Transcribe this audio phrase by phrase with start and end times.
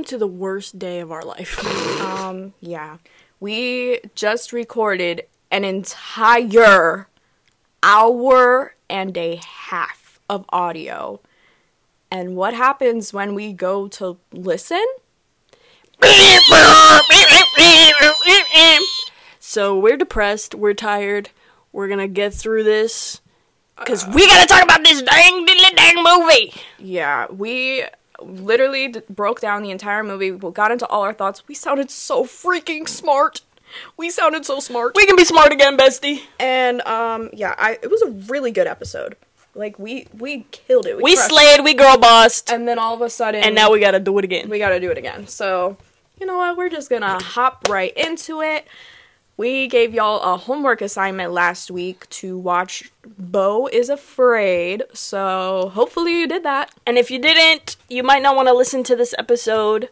[0.00, 1.62] Welcome to the worst day of our life.
[2.00, 2.96] Um, yeah.
[3.38, 7.06] We just recorded an entire
[7.82, 11.20] hour and a half of audio.
[12.10, 14.82] And what happens when we go to listen?
[19.38, 20.54] so we're depressed.
[20.54, 21.28] We're tired.
[21.72, 23.20] We're gonna get through this
[23.78, 26.54] because we gotta talk about this dang diddly dang movie.
[26.78, 27.84] Yeah, we
[28.22, 30.30] literally d- broke down the entire movie.
[30.32, 31.46] We got into all our thoughts.
[31.48, 33.40] We sounded so freaking smart.
[33.96, 34.92] We sounded so smart.
[34.96, 36.22] We can be smart again, bestie.
[36.40, 39.16] and um, yeah, I it was a really good episode.
[39.54, 41.00] Like we we killed it.
[41.00, 41.18] We it.
[41.18, 41.62] slayed.
[41.64, 42.50] We girl bossed.
[42.50, 44.48] And then all of a sudden, And now we gotta do it again.
[44.48, 45.26] we got to do it again.
[45.26, 45.76] So,
[46.20, 46.56] you know what?
[46.56, 48.66] We're just gonna hop right into it.
[49.40, 54.82] We gave y'all a homework assignment last week to watch Beau is Afraid.
[54.92, 56.74] So, hopefully, you did that.
[56.86, 59.88] And if you didn't, you might not want to listen to this episode.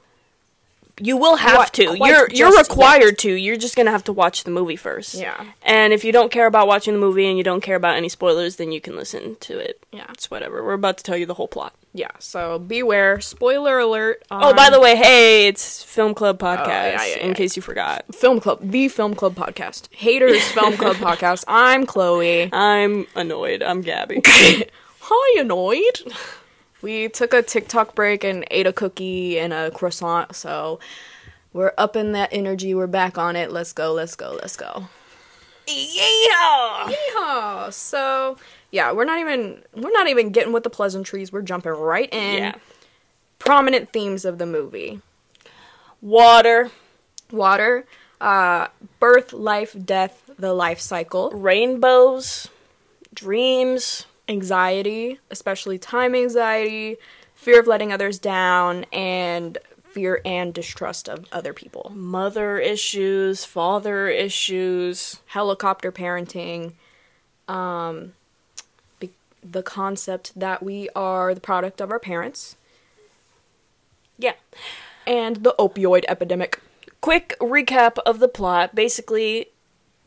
[1.01, 1.97] You will have What- to.
[1.99, 3.33] You're you're required to.
[3.33, 5.15] You're just gonna have to watch the movie first.
[5.15, 5.45] Yeah.
[5.63, 8.09] And if you don't care about watching the movie and you don't care about any
[8.09, 9.83] spoilers, then you can listen to it.
[9.93, 10.07] Yeah.
[10.11, 10.63] It's whatever.
[10.65, 11.75] We're about to tell you the whole plot.
[11.95, 13.19] Yeah, so beware.
[13.21, 14.23] Spoiler alert.
[14.31, 16.65] oh, by the way, hey, it's Film Club Podcast.
[16.65, 17.35] Um, yeah, yeah, In yeah.
[17.35, 19.93] case you forgot, Film Club, the Film Club podcast.
[19.93, 21.45] Haters Film Club podcast.
[21.49, 22.51] I'm Chloe.
[22.53, 23.63] I'm annoyed.
[23.63, 24.21] I'm Gabby.
[25.01, 26.01] Hi, annoyed.
[26.83, 30.79] We took a TikTok break and ate a cookie and a croissant, so
[31.53, 32.75] we're up in that energy.
[32.75, 33.51] We're back on it.
[33.51, 34.89] Let's go, let's go, let's go.
[35.67, 36.91] yeah.
[36.91, 37.73] Yeehaw!
[37.73, 38.37] So,
[38.71, 41.33] yeah, we're not even we're not even getting with the pleasantries.
[41.33, 42.39] We're jumping right in.
[42.39, 42.55] Yeah.
[43.39, 45.01] Prominent themes of the movie.
[46.01, 46.71] Water,
[47.31, 47.85] Water,
[48.21, 48.69] uh,
[49.01, 51.31] birth, life, death, the life cycle.
[51.31, 52.49] rainbows,
[53.15, 54.07] dreams.
[54.29, 56.97] Anxiety, especially time anxiety,
[57.35, 61.91] fear of letting others down, and fear and distrust of other people.
[61.95, 65.21] mother issues, father issues.
[65.27, 66.75] Helicopter parenting,
[67.49, 68.13] um,
[69.01, 69.11] be-
[69.43, 72.57] the concept that we are the product of our parents,
[74.19, 74.35] Yeah.
[75.07, 76.61] and the opioid epidemic.
[77.01, 78.75] Quick recap of the plot.
[78.75, 79.49] Basically,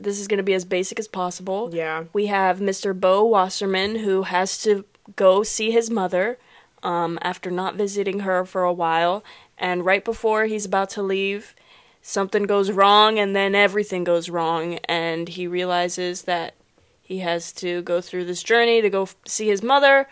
[0.04, 1.70] this is going to be as basic as possible.
[1.74, 2.06] Yeah.
[2.14, 2.98] We have Mr.
[2.98, 4.86] Beau Wasserman who has to
[5.16, 6.38] go see his mother
[6.84, 9.24] um, after not visiting her for a while.
[9.58, 11.56] And right before he's about to leave,
[12.02, 14.76] something goes wrong, and then everything goes wrong.
[14.86, 16.56] And he realizes that
[17.02, 20.08] he has to go through this journey to go f- see his mother.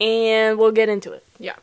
[0.00, 1.24] And we'll get into it.
[1.38, 1.56] Yeah.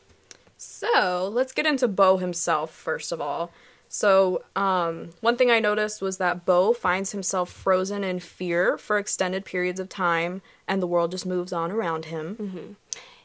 [0.57, 3.51] So let's get into Beau himself first of all.
[3.91, 8.99] So, um, one thing I noticed was that Beau finds himself frozen in fear for
[8.99, 12.77] extended periods of time, and the world just moves on around him.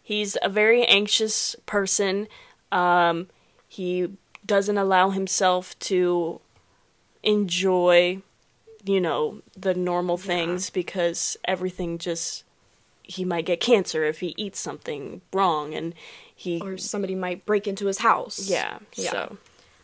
[0.02, 2.28] He's a very anxious person.
[2.72, 3.28] Um,
[3.69, 4.08] he
[4.47, 6.41] doesn't allow himself to
[7.22, 8.22] enjoy,
[8.84, 12.44] you know, the normal things because everything just.
[13.06, 15.94] He might get cancer if he eats something wrong, and
[16.34, 16.58] he.
[16.62, 18.48] Or somebody might break into his house.
[18.48, 19.10] yeah, Yeah.
[19.10, 19.36] so.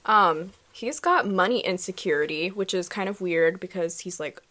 [0.07, 4.43] Um, he's got money insecurity, which is kind of weird because he's like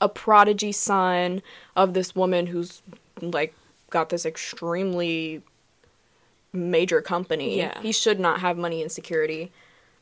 [0.00, 1.42] a prodigy son
[1.76, 2.82] of this woman who's
[3.20, 3.54] like
[3.90, 5.42] got this extremely
[6.52, 7.58] major company.
[7.58, 7.80] Yeah.
[7.80, 9.50] He should not have money insecurity.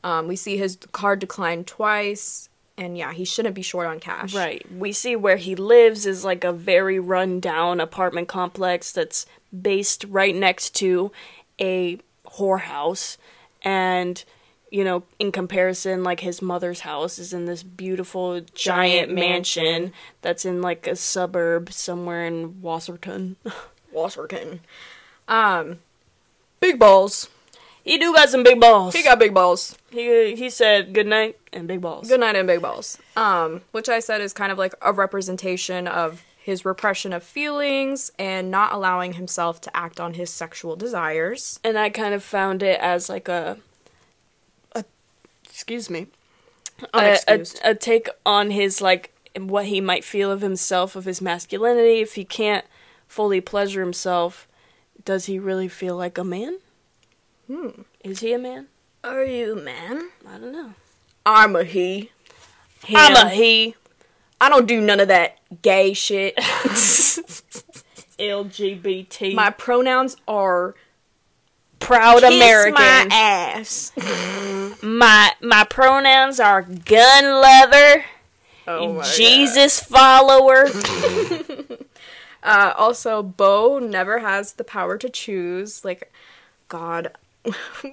[0.04, 4.34] Um, we see his card decline twice, and yeah, he shouldn't be short on cash.
[4.34, 4.64] Right.
[4.70, 9.26] We see where he lives is like a very run down apartment complex that's
[9.62, 11.10] based right next to
[11.60, 13.16] a whorehouse.
[13.62, 14.22] And,
[14.70, 19.64] you know, in comparison, like his mother's house is in this beautiful giant, Giant mansion,
[19.64, 19.92] mansion.
[20.22, 23.36] that's in like a suburb somewhere in Wasserton.
[23.92, 24.60] Washington.
[25.28, 25.78] Um,
[26.60, 27.28] big balls.
[27.84, 28.94] he do got some big balls.
[28.94, 29.76] He got big balls.
[29.90, 32.08] he, he said good night and big balls.
[32.08, 32.98] Good night and big balls.
[33.16, 38.12] Um, which I said is kind of like a representation of his repression of feelings
[38.18, 41.58] and not allowing himself to act on his sexual desires.
[41.64, 43.58] and I kind of found it as like a
[45.56, 46.06] excuse me,
[46.92, 51.22] a, a, a take on his like what he might feel of himself, of his
[51.22, 52.00] masculinity.
[52.00, 52.66] If he can't
[53.08, 54.46] fully pleasure himself,
[55.02, 56.58] does he really feel like a man?
[57.46, 57.68] Hmm.
[58.04, 58.66] Is he a man?
[59.02, 60.10] Are you a man?
[60.28, 60.74] I don't know.
[61.24, 62.10] I'm a he.
[62.94, 63.76] I'm a he.
[64.38, 66.36] I don't do none of that gay shit.
[68.18, 69.34] LGBT.
[69.34, 70.74] my pronouns are
[71.86, 72.74] proud kiss American.
[72.74, 73.92] my ass.
[74.82, 78.04] my my pronouns are gun lover,
[78.66, 80.66] Oh Jesus follower.
[82.42, 85.84] Uh, also, Beau never has the power to choose.
[85.84, 86.12] Like,
[86.68, 87.10] God,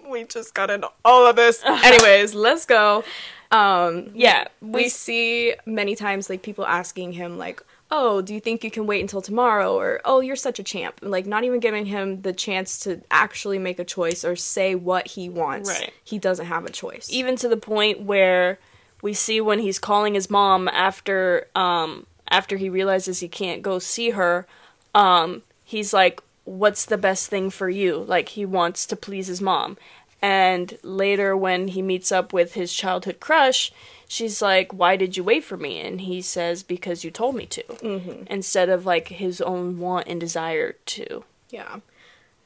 [0.08, 1.64] we just got into all of this.
[1.66, 3.04] Anyways, let's go.
[3.50, 7.64] Um, Yeah, we we see many times like people asking him like
[7.94, 9.74] oh do you think you can wait until tomorrow?
[9.74, 11.00] Or oh you're such a champ.
[11.02, 15.08] Like not even giving him the chance to actually make a choice or say what
[15.08, 15.70] he wants.
[15.70, 15.94] Right.
[16.04, 17.08] he doesn't have a choice.
[17.10, 18.60] Even to the point where
[19.02, 23.78] we see when he's calling his mom after um after he realizes he can't go
[23.78, 24.48] see her
[24.96, 27.98] um he's like what's the best thing for you?
[27.98, 29.78] Like he wants to please his mom.
[30.22, 33.72] And later when he meets up with his childhood crush
[34.14, 35.80] she's like why did you wait for me?
[35.80, 37.64] And he says because you told me to.
[37.64, 38.24] Mm-hmm.
[38.28, 41.24] instead of like his own want and desire to.
[41.50, 41.80] Yeah.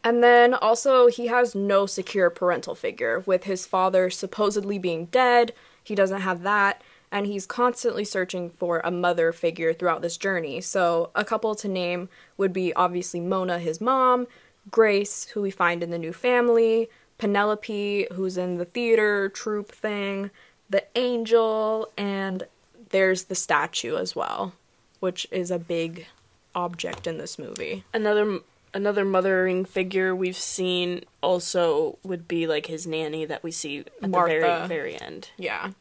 [0.03, 5.53] And then also he has no secure parental figure with his father supposedly being dead.
[5.83, 6.81] He doesn't have that.
[7.11, 10.61] And he's constantly searching for a mother figure throughout this journey.
[10.61, 14.27] So a couple to name would be obviously mona his mom
[14.71, 20.29] grace who we find in the new family penelope who's in the theater troupe thing
[20.69, 22.43] the angel and
[22.89, 24.53] there's the statue as well
[24.99, 26.07] which is a big
[26.55, 28.39] object in this movie another
[28.73, 34.01] another mothering figure we've seen also would be like his nanny that we see at
[34.01, 35.31] the very very end.
[35.37, 35.71] Yeah.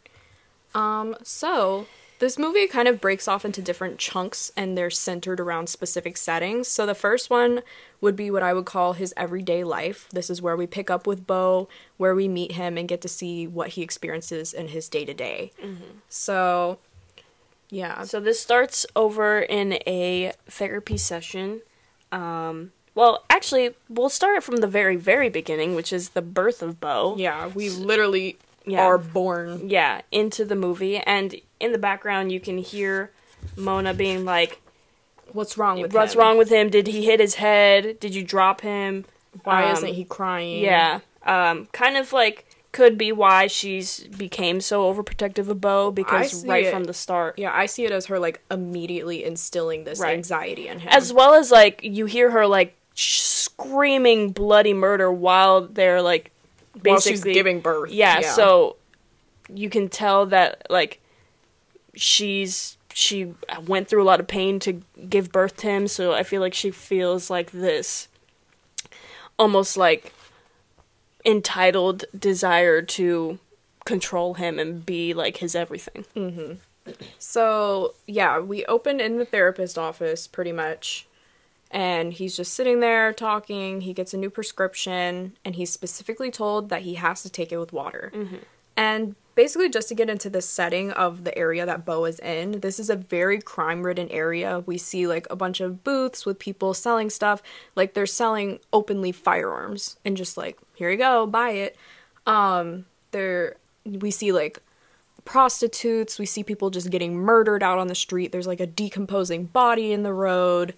[0.75, 1.87] Um, so
[2.19, 6.69] this movie kind of breaks off into different chunks and they're centered around specific settings.
[6.69, 7.63] So the first one
[8.01, 10.09] would be what I would call his everyday life.
[10.13, 13.09] This is where we pick up with Beau, where we meet him and get to
[13.09, 15.53] see what he experiences in his day to day.
[16.09, 16.79] So,
[17.69, 18.05] yeah.
[18.05, 21.61] So this starts over in a therapy session.
[22.13, 26.81] Um, well, actually, we'll start from the very very beginning, which is the birth of
[26.81, 27.15] Beau.
[27.19, 28.85] Yeah, we literally Yeah.
[28.85, 29.69] are born.
[29.71, 33.11] Yeah, into the movie, and in the background you can hear
[33.57, 34.61] Mona being like,
[35.33, 36.21] What's wrong with "What's him?
[36.21, 36.71] wrong with him?
[36.71, 37.99] Did he hit his head?
[38.01, 39.05] Did you drop him?
[39.45, 40.63] Why Um, isn't he crying?
[40.63, 46.45] Yeah, um, kind of like could be why she's became so overprotective of Beau because
[46.45, 46.71] right it.
[46.71, 50.15] from the start, Yeah, I see it as her like immediately instilling this Right.
[50.15, 50.89] anxiety in him.
[50.93, 56.31] as well as like you hear her like screaming bloody murder while they're like
[56.83, 57.91] basically while she's giving birth.
[57.91, 58.77] Yeah, so
[59.53, 61.01] you can tell that like
[61.95, 63.35] she's she
[63.67, 66.55] went through a lot of pain to give birth to him, so I feel like
[66.55, 68.09] she feels like this
[69.39, 70.13] almost like
[71.25, 73.39] entitled desire to
[73.85, 76.05] control him and be like his everything.
[76.15, 76.55] Mm-hmm.
[77.19, 81.06] So, yeah, we opened in the therapist office pretty much.
[81.71, 83.81] And he's just sitting there talking.
[83.81, 87.59] He gets a new prescription, and he's specifically told that he has to take it
[87.59, 88.13] with water.
[88.77, 92.61] And basically, just to get into the setting of the area that Beau is in,
[92.61, 94.63] this is a very crime ridden area.
[94.67, 97.43] We see like a bunch of booths with people selling stuff.
[97.75, 101.77] Like they're selling openly firearms and just like, here you go, buy it.
[102.27, 104.61] Um, there we see like
[105.25, 106.19] prostitutes.
[106.19, 108.33] We see people just getting murdered out on the street.
[108.33, 110.75] There's like a decomposing body in the road.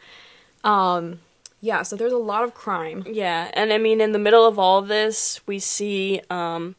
[0.69, 1.21] Um,
[1.61, 3.05] yeah, so there's a lot of crime.
[3.07, 6.77] Yeah, and I mean, in the middle of all this, we see um,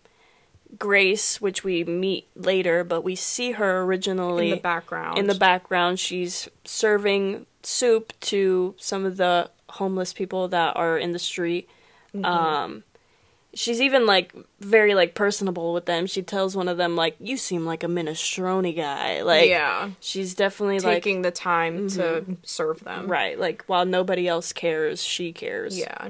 [0.77, 5.17] Grace, which we meet later, but we see her originally In the background.
[5.17, 11.11] In the background, she's serving soup to some of the homeless people that are in
[11.11, 11.67] the street.
[12.13, 12.25] Mm-hmm.
[12.25, 12.83] Um,
[13.53, 16.05] she's even like very like personable with them.
[16.05, 20.35] She tells one of them like, "You seem like a minestrone guy." Like, yeah, she's
[20.35, 23.07] definitely like taking the time to serve them.
[23.07, 23.39] right.
[23.39, 25.77] Like while nobody else cares, she cares.
[25.77, 26.09] Yeah.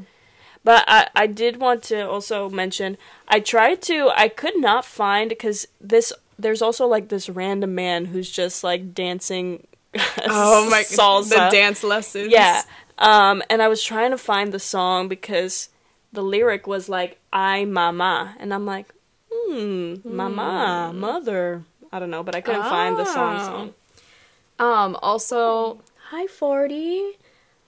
[0.63, 5.29] But I, I did want to also mention I tried to I could not find
[5.29, 9.65] because this there's also like this random man who's just like dancing
[10.27, 11.29] Oh my salsa.
[11.29, 12.31] the dance lessons.
[12.31, 12.61] Yeah.
[12.97, 15.69] Um and I was trying to find the song because
[16.13, 18.87] the lyric was like I mama and I'm like
[19.31, 23.45] hmm mama mother I don't know but I couldn't find the song Oh.
[23.45, 23.73] song.
[24.59, 27.17] Um also hi 40.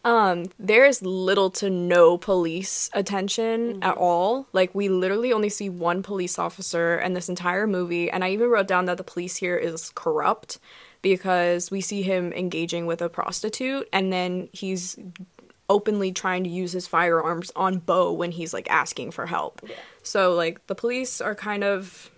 [0.03, 4.47] Um there's little to no police attention at all.
[4.51, 8.49] Like we literally only see one police officer in this entire movie and I even
[8.49, 10.57] wrote down that the police here is corrupt
[11.03, 14.97] because we see him engaging with a prostitute and then he's
[15.71, 19.61] openly trying to use his firearms on Beau when he's like asking for help.
[20.03, 22.11] So like the police are kind of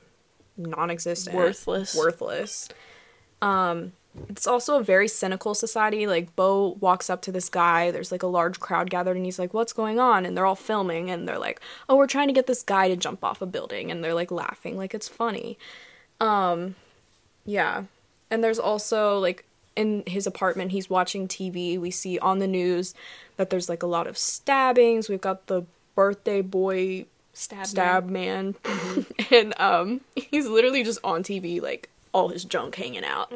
[0.57, 1.95] non-existent, Worthless.
[1.95, 2.67] worthless.
[3.41, 3.93] Um
[4.29, 6.05] it's also a very cynical society.
[6.07, 9.39] Like Beau walks up to this guy, there's like a large crowd gathered and he's
[9.39, 12.33] like, "What's going on?" and they're all filming and they're like, "Oh, we're trying to
[12.33, 15.57] get this guy to jump off a building." And they're like laughing like it's funny.
[16.19, 16.75] Um
[17.45, 17.83] yeah.
[18.31, 19.45] And there's also like
[19.75, 21.79] in his apartment he's watching TV.
[21.79, 22.93] We see on the news
[23.37, 25.09] that there's like a lot of stabbings.
[25.09, 25.63] We've got the
[25.95, 27.65] birthday boy Stab.
[27.65, 28.55] stab man,
[29.31, 33.33] and um, he's literally just on TV, like all his junk hanging out.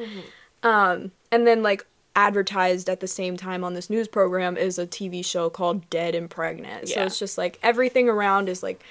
[0.63, 4.88] Um, and then like advertised at the same time on this news program is a
[4.88, 6.89] TV show called Dead and Pregnant.
[6.89, 8.84] So it's just like everything around is like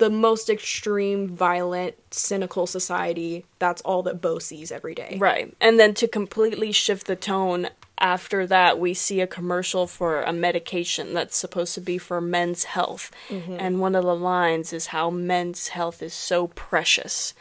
[0.00, 3.44] the most extreme, violent, cynical society.
[3.58, 5.18] That's all that Beau sees every day.
[5.20, 5.54] Right.
[5.60, 10.32] And then to completely shift the tone after that, we see a commercial for a
[10.32, 13.10] medication that's supposed to be for men's health.
[13.58, 17.34] And one of the lines is how men's health is so precious.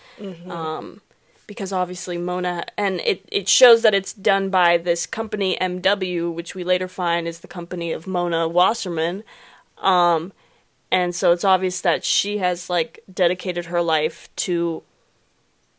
[0.51, 0.99] Um,
[1.47, 6.55] because obviously Mona, and it, it shows that it's done by this company MW, which
[6.55, 9.23] we later find is the company of Mona Wasserman.
[9.77, 10.33] Um,
[10.91, 14.83] and so it's obvious that she has like dedicated her life to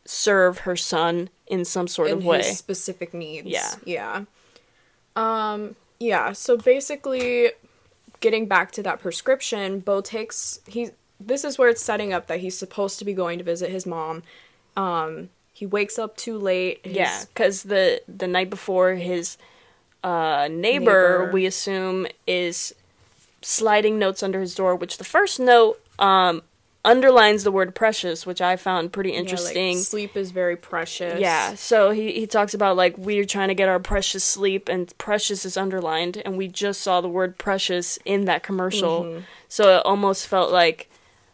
[0.05, 2.43] serve her son in some sort of way.
[2.43, 3.47] specific needs.
[3.47, 3.71] Yeah.
[3.85, 4.25] Yeah.
[5.17, 7.51] Um, yeah, so basically
[8.21, 12.41] getting back to that prescription, Beau takes he this is where it's setting up that
[12.41, 14.23] he's supposed to be going to visit his mom.
[14.77, 16.81] Um, he wakes up too late.
[16.85, 19.37] His- Yeah, because the the night before his
[20.03, 21.31] uh, neighbor, Neighbor.
[21.33, 22.75] we assume, is
[23.43, 24.75] sliding notes under his door.
[24.77, 26.43] Which the first note um,
[26.85, 29.79] underlines the word precious, which I found pretty yeah, like, interesting.
[29.79, 31.21] sleep is very precious.
[31.21, 34.97] Yeah, so he, he talks about like we're trying to get our precious sleep, and
[34.99, 39.05] precious is underlined, and we just saw the word precious in that commercial.
[39.05, 39.21] Mm-hmm.
[39.49, 40.89] So it almost felt like,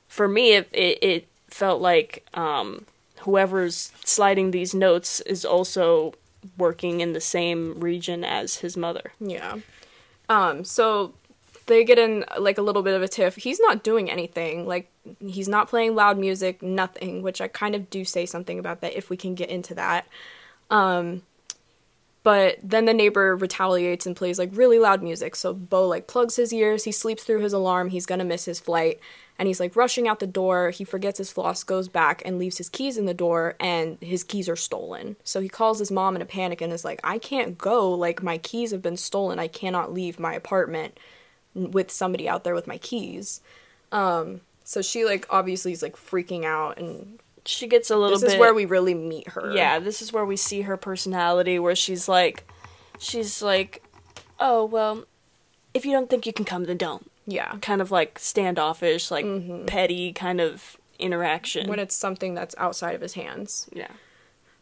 [0.09, 2.87] for me, it it, it felt like um,
[3.21, 6.15] whoever's sliding these notes is also
[6.59, 9.13] working in the same region as his mother.
[9.21, 9.57] Yeah.
[10.29, 11.15] Um, so
[11.67, 13.37] they get in like a little bit of a tiff.
[13.37, 14.67] He's not doing anything.
[14.67, 18.81] Like he's not playing loud music, nothing, which I kind of do say something about
[18.81, 20.07] that if we can get into that.
[20.71, 21.23] Um
[22.23, 25.37] but then the neighbor retaliates and plays like really loud music.
[25.37, 28.59] So Beau like plugs his ears, he sleeps through his alarm, he's gonna miss his
[28.61, 29.01] flight,
[29.39, 30.71] and he's like rushing out the door.
[30.71, 34.25] He forgets his floss, goes back and leaves his keys in the door, and his
[34.25, 35.17] keys are stolen.
[35.25, 38.23] So he calls his mom in a panic and is like, I can't go, like
[38.23, 39.39] my keys have been stolen.
[39.39, 40.99] I cannot leave my apartment
[41.57, 43.41] with somebody out there with my keys.
[43.93, 48.23] Um so she like obviously is like freaking out and She gets a little this
[48.23, 48.33] bit.
[48.35, 49.53] is where we really meet her.
[49.55, 52.45] Yeah, this is where we see her personality where she's like
[52.99, 53.83] she's like,
[54.41, 55.05] "Oh, well,
[55.75, 57.57] if you don't think you can come then don't." Yeah.
[57.61, 59.27] Kind of like standoffish, like
[59.67, 61.69] petty kind of interaction.
[61.69, 63.69] When it's something that's outside of his hands.
[63.73, 63.93] yeah.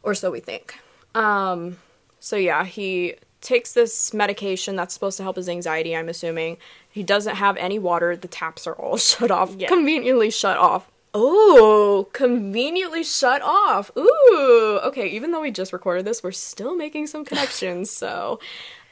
[0.03, 0.75] or so we think.
[1.15, 1.79] Um,
[2.21, 5.95] so yeah, he takes this medication that's supposed to help his anxiety.
[5.95, 6.57] I'm assuming
[6.95, 8.17] he doesn't have any water.
[8.17, 9.67] The taps are all shut off, Yeah.
[9.69, 10.89] conveniently shut off.
[11.17, 13.91] Oh, conveniently shut off.
[13.97, 15.09] Ooh, okay.
[15.09, 17.91] Even though we just recorded this, we're still making some connections.
[17.91, 18.39] so,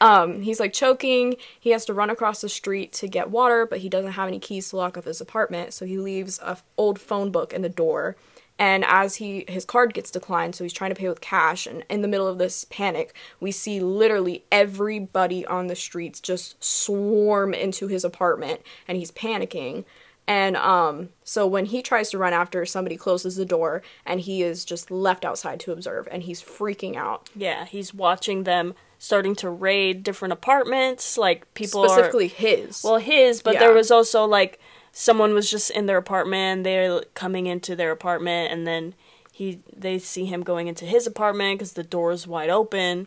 [0.01, 1.37] um, he's like choking.
[1.61, 4.39] He has to run across the street to get water, but he doesn't have any
[4.41, 5.73] keys to lock up his apartment.
[5.75, 8.17] So he leaves a f- old phone book in the door.
[8.59, 11.67] And as he his card gets declined, so he's trying to pay with cash.
[11.67, 16.63] And in the middle of this panic, we see literally everybody on the streets just
[16.63, 19.85] swarm into his apartment, and he's panicking.
[20.27, 24.43] And um, so when he tries to run after, somebody closes the door, and he
[24.43, 27.29] is just left outside to observe, and he's freaking out.
[27.35, 32.85] Yeah, he's watching them starting to raid different apartments, like people Specifically, are his.
[32.85, 34.61] well his, but there was also like
[34.93, 38.95] someone was just in their apartment, they're coming into their apartment and then
[39.33, 43.07] he they see him going into his apartment cuz the door is wide open.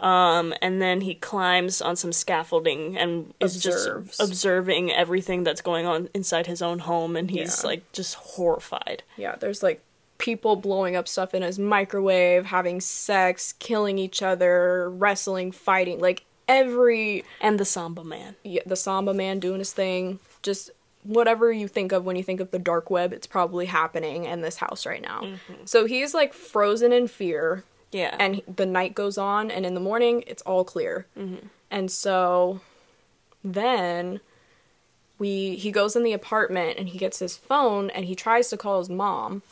[0.00, 4.08] Um, and then he climbs on some scaffolding and is Observes.
[4.08, 7.68] just observing everything that's going on inside his own home and he's Yeah.
[7.68, 9.04] like just horrified.
[9.16, 9.80] Yeah, there's like
[10.18, 16.24] people blowing up stuff in his microwave, having sex, killing each other, wrestling, fighting, like
[16.48, 18.34] every And the Samba man.
[18.42, 20.70] yeah, the Samba man doing his thing, just
[21.04, 24.40] whatever you think of when you think of the dark web, it's probably happening in
[24.40, 25.22] this house right now.
[25.22, 25.54] Mm-hmm.
[25.64, 28.14] So he's like frozen in fear, Yeah.
[28.18, 31.06] and the night goes on, and in the morning it's all clear.
[31.18, 31.46] Mm-hmm.
[31.70, 32.60] And so
[33.44, 34.20] then
[35.18, 38.56] we he goes in the apartment and he gets his phone and he tries to
[38.56, 39.42] call his mom.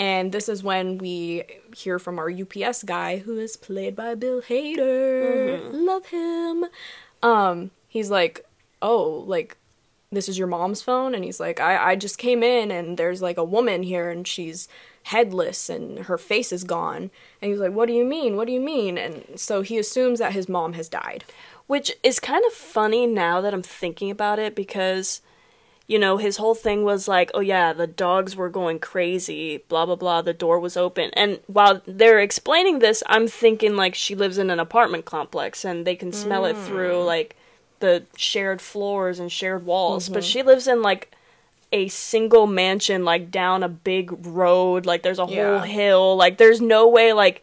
[0.00, 1.42] And this is when we
[1.74, 5.58] hear from our UPS guy, who is played by Bill Hader.
[5.60, 5.76] Mm-hmm.
[5.76, 6.64] Love him.
[7.20, 8.46] Um, he's like,
[8.80, 9.56] "Oh, like
[10.10, 13.22] this is your mom's phone?" And he's like, "I I just came in and there's
[13.22, 14.68] like a woman here and she's
[15.04, 17.10] headless and her face is gone."
[17.40, 18.36] And he's like, "What do you mean?
[18.36, 21.24] What do you mean?" And so he assumes that his mom has died.
[21.66, 25.20] Which is kind of funny now that I'm thinking about it because,
[25.86, 29.84] you know, his whole thing was like, oh yeah, the dogs were going crazy, blah
[29.84, 31.10] blah blah, the door was open.
[31.12, 35.86] And while they're explaining this, I'm thinking like she lives in an apartment complex and
[35.86, 37.06] they can smell it through mm.
[37.06, 37.36] like
[37.80, 40.08] the shared floors and shared walls.
[40.08, 41.12] But she lives in like
[41.72, 44.86] a single mansion like down a big road.
[44.86, 46.16] Like there's a whole hill.
[46.16, 47.42] Like there's no way like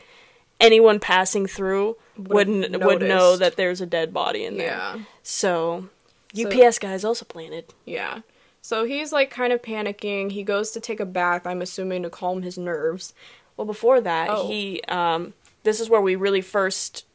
[0.59, 4.67] anyone passing through would Would've n- would know that there's a dead body in there.
[4.67, 4.99] Yeah.
[5.21, 5.89] So,
[6.33, 7.65] So- UPS guys also planted.
[7.85, 8.19] Yeah.
[8.61, 10.31] So he's like kind of panicking.
[10.31, 13.13] He goes to take a bath, I'm assuming to calm his nerves.
[13.57, 14.47] Well, before that, Oh.
[14.47, 17.05] he um this is where we really first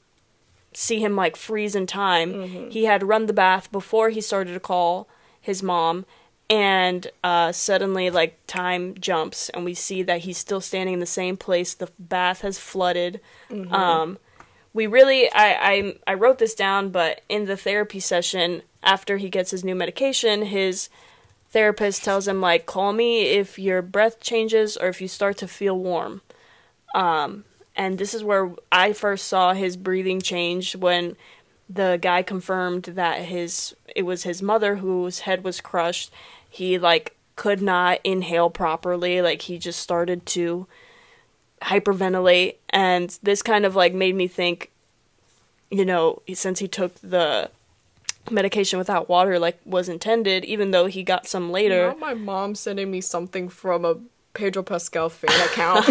[0.73, 2.33] see him like freeze in time.
[2.33, 2.71] Mm-hmm.
[2.71, 5.09] He had run the bath before he started to call
[5.41, 6.05] his mom
[6.49, 11.07] and uh suddenly like time jumps and we see that he's still standing in the
[11.07, 11.75] same place.
[11.75, 13.21] The bath has flooded.
[13.49, 13.73] Mm-hmm.
[13.73, 14.19] Um
[14.73, 19.29] we really I, I I wrote this down, but in the therapy session after he
[19.29, 20.89] gets his new medication, his
[21.51, 25.49] therapist tells him like call me if your breath changes or if you start to
[25.49, 26.21] feel warm.
[26.95, 27.45] Um
[27.81, 31.17] and this is where I first saw his breathing change when
[31.67, 36.13] the guy confirmed that his it was his mother whose head was crushed.
[36.51, 40.67] He like could not inhale properly, like he just started to
[41.63, 42.57] hyperventilate.
[42.69, 44.71] And this kind of like made me think
[45.71, 47.51] you know since he took the
[48.31, 51.87] medication without water like was intended even though he got some later.
[51.87, 53.97] Not my mom sending me something from a
[54.35, 55.87] Pedro Pascal fan account.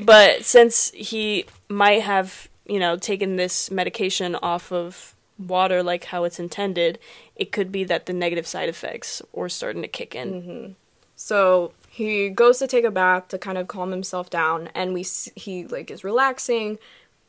[0.04, 6.24] but since he might have you know taken this medication off of water like how
[6.24, 6.98] it's intended
[7.36, 10.72] it could be that the negative side effects were starting to kick in mm-hmm.
[11.16, 15.04] So he goes to take a bath to kind of calm himself down, and we
[15.34, 16.78] he like is relaxing.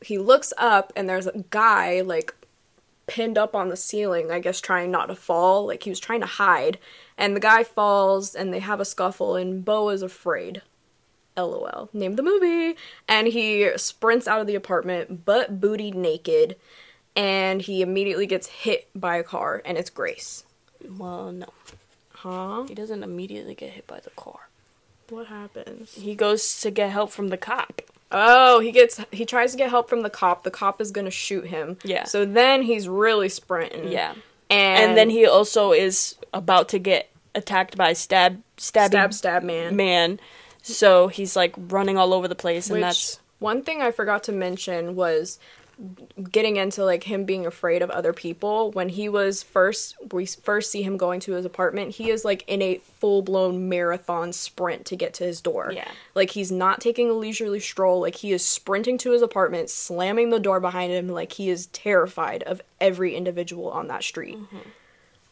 [0.02, 2.34] He looks up, and there's a guy like
[3.06, 6.20] pinned up on the ceiling, I guess trying not to fall, like he was trying
[6.20, 6.78] to hide.
[7.18, 10.62] And the guy falls, and they have a scuffle, and Beau is afraid.
[11.36, 11.88] LOL.
[11.92, 12.76] Name the movie.
[13.06, 16.56] And he sprints out of the apartment, butt booty naked,
[17.16, 20.44] and he immediately gets hit by a car, and it's Grace.
[20.96, 21.48] well no
[22.14, 22.64] Huh?
[22.66, 24.48] he doesn't immediately get hit by the car
[25.08, 25.94] What happens?
[25.94, 29.68] he goes to get help from the cop Oh, he gets he tries to get
[29.70, 30.42] help from the cop.
[30.42, 31.76] The cop is gonna shoot him.
[31.84, 32.04] Yeah.
[32.04, 33.88] So then he's really sprinting.
[33.92, 34.14] yeah
[34.50, 39.42] And, and then he also is about to get attacked by stab stabby stab stab
[39.42, 39.76] man.
[39.76, 40.20] man
[40.62, 44.24] so he's like running all over the place and Which that's one thing I forgot
[44.24, 45.38] to mention was
[46.32, 48.72] getting into like him being afraid of other people.
[48.72, 52.42] When he was first we first see him going to his apartment he is like
[52.48, 55.70] in a full-blown marathon sprint to get to his door.
[55.72, 55.88] Yeah.
[56.16, 58.00] like he's not taking a leisurely stroll.
[58.00, 61.08] Like he is sprinting to his apartment slamming the door behind him.
[61.08, 64.38] Like he is terrified of every individual on that street.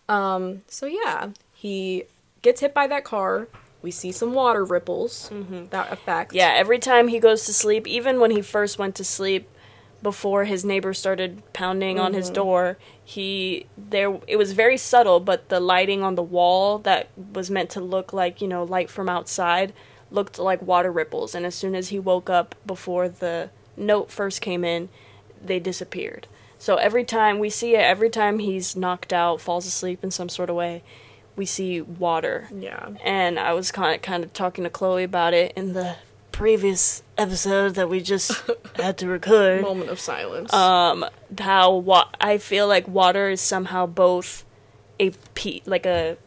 [0.09, 2.05] Um so yeah he
[2.43, 3.49] gets hit by that car.
[3.83, 5.31] We see some water ripples
[5.71, 9.05] that effect Yeah, every time he goes to sleep, even when he first went to
[9.05, 9.49] sleep
[10.07, 12.35] before his neighbor started pounding on his mm-hmm.
[12.35, 17.51] door, he there it was very subtle, but the lighting on the wall that was
[17.51, 19.73] meant to look like, you know, light from outside
[20.13, 21.35] looked like water ripples.
[21.35, 24.91] And as soon as he woke up before the note first came in,
[25.45, 26.29] they disappeared.
[26.57, 30.29] So every time we see it, every time he's knocked out, falls asleep in some
[30.29, 30.85] sort of way,
[31.35, 32.49] we see water.
[32.55, 32.91] Yeah.
[33.03, 35.97] And I was kind of, kind of talking to Chloe about it in the
[36.37, 38.31] previous episode that we just
[38.77, 39.63] had to record.
[39.63, 41.05] moment of silence Um,
[41.39, 44.45] how wa- I feel like water is somehow both
[45.01, 46.19] a pe- like a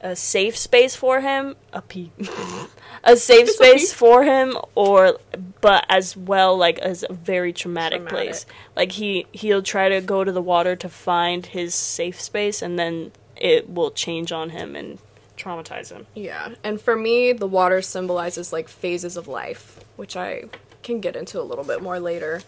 [0.00, 2.08] a safe space for him, a pe-
[3.04, 5.18] a safe It's a space pe- for him, or
[5.60, 8.28] but as well like as a very traumatic, Traumatic.
[8.32, 8.46] place.
[8.74, 12.78] Like he he'll try to go to the water to find his safe space, and
[12.78, 14.98] then it will change on him and
[15.42, 16.06] traumatize him.
[16.14, 20.44] Yeah, and for me, the water symbolizes like phases of life, which I
[20.82, 22.42] can get into a little bit more later.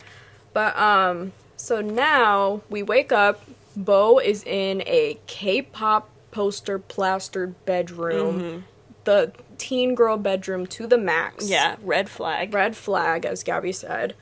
[0.53, 3.43] But um, so now we wake up.
[3.77, 8.65] Beau is in a K-pop poster plastered bedroom,
[9.05, 11.49] the teen girl bedroom to the max.
[11.49, 12.55] Yeah, red flag.
[12.55, 14.15] red flag, as Gabby said.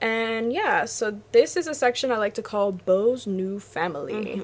[0.00, 4.42] And yeah, so this is a section I like to call Beau's new family.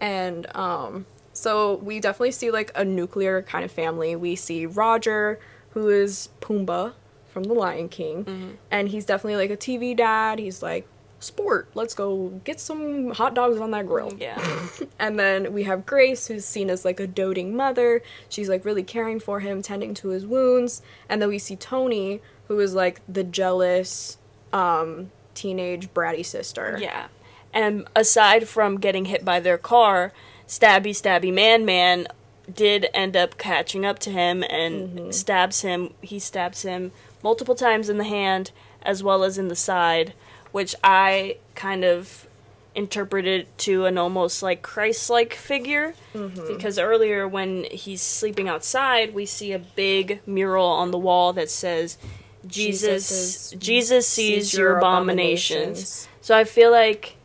[0.00, 1.06] And um
[1.38, 4.16] so we definitely see like a nuclear kind of family.
[4.16, 5.38] We see Roger,
[5.70, 6.94] who is Pumbaa
[7.28, 10.40] from The Lion King, and he's definitely like a TV dad.
[10.40, 10.88] He's like,
[11.20, 14.36] "Sport, let's go get some hot dogs on that grill." Yeah.
[14.98, 18.02] And then we have Grace, who's seen as like a doting mother.
[18.28, 20.82] She's like really caring for him, tending to his wounds.
[21.08, 24.18] And then we see Tony, who is like the jealous,
[24.52, 26.78] um, teenage bratty sister.
[26.80, 27.06] Yeah.
[27.52, 30.12] And aside from getting hit by their car,
[30.48, 32.08] Stabby Stabby Man Man
[32.52, 35.10] did end up catching up to him and mm-hmm.
[35.10, 35.92] stabs him.
[36.00, 38.50] He stabs him multiple times in the hand
[38.82, 40.14] as well as in the side,
[40.50, 42.26] which I kind of
[42.74, 46.46] interpreted to an almost like Christ-like figure mm-hmm.
[46.46, 51.50] because earlier when he's sleeping outside, we see a big mural on the wall that
[51.50, 51.98] says
[52.46, 55.58] Jesus Jesus Jesus, sees, sees your your abominations.
[55.58, 56.08] abominations.
[56.22, 57.17] So I feel like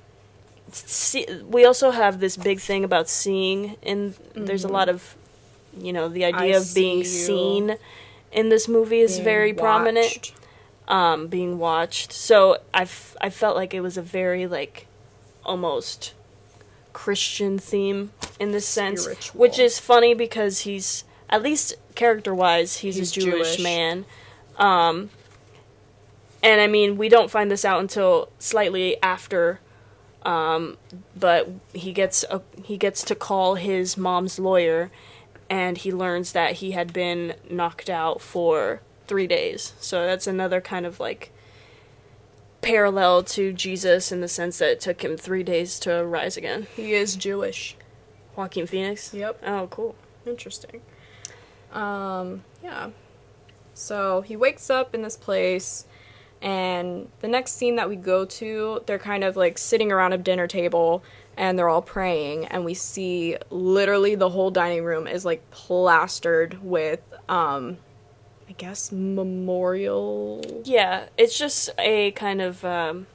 [0.75, 5.15] see, we also have this big thing about seeing and there's a lot of
[5.77, 7.03] you know the idea I of being you.
[7.05, 7.77] seen
[8.31, 10.33] in this movie is Being very prominent
[10.87, 12.11] um, being watched.
[12.11, 14.87] So I, f- I felt like it was a very like
[15.45, 16.13] almost
[16.93, 19.39] Christian theme in this sense, Spiritual.
[19.39, 23.63] which is funny because he's at least character wise he's, He's a Jewish, Jewish.
[23.63, 24.05] man.
[24.57, 25.09] Um,
[26.43, 29.59] and I mean we don't find this out until slightly after.
[30.23, 30.77] Um,
[31.15, 34.89] but he gets a, he gets to call his mom's lawyer,
[35.49, 39.73] and he learns that he had been knocked out for three days.
[39.79, 41.31] So that's another kind of like
[42.61, 46.67] parallel to Jesus in the sense that it took him three days to rise again.
[46.75, 47.75] He is Jewish.
[48.35, 49.13] Joaquin Phoenix.
[49.13, 49.41] Yep.
[49.45, 49.95] Oh, cool.
[50.25, 50.81] Interesting.
[51.71, 52.91] Um, yeah.
[53.73, 55.85] So he wakes up in this place,
[56.43, 60.17] and the next scene that we go to, they're kind of like sitting around a
[60.17, 61.03] dinner table
[61.35, 66.63] and they're all praying, and we see literally the whole dining room is like plastered
[66.63, 67.77] with, um,
[68.47, 73.07] I guess, memorial Yeah, it's just a kind of um,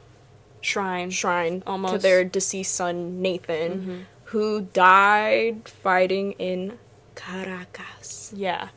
[0.61, 1.11] shrine.
[1.11, 6.77] shrine to their deceased son, Nathan, who died fighting in
[7.15, 8.33] Caracas.
[8.35, 8.71] Yeah.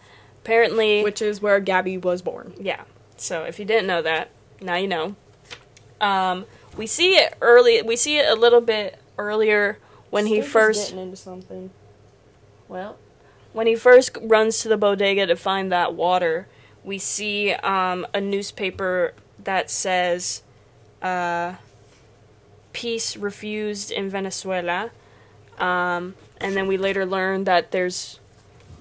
[0.44, 2.54] Apparently, which is where Gabby was born.
[2.60, 2.84] Yeah.
[3.18, 4.30] So if you didn't know that,
[4.62, 5.16] now you know.
[6.00, 6.46] Um,
[6.78, 7.82] we see it early.
[7.82, 9.78] We see it a little bit earlier
[10.10, 10.90] when he first.
[10.90, 11.72] getting into something.
[12.68, 12.98] Well,
[13.54, 16.48] when he first runs to the bodega to find that water,
[16.84, 20.42] we see um, a newspaper that says
[21.02, 21.56] uh,
[22.74, 24.92] "Peace refused in Venezuela,"
[25.60, 28.20] um, and then we later learn that there's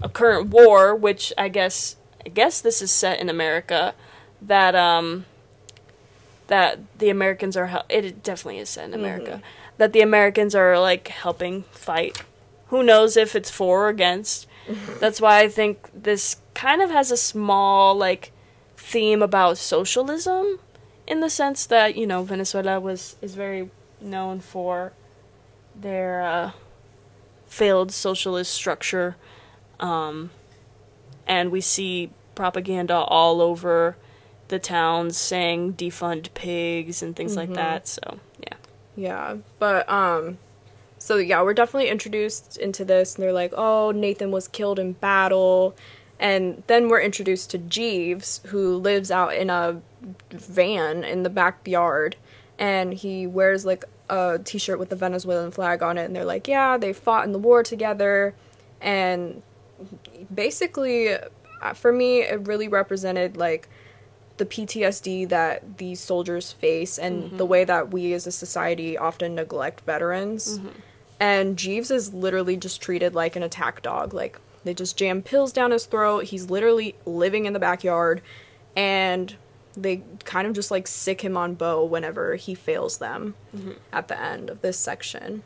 [0.02, 3.94] a current war, which I guess I guess this is set in America.
[4.40, 5.26] That um,
[6.50, 9.40] that the Americans are hel- it definitely is set in America.
[9.78, 12.22] That the Americans are like helping fight
[12.66, 14.46] who knows if it's for or against.
[15.00, 18.32] That's why I think this kind of has a small like
[18.76, 20.58] theme about socialism
[21.06, 24.92] in the sense that, you know, Venezuela was is very known for
[25.74, 26.50] their uh,
[27.46, 29.16] failed socialist structure.
[29.80, 30.30] Um,
[31.26, 33.96] and we see propaganda all over
[34.50, 37.88] the towns saying defund pigs and things like that.
[37.88, 38.54] So, yeah.
[38.96, 40.38] Yeah, but um,
[40.98, 44.92] so yeah, we're definitely introduced into this, and they're like, "Oh, Nathan was killed in
[44.92, 45.74] battle,"
[46.18, 49.80] and then we're introduced to Jeeves, who lives out in a
[50.30, 52.16] van in the backyard,
[52.58, 56.46] and he wears like a T-shirt with the Venezuelan flag on it, and they're like,
[56.46, 58.34] "Yeah, they fought in the war together,"
[58.82, 59.42] and
[60.34, 63.68] basically, uh, for me, it really represented like
[64.40, 67.36] the PTSD that these soldiers face and mm-hmm.
[67.36, 70.58] the way that we as a society often neglect veterans.
[70.58, 70.68] Mm-hmm.
[71.20, 74.14] And Jeeves is literally just treated like an attack dog.
[74.14, 76.24] Like they just jam pills down his throat.
[76.24, 78.22] He's literally living in the backyard
[78.74, 79.36] and
[79.74, 83.72] they kind of just like sick him on Beau whenever he fails them mm-hmm.
[83.92, 85.42] at the end of this section.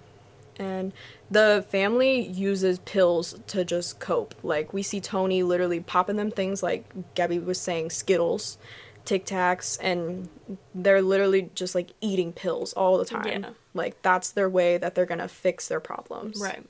[0.57, 0.93] And
[1.29, 4.37] the family uses pills to just cope.
[4.45, 6.85] Like we see Tony literally popping them things like
[7.17, 8.57] Gabby was saying, Skittles,
[9.05, 10.29] Tic Tacs, and
[10.75, 13.43] they're literally just like eating pills all the time.
[13.43, 13.51] Yeah.
[13.75, 16.41] Like that's their way that they're gonna fix their problems.
[16.41, 16.65] Right.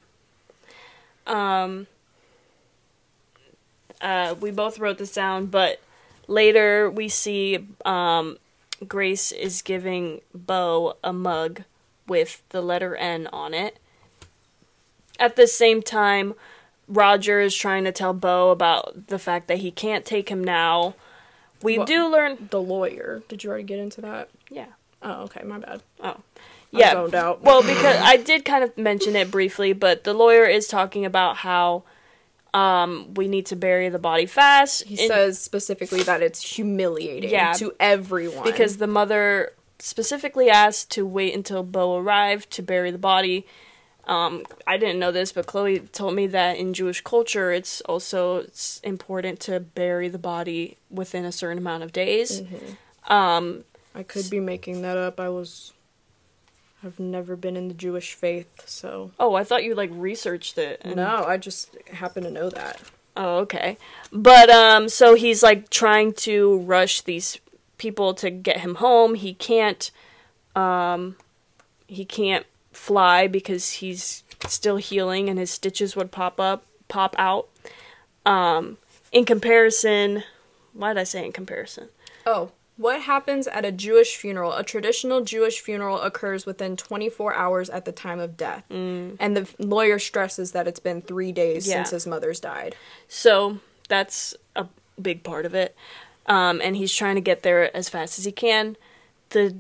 [1.27, 1.87] Um.
[4.01, 5.81] Uh, we both wrote this down, but
[6.27, 8.39] later we see um,
[8.87, 11.63] Grace is giving Beau a mug
[12.07, 13.79] with the letter N on it.
[15.19, 16.35] At the same time,
[16.89, 20.95] Roger is trying to tell Beau about the fact that he can't take him now.
[21.65, 22.49] We Well- do learn.
[22.51, 23.23] The lawyer.
[23.29, 24.29] Did you already get into that?
[24.51, 24.67] Yeah.
[25.03, 25.83] Oh, okay, my bad.
[26.01, 26.17] Oh.
[26.71, 26.95] Yeah.
[27.41, 31.37] well, because I did kind of mention it briefly, but the lawyer is talking about
[31.39, 31.85] how
[32.53, 34.85] um, we need to bury the body fast.
[34.85, 37.53] He says specifically that it's humiliating Yeah.
[37.55, 38.45] to everyone.
[38.45, 43.45] because the mother specifically asked to wait until Beau arrived to bury the body.
[44.07, 48.37] Um, I didn't know this, but Chloe told me that in Jewish culture, it's also
[48.39, 52.43] it's important to bury the body within a certain amount of days.
[52.43, 53.13] Mm-hmm.
[53.13, 53.65] Um,
[53.95, 55.19] I could be making that up.
[55.21, 55.73] I was.
[56.85, 59.11] I've never been in the Jewish faith, so.
[59.19, 60.83] oh, I thought you like researched it.
[60.83, 62.81] and- No, I just happen to know that.
[63.17, 63.79] Oh, okay.
[64.13, 67.39] But um so he's like trying to rush these
[67.79, 69.15] people to get him home.
[69.15, 69.91] He can't
[70.57, 71.17] um
[71.87, 77.49] he can't fly because he's still healing and his stitches would pop up, pop out.
[78.27, 78.79] Um,
[79.13, 80.23] in comparison,
[80.73, 81.89] why did I say in comparison?
[82.27, 84.53] Oh, what happens at a Jewish funeral?
[84.53, 88.65] A traditional Jewish funeral occurs within 24 hours at the time of death.
[88.71, 91.75] And the lawyer stresses that it's been three days Yeah.
[91.77, 92.75] since his mother's died.
[93.07, 93.59] So
[93.89, 94.67] that's a
[95.01, 95.77] big part of it.
[96.27, 98.77] Um, and he's trying to get there as fast as he can.
[99.31, 99.55] The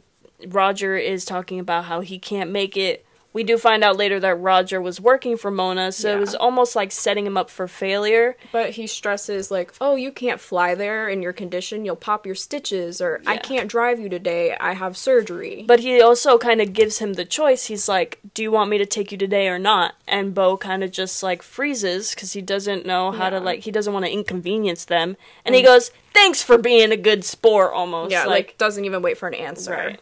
[0.47, 3.05] Roger is talking about how he can't make it.
[3.33, 6.17] We do find out later that Roger was working for Mona, so Yeah.
[6.19, 8.37] it was almost like setting him up for failure.
[8.53, 11.85] But he stresses, like, oh, you can't fly there in your condition.
[11.85, 13.01] You'll pop your stitches.
[13.01, 14.57] Or, I can't drive you today.
[14.61, 15.65] I have surgery.
[15.67, 17.65] But he also kind of gives him the choice.
[17.65, 20.85] He's like, "Do you want me to take you today or not?" And Beau kind
[20.85, 23.41] of just like freezes because he doesn't know how to Yeah.
[23.41, 23.45] Mm.
[23.47, 23.61] like.
[23.65, 27.73] He doesn't want to inconvenience them, and he goes, "Thanks for being a good sport."
[27.73, 29.73] Almost, yeah, like, doesn't even wait for an answer.
[29.73, 30.01] right.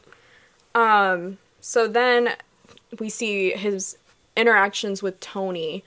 [0.75, 2.31] Um, so then
[2.99, 3.97] we see his
[4.37, 5.85] interactions with Tony,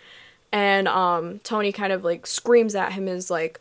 [0.51, 3.59] and um, Tony kind of like screams at him, is like,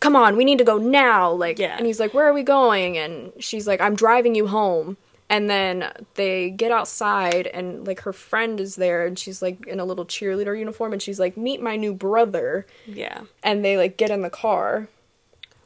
[0.00, 1.76] "Come on, we need to go now!" Like, Yeah.
[1.76, 4.96] and he's like, "Where are we going?" And she's like, "I'm driving you home."
[5.30, 9.80] And then they get outside, and like her friend is there, and she's like in
[9.80, 13.22] a little cheerleader uniform, and she's like, "Meet my new brother." yeah.
[13.42, 14.88] And they like get in the car.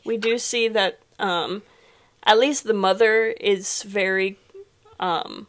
[0.04, 1.62] we do see that um
[2.22, 4.38] at least the mother is very
[5.00, 5.46] um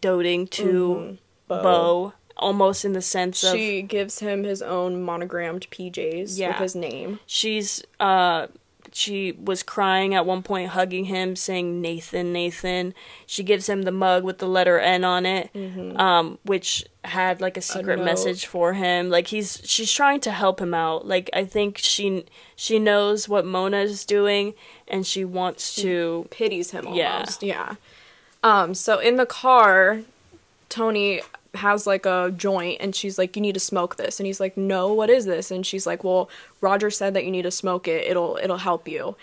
[0.00, 1.62] doting to Beau.
[1.62, 2.12] Beau.
[2.36, 6.48] almost in the sense of She gives him his own monogrammed PJs Yeah.
[6.48, 7.20] with his name.
[7.26, 8.48] she's uh
[8.92, 12.94] she was crying at one point hugging him saying nathan nathan
[13.26, 15.50] she gives him the mug with the letter n on it
[15.98, 18.04] um which had like a secret note.
[18.04, 22.24] message for him like he's she's trying to help him out like i think she
[22.54, 24.54] she knows what mona is doing
[24.88, 27.14] and she wants to pities him Yeah.
[27.14, 27.42] almost.
[27.42, 27.74] Yeah.
[28.46, 30.02] Um, so in the car,
[30.68, 31.20] Tony
[31.54, 34.56] has like a joint and she's like, You need to smoke this and he's like,
[34.56, 35.50] No, what is this?
[35.50, 36.30] And she's like, Well,
[36.60, 39.16] Roger said that you need to smoke it, it'll it'll help you.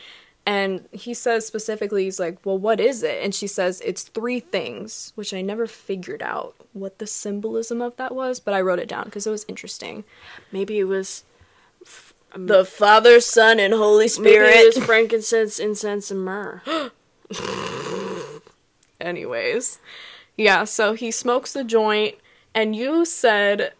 [0.45, 3.23] And he says specifically, he's like, Well, what is it?
[3.23, 7.95] And she says, It's three things, which I never figured out what the symbolism of
[7.95, 10.03] that was, but I wrote it down because it was interesting.
[10.51, 11.23] maybe it was
[12.35, 14.47] The Father, Son, and Holy Spirit.
[14.49, 16.61] maybe it was frankincense incense and myrrh
[19.03, 19.79] anyways.
[20.37, 22.15] Yeah, so he smokes the joint,
[22.55, 23.73] and you said.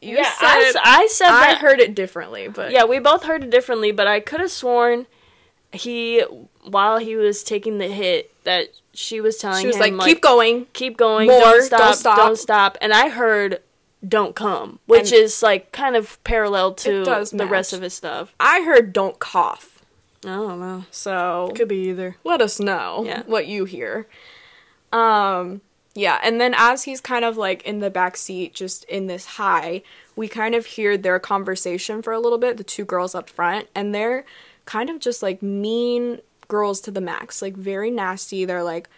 [0.00, 0.76] You yeah said.
[0.82, 2.70] I, I said I that heard it differently, but.
[2.72, 5.06] Yeah, we both heard it differently, but I could have sworn
[5.72, 6.20] he,
[6.64, 10.20] while he was taking the hit, that she was telling She was him like, keep
[10.22, 10.66] going.
[10.72, 13.60] keep going, More, don't stop, don't stop." don't stop, and I heard
[14.06, 18.34] "don't come," which And- is like kind of parallel to the rest of his stuff.
[18.40, 19.75] I heard don't cough.
[20.26, 20.84] I don't know.
[20.90, 21.52] So.
[21.54, 22.16] Could be either.
[22.24, 23.22] let us know Yeah.
[23.26, 24.06] what you hear.
[24.92, 25.60] Um
[25.94, 29.24] yeah, and then as he's kind of like in the back seat just in this
[29.24, 29.82] high,
[30.14, 33.68] we kind of hear their conversation for a little bit, the two girls up front,
[33.74, 34.26] and they're
[34.66, 38.44] kind of just like mean girls to the max, like very nasty.
[38.44, 38.90] They're like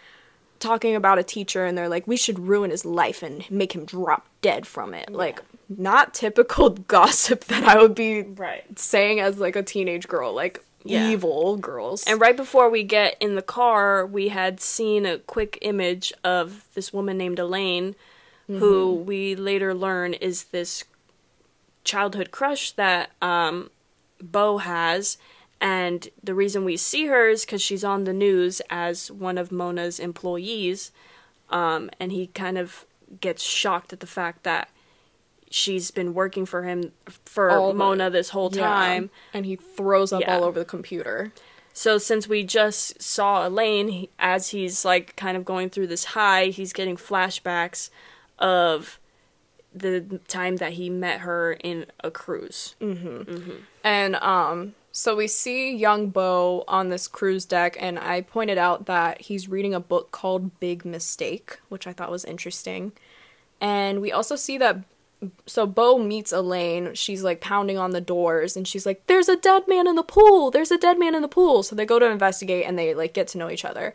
[0.59, 3.85] talking about a teacher and they're like we should ruin his life and make him
[3.85, 5.09] drop dead from it.
[5.09, 8.77] Like not typical gossip that I would be Right.
[8.77, 11.09] saying as like a teenage girl, like Yeah.
[11.09, 12.03] evil girls.
[12.05, 16.65] And right before we get in the car, we had seen a quick image of
[16.73, 17.95] this woman named Elaine,
[18.47, 20.83] who we later learn is this
[21.83, 23.69] childhood crush that um,
[24.19, 25.19] Beau has.
[25.61, 29.51] And the reason we see her is because she's on the news as one of
[29.51, 30.91] Mona's employees.
[31.51, 32.85] Um, and he kind of
[33.21, 34.69] gets shocked at the fact that
[35.49, 36.91] she's been working for him
[37.25, 38.61] for All the- Mona this whole Yeah.
[38.63, 39.09] time.
[39.33, 40.35] And he throws up Yeah.
[40.37, 41.31] all over the computer.
[41.73, 46.03] So since we just saw Elaine, he, as he's like kind of going through this
[46.05, 47.89] high, he's getting flashbacks
[48.37, 48.99] of
[49.73, 52.75] the time that he met her in a cruise.
[53.83, 58.87] And um so we see young Beau on this cruise deck and I pointed out
[58.87, 62.91] that he's reading a book called Big Mistake, which I thought was interesting.
[63.61, 64.77] And we also see that
[65.45, 66.93] so Beau meets Elaine.
[66.93, 70.03] She's like pounding on the doors and she's like, There's a dead man in the
[70.03, 70.51] pool.
[70.51, 71.63] There's a dead man in the pool.
[71.63, 73.93] So they go to investigate and they like get to know each other.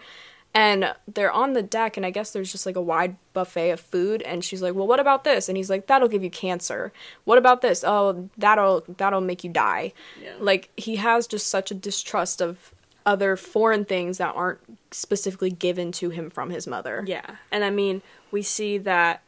[0.56, 3.80] And they're on the deck and I guess there's just like a wide buffet of
[3.80, 6.92] food and she's like, "Well, what about this?" And he's like, "That'll give you cancer."
[7.24, 10.34] "What about this?" "Oh, that'll that'll make you die." Yeah.
[10.38, 12.72] Like he has just such a distrust of
[13.04, 14.60] other foreign things that aren't
[14.92, 17.02] specifically given to him from his mother.
[17.04, 19.24] Yeah, and I mean, we see that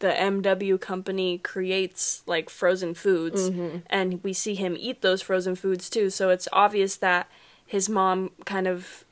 [0.00, 3.50] the MW company creates like frozen foods,
[3.88, 6.10] and we see him eat those frozen foods too.
[6.10, 7.28] So it's obvious that
[7.66, 9.04] his mom kind of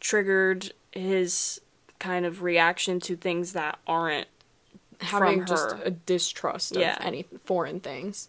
[0.00, 1.60] triggered his
[1.98, 4.26] kind of reaction to things that aren't
[5.00, 6.98] having from just a distrust of Yeah.
[7.00, 8.28] any foreign things.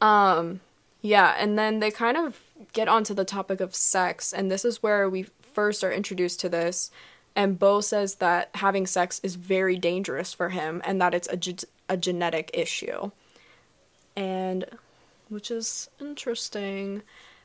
[0.00, 0.60] Um
[1.02, 2.38] yeah, and then they kind of
[2.72, 6.48] get onto the topic of sex and this is where we first are introduced to
[6.48, 6.90] this
[7.36, 11.36] and Beau says that having sex is very dangerous for him and that it's a,
[11.36, 13.10] ge- a genetic issue.
[14.16, 14.66] And
[15.28, 17.02] which is interesting.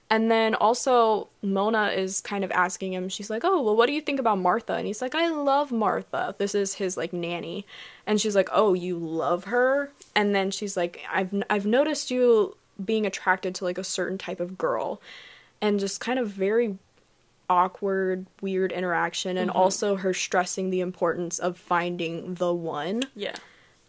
[0.10, 3.93] And then also Mona is kind of asking him, she's like, Oh, well, what do
[3.93, 4.74] you think about Martha?
[4.74, 6.36] And he's like, I love Martha.
[6.38, 7.65] This is his like nanny.
[8.06, 9.91] And she's like, Oh, you love her?
[10.15, 14.39] And then she's like, I've I've noticed you being attracted to like a certain type
[14.39, 15.02] of girl.
[15.62, 16.78] And just kind of very
[17.49, 23.03] awkward, weird interaction and also her stressing the importance of finding the one.
[23.15, 23.36] yeah.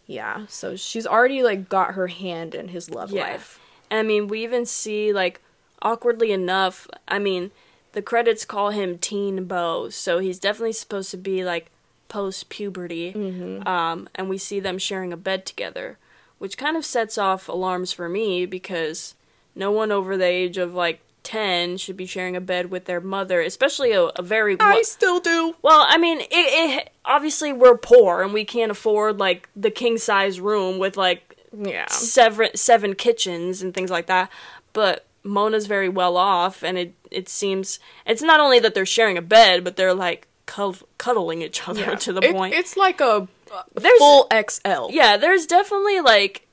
[0.05, 0.45] Yeah.
[0.47, 3.23] So she's already like got her hand in his love Yeah.
[3.23, 3.59] life.
[3.91, 5.41] And I mean, we even see like
[5.81, 6.87] awkwardly enough.
[7.09, 7.51] I mean,
[7.91, 11.71] the credits call him Teen Beau, so he's definitely supposed to be like
[12.07, 13.11] post puberty.
[13.11, 13.67] Mm-hmm.
[13.67, 15.97] Um, and we see them sharing a bed together,
[16.37, 19.15] which kind of sets off alarms for me because
[19.55, 23.01] no one over the age of like ten should be sharing a bed with their
[23.01, 25.55] mother, especially a, a very I still do.
[25.61, 29.97] well, I mean, it, it obviously we're poor and we can't afford like the king
[29.97, 31.87] size room with like Yeah.
[31.87, 34.31] seven seven kitchens and things like that.
[34.73, 39.17] But Mona's very well off, and it it seems it's not only that they're sharing
[39.17, 42.53] a bed, but they're like cud- cuddling each other to the It- point.
[42.53, 43.27] It's like a
[43.75, 44.87] There's- full XL.
[44.91, 46.46] yeah, there's definitely like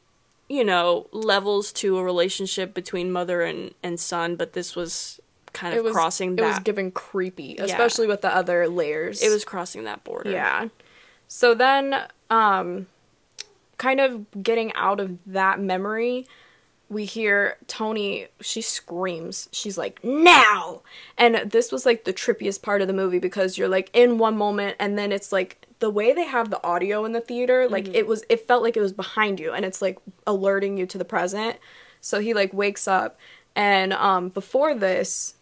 [0.49, 5.21] you know levels to a relationship between mother and and son, but this was
[5.53, 9.23] kind of was crossing It was giving creepy, especially with the other layers.
[9.23, 10.31] it was crossing that border.
[10.31, 10.69] Yeah.
[11.29, 11.97] So then,
[12.31, 12.87] um,
[13.79, 16.27] kind of getting out of that memory,
[16.89, 19.49] we hear Toni, she screams.
[19.51, 20.83] She's like, now!
[21.17, 24.37] And this was like the trippiest part of the movie because you're like in one
[24.37, 27.89] moment and then it's like the way they have the audio in the theater, like
[27.95, 30.99] it was, it felt like it was behind you and it's like alerting you to
[30.99, 31.57] the present.
[32.01, 33.19] So he like wakes up
[33.57, 35.35] and, um, before this,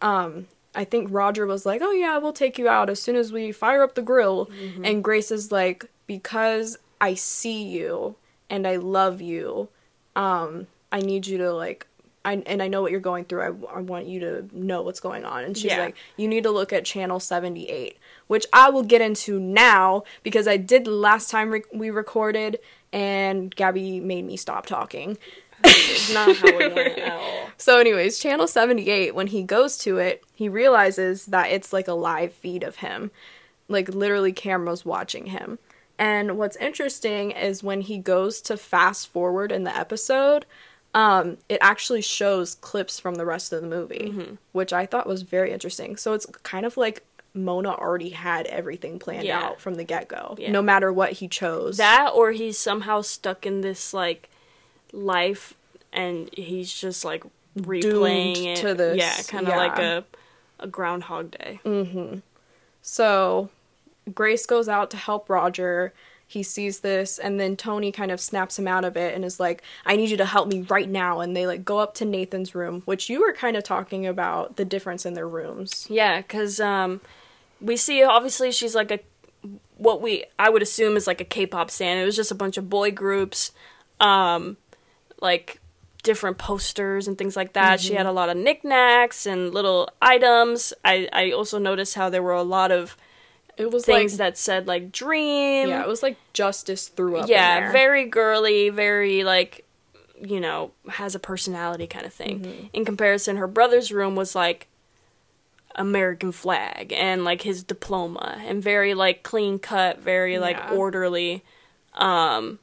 [0.00, 3.30] um I think Roger was like, "Oh yeah, we'll take you out as soon as
[3.30, 4.48] we fire up the grill."
[4.82, 8.16] And Grace is like, "Because I see you
[8.48, 9.68] and I love you,
[10.16, 11.86] um I need you to like
[12.24, 13.42] I and I know what you're going through.
[13.42, 15.80] I, I want you to know what's going on." And she's Yeah.
[15.80, 17.98] like, "You need to look at channel 78."
[18.32, 23.54] Which I will get into now because I did last time re- we recorded and
[23.54, 25.18] Gabby made me stop talking.
[25.62, 27.50] It's not how it went at all.
[27.58, 31.92] So, anyways, channel 78, when he goes to it, he realizes that it's like a
[31.92, 33.10] live feed of him.
[33.68, 35.58] Like, literally, cameras watching him.
[35.98, 40.46] And what's interesting is when he goes to fast forward in the episode,
[40.94, 45.20] um, it actually shows clips from the rest of the movie, which I thought was
[45.20, 45.98] very interesting.
[45.98, 49.40] So, it's kind of like Mona already had everything planned Yeah.
[49.40, 50.50] out from the get go, Yeah.
[50.50, 51.76] no matter what he chose.
[51.78, 54.28] That or he's somehow stuck in this like
[54.92, 55.54] life
[55.92, 57.24] and he's just like
[57.58, 58.56] replaying Doomed it.
[58.58, 60.04] to this, Yeah, kind of like a
[60.60, 61.60] a groundhog day.
[61.64, 62.18] Mm-hmm.
[62.82, 63.48] So
[64.14, 65.92] Grace goes out to help Roger.
[66.26, 69.38] He sees this, and then Toni kind of snaps him out of it and is
[69.38, 71.20] like, I need you to help me right now.
[71.20, 74.56] And they like go up to Nathan's room, which you were kind of talking about
[74.56, 75.86] the difference in their rooms.
[75.90, 77.00] Yeah, cuz um
[77.62, 79.00] we see obviously she's like a
[79.76, 81.98] what we I would assume is like a K-pop stan.
[81.98, 83.52] It was just a bunch of boy groups
[84.00, 84.56] um
[85.20, 85.60] like
[86.02, 87.80] different posters and things like that.
[87.80, 90.72] She had a lot of knickknacks and little items.
[90.84, 92.96] I I also noticed how there were a lot of
[93.56, 95.68] It was things like, that said like dream.
[95.68, 97.24] yeah, it was like Justice threw up.
[97.24, 99.64] in yeah, very girly, very like
[100.24, 102.40] you know, has a personality kind of thing.
[102.40, 102.66] Mm-hmm.
[102.72, 104.68] In comparison, her brother's room was like
[105.74, 110.70] American flag and like his diploma and very like clean cut, very like Yeah.
[110.72, 111.42] orderly.
[111.94, 112.58] Um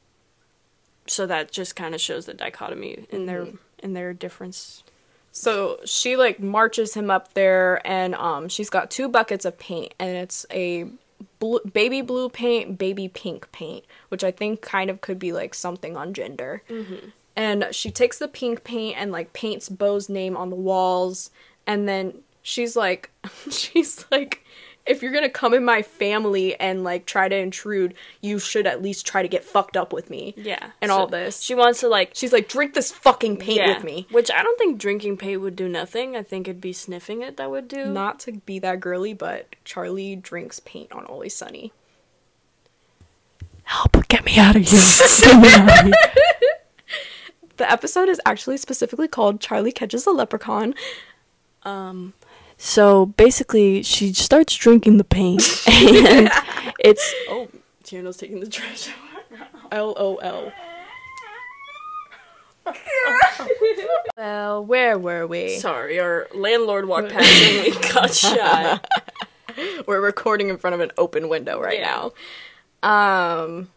[1.08, 3.56] so that just kind of shows the dichotomy in their Mm-hmm.
[3.84, 4.84] in their difference.
[5.32, 9.94] So she like marches him up there, and um, she's got two buckets of paint,
[10.00, 10.88] and it's a
[11.40, 15.54] blue, baby blue paint, baby pink paint, which I think kind of could be like
[15.54, 16.64] something on gender.
[17.36, 21.30] And she takes the pink paint and like paints Beau's name on the walls,
[21.66, 23.12] and then she's like,
[23.52, 24.44] she's like.
[24.86, 28.82] If you're gonna come in my family and like try to intrude, you should at
[28.82, 30.34] least try to get fucked up with me.
[30.36, 30.72] Yeah.
[30.82, 31.42] And So all this.
[31.42, 34.08] She wants to like She's like, drink this fucking paint yeah, with me.
[34.10, 36.16] Which I don't think drinking paint would do nothing.
[36.16, 37.86] I think it'd be sniffing it that would do.
[37.86, 41.72] Not to be that girly, but Charlie drinks paint on Always Sunny.
[43.64, 44.80] help get me out of here.
[45.22, 45.94] get me out of here.
[47.58, 50.74] The episode is actually specifically called Charlie Catches a Leprechaun.
[51.64, 52.14] Um,
[52.60, 56.30] so basically, she starts drinking the paint, and
[56.80, 57.48] It's oh,
[57.84, 58.90] Tierno's taking the trash
[59.72, 59.72] out.
[59.98, 60.52] LOL.
[64.18, 65.58] well, where were we?
[65.58, 68.80] Sorry, our landlord walked past and we got shy.
[69.88, 72.10] We're recording in front of an open window right Yeah.
[72.84, 73.44] now.
[73.44, 73.70] Um,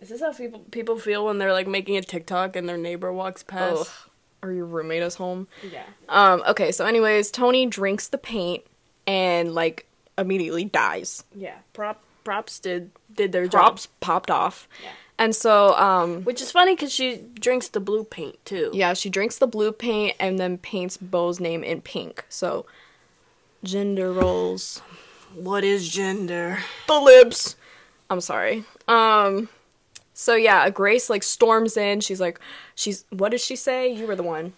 [0.00, 3.12] Is this how people people feel when they're like making a TikTok and their neighbor
[3.12, 3.90] walks past?
[4.42, 5.46] Or your roommate is home.
[5.70, 5.84] Yeah.
[6.08, 8.64] Um, okay, so anyways, Toni drinks the paint
[9.06, 9.86] and like
[10.18, 11.22] immediately dies.
[11.34, 11.54] Yeah.
[11.72, 13.92] Prop props did did their Drops job.
[14.00, 14.68] popped off.
[14.82, 14.90] Yeah.
[15.18, 18.70] And so, um, Which is funny because she drinks the blue paint too.
[18.72, 22.24] yeah, she drinks the blue paint and then paints Beau's name in pink.
[22.28, 22.66] So,
[23.62, 24.80] gender roles.
[25.34, 26.58] What is gender?
[26.88, 27.54] the lips.
[28.10, 28.64] I'm sorry.
[28.88, 29.48] Um
[30.14, 32.00] so yeah, Grace like storms in.
[32.00, 32.40] She's like
[32.74, 33.92] she's what did she say?
[33.92, 34.52] You were the one.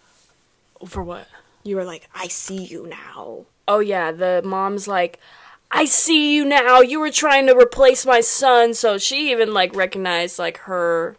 [0.86, 1.28] For what?
[1.62, 5.18] You were like, "I see you now." Oh yeah, the mom's like,
[5.74, 6.80] I see you now.
[6.80, 11.16] You were trying to replace my son, so she even like recognized like her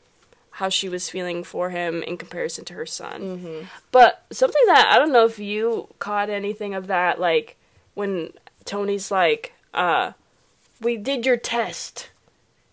[0.51, 3.21] how she was feeling for him in comparison to her son.
[3.21, 3.65] Mm-hmm.
[3.91, 7.57] But something that I don't know if you caught anything of that, like
[7.95, 8.31] when
[8.63, 10.13] Toni's like, uh,
[10.79, 12.09] "We did your test,"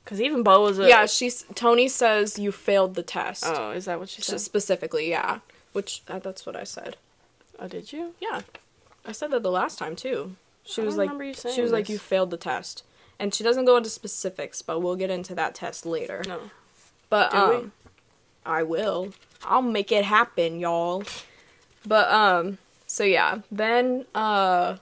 [0.05, 3.44] because even Beau was a yeah, she's Toni says you failed the test.
[3.46, 4.40] Oh, is that what she said?
[4.40, 5.38] Specifically, yeah.
[5.72, 6.96] Which uh, that's what I said.
[7.59, 8.14] Oh, did you?
[8.20, 8.42] Yeah.
[9.07, 10.36] I said that the last time too.
[10.64, 12.84] She I was like she was like you failed the test.
[13.18, 16.22] And she doesn't go into specifics, but we'll get into that test later.
[16.26, 16.50] No.
[17.09, 17.55] But Do we?
[17.57, 17.72] um
[18.44, 19.12] I will.
[19.44, 21.05] I'll make it happen, y'all.
[21.86, 24.76] But um so yeah, then uh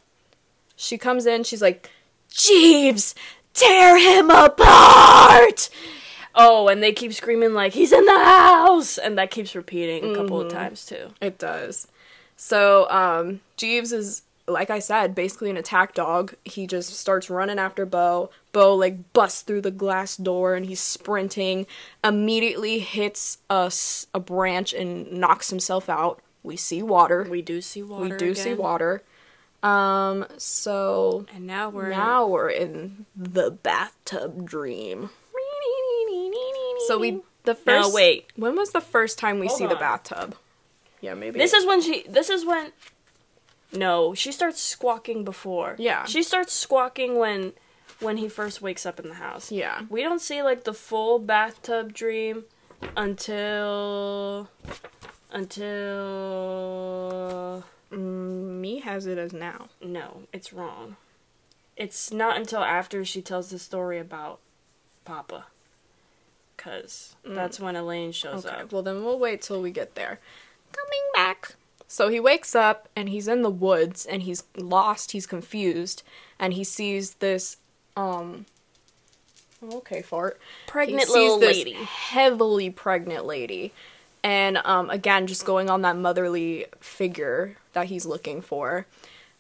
[0.77, 1.91] she comes in, she's like,
[2.31, 3.15] "Jeeves,
[3.55, 5.69] tear him apart."
[6.35, 10.15] Oh, and they keep screaming like he's in the house, and that keeps repeating a
[10.15, 11.09] couple of times too.
[11.21, 11.89] It does.
[12.37, 16.35] So um Jeeves is like I said, basically an attack dog.
[16.45, 18.31] He just starts running after Beau.
[18.53, 21.67] Beau like busts through the glass door and he's sprinting,
[22.03, 23.73] immediately hits a,
[24.13, 26.21] a branch and knocks himself out.
[26.43, 27.27] We see water.
[27.31, 28.03] We do see water.
[28.03, 29.03] we do see water.
[29.63, 35.11] Um, so And now we're now we're in the bathtub dream.
[36.87, 38.31] So we the Now, first wait.
[38.37, 40.35] When was the first time we Hold see the bathtub?
[41.01, 41.39] Yeah, maybe.
[41.39, 42.05] This is when she.
[42.09, 42.73] This is when.
[43.73, 45.77] No, she starts squawking before.
[45.79, 46.05] Yeah.
[46.05, 47.53] She starts squawking when,
[48.01, 49.53] when he first wakes up in the house.
[49.53, 49.83] yeah.
[49.89, 52.45] We don't see like the full bathtub dream
[52.97, 54.49] until
[55.31, 55.79] until
[57.91, 59.69] me has it as now.
[59.83, 60.97] no, it's wrong.
[61.77, 64.39] It's not until after she tells the story about
[65.05, 65.47] Papa.
[66.57, 68.73] Cuz that's when Elaine shows Okay, up.
[68.73, 70.21] well then we'll wait till we get there.
[70.73, 71.55] Coming back.
[71.89, 76.03] So he wakes up and he's in the woods and he's lost, he's confused,
[76.39, 77.57] and he sees this
[77.97, 78.45] um
[79.63, 80.39] okay, fart.
[80.67, 81.73] Pregnant he sees little this lady.
[81.73, 83.73] Heavily pregnant lady.
[84.23, 88.87] And um again just going on that motherly figure that he's looking for.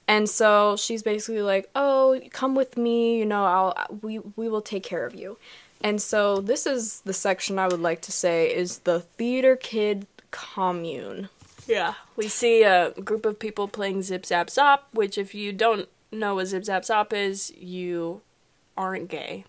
[0.08, 4.62] And so she's basically like, "Oh, come with me, you know, I'll we we will
[4.62, 5.36] take care of you."
[5.82, 10.06] And so this is the section I would like to say is the theater kid
[10.30, 11.28] commune.
[11.66, 11.94] Yeah.
[12.16, 16.34] We see a group of people playing Zip Zap Zop, which if you don't know
[16.34, 18.20] what Zip Zap Zop is, you
[18.76, 19.44] aren't gay.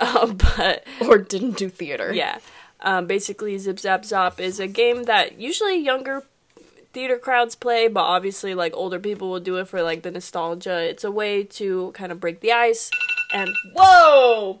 [0.00, 2.12] um, but Or didn't do theater.
[2.14, 2.38] yeah.
[2.80, 6.24] Um, basically, Zip Zap Zop is a game that usually younger
[6.92, 10.80] theater crowds play, but obviously, like older people will do it for like the nostalgia.
[10.88, 12.90] It's a way to kind of break the ice,
[13.32, 14.60] and whoa,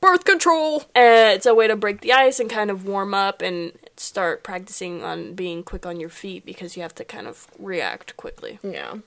[0.00, 0.82] Birth control.
[0.94, 4.44] uh, it's a way to break the ice and kind of warm up and start
[4.44, 8.60] practicing on being quick on your feet because you have to kind of react quickly.
[8.62, 8.98] Yeah.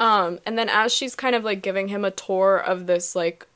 [0.00, 3.46] Um, and then as she's kind of like giving him a tour of this like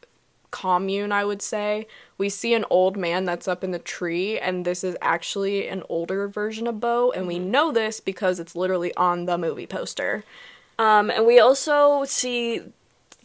[0.50, 1.86] commune, I would say,
[2.18, 5.82] we see an old man that's up in the tree, and this is actually an
[5.88, 10.24] older version of Beau, and we know this because it's literally on the movie poster.
[10.78, 12.62] Um, and we also see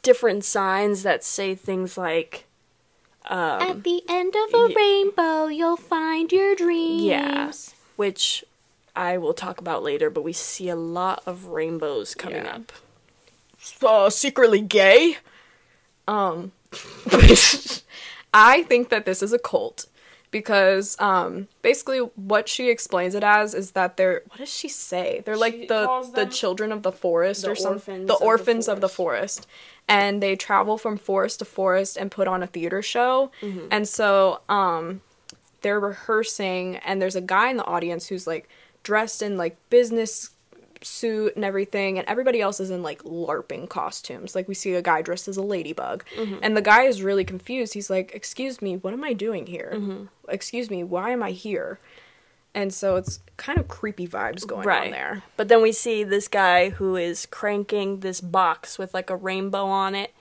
[0.02, 2.46] different signs that say things like,
[3.26, 7.04] um, At the end of a rainbow, you'll find your dreams.
[7.04, 7.52] Yeah,
[7.96, 8.44] which
[8.96, 12.56] I will talk about later, but we see a lot of rainbows coming Yeah.
[12.56, 12.72] up.
[13.84, 15.18] uh, secretly gay.
[16.08, 16.52] Um,
[18.34, 19.88] I think that this is a cult
[20.32, 25.22] because um, basically what she explains it as is that they're what does she say?
[25.26, 28.02] They're She like the the children of the forest the or something.
[28.02, 29.40] orphans The of the orphans of the forest.
[29.42, 29.48] forest.
[29.90, 33.32] And they travel from forest to forest and put on a theater show.
[33.42, 33.68] Mm-hmm.
[33.72, 35.02] And so um,
[35.62, 38.48] they're rehearsing and there's a guy in the audience who's like
[38.84, 40.30] dressed in like business
[40.82, 44.36] suit and everything, and everybody else is in like LARPing costumes.
[44.36, 46.40] Like we see a guy dressed as a ladybug, mm-hmm.
[46.42, 47.74] and the guy is really confused.
[47.74, 49.74] He's like, "Excuse me, what am I doing here?
[49.76, 50.06] Mm-hmm.
[50.30, 51.80] Excuse me, why am I here?"
[52.54, 55.24] And so it's kind of creepy vibes going on there.
[55.38, 59.66] But then we see this guy who is cranking this box with like a rainbow
[59.66, 60.14] on it,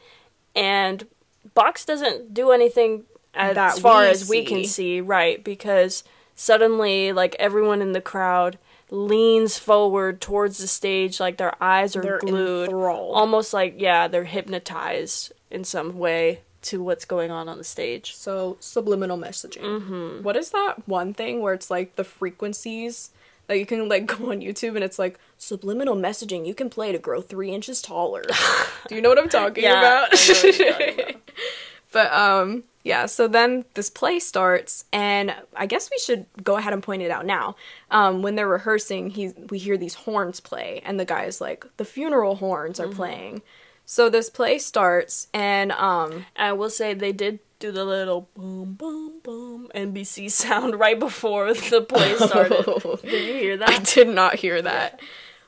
[0.55, 1.07] and
[1.55, 3.05] box doesn't do anything
[3.35, 4.67] as That far we as we can see.
[4.67, 5.43] see, right?
[5.43, 6.05] Because
[6.35, 8.59] suddenly, like everyone in the crowd
[8.91, 13.17] leans forward towards the stage, like their eyes are They're glued, enthralled.
[13.17, 18.15] almost like yeah, they're hypnotized in some way to what's going on on the stage.
[18.15, 19.63] So subliminal messaging.
[19.63, 20.23] Mm-hmm.
[20.23, 23.11] What is that one thing where it's like the frequencies
[23.47, 26.93] that you can like go on YouTube and it's like subliminal messaging you can play
[26.93, 28.25] to grow three inches taller.
[28.89, 30.09] Do you know what I'm talking Yeah, about?
[30.13, 31.17] I know what you're talking about.
[31.93, 36.73] but um yeah, so then this play starts and I guess we should go ahead
[36.73, 37.57] and point it out now.
[37.91, 41.85] Um when they're rehearsing, he's we hear these horns play and the guy's like the
[41.85, 42.91] funeral horns Mm-hmm.
[42.91, 43.43] are playing.
[43.85, 48.73] So this play starts and um I will say they did do the little boom
[48.75, 52.65] boom boom NBC sound right before the play started.
[53.03, 53.69] did you hear that?
[53.69, 55.01] I did not hear that.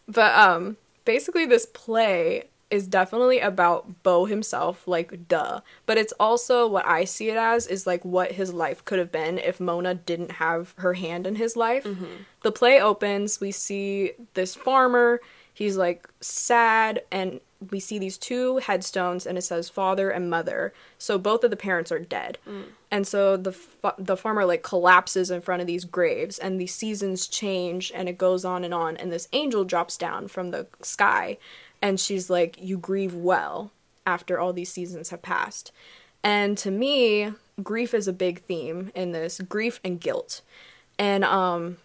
[0.06, 0.76] But um
[1.06, 5.60] basically this play is definitely about Beau himself, like duh.
[5.84, 9.12] But it's also what I see it as is like what his life could have
[9.12, 11.84] been if Mona didn't have her hand in his life.
[11.84, 12.22] Mm-hmm.
[12.42, 15.20] The play opens, we see this farmer,
[15.52, 20.72] he's like sad and we see these two headstones and it says father and mother.
[20.98, 22.38] So both of the parents are dead.
[22.48, 22.64] Mm.
[22.90, 26.66] And so the fa- the farmer like collapses in front of these graves and the
[26.66, 30.66] seasons change and it goes on and on and this angel drops down from the
[30.80, 31.38] sky
[31.82, 33.72] and she's like you grieve well
[34.06, 35.70] after all these seasons have passed.
[36.24, 40.40] And to me, grief is a big theme in this, grief and guilt.
[40.98, 41.76] And um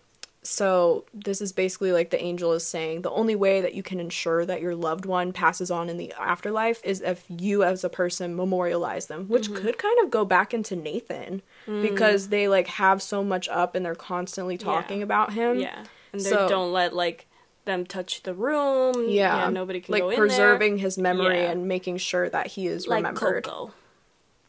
[0.43, 3.99] so this is basically like the angel is saying the only way that you can
[3.99, 7.89] ensure that your loved one passes on in the afterlife is if you as a
[7.89, 13.01] person memorialize them, which could kind of go back into Nathan because they like have
[13.01, 15.59] so much up and they're constantly talking about him.
[15.59, 15.83] Yeah,
[16.13, 17.27] and they So- don't let like
[17.67, 19.05] them touch the room.
[19.07, 21.51] Yeah, nobody can like go in preserving his memory Yeah.
[21.51, 22.87] and making sure that he is.
[22.87, 23.43] Like remembered.
[23.43, 23.73] Coco.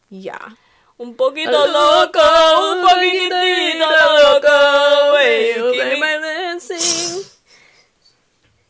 [0.09, 0.49] Yeah.
[0.99, 5.19] Un poquito loco, un poquitito loco.
[5.21, 7.23] You give me- dancing.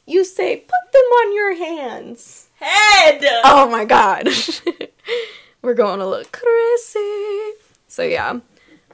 [0.06, 2.47] You say, put them on your hands.
[2.60, 3.22] head.
[3.45, 4.28] Oh my god.
[5.62, 7.58] We're going a little crazy.
[7.88, 8.39] So yeah.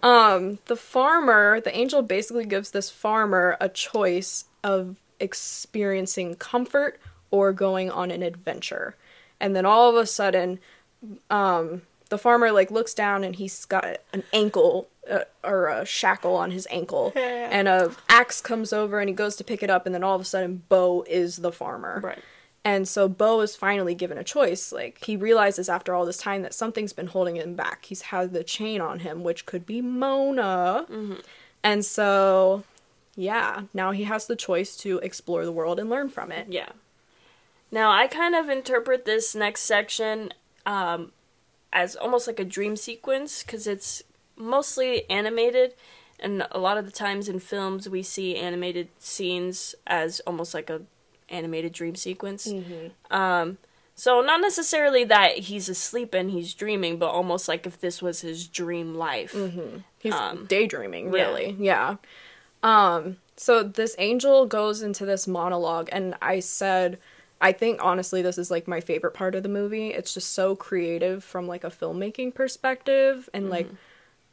[0.04, 7.00] Um the farmer, the angel basically gives this farmer a choice of experiencing comfort
[7.32, 8.96] or going on an adventure.
[9.42, 10.60] And then all of a sudden
[11.30, 16.36] um the farmer like looks down and he's got an ankle uh, or a shackle
[16.36, 19.86] on his ankle and a axe comes over and he goes to pick it up
[19.86, 22.00] and then all of a sudden Beau is the farmer.
[22.04, 22.20] Right.
[22.64, 24.72] And so Beau is finally given a choice.
[24.72, 27.86] Like he realizes after all this time that something's been holding him back.
[27.86, 30.86] He's had the chain on him, which could be Mona.
[31.64, 32.64] And so,
[33.16, 36.48] yeah, now he has the choice to explore the world and learn from it.
[36.50, 36.70] Yeah.
[37.72, 40.34] Now I kind of interpret this next section
[40.66, 41.12] um,
[41.74, 44.04] as almost like a dream sequence because it's
[44.38, 45.74] mostly animated,
[46.20, 50.70] and a lot of the times in films we see animated scenes as almost like
[50.70, 50.82] a
[51.30, 52.48] animated dream sequence.
[53.12, 53.58] Um,
[53.96, 58.22] so not necessarily that he's asleep and he's dreaming, but almost like if this was
[58.22, 59.36] his dream life.
[60.00, 61.12] He's Um, daydreaming, yeah.
[61.12, 61.56] really.
[61.60, 61.96] Yeah.
[62.66, 66.98] Um, so this angel goes into this monologue, and I said,
[67.40, 69.90] I think honestly, this is like my favorite part of the movie.
[69.90, 73.70] It's just so creative from like a filmmaking perspective, and like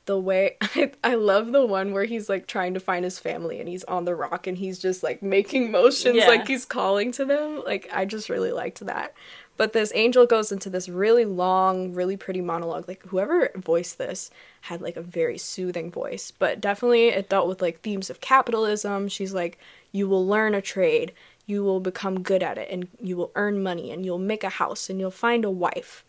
[0.06, 3.60] the way I, I love the one where he's like trying to find his family
[3.60, 6.26] and he's on the rock and he's just like making motions Yeah.
[6.26, 7.62] like he's calling to them.
[7.64, 9.14] Like I just really liked that.
[9.56, 12.88] But this angel goes into this really long, really pretty monologue.
[12.88, 14.30] Like whoever voiced this
[14.62, 19.08] had like a very soothing voice, but definitely it dealt with like themes of capitalism.
[19.08, 19.58] She's like,
[19.92, 21.12] you will learn a trade,
[21.46, 24.48] you will become good at it, and you will earn money, and you'll make a
[24.48, 26.04] house, and you'll find a wife.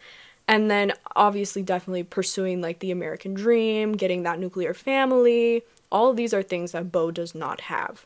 [0.48, 5.64] And then obviously definitely pursuing like the American dream, getting that nuclear family.
[5.92, 8.06] All these are things that Beau does not have.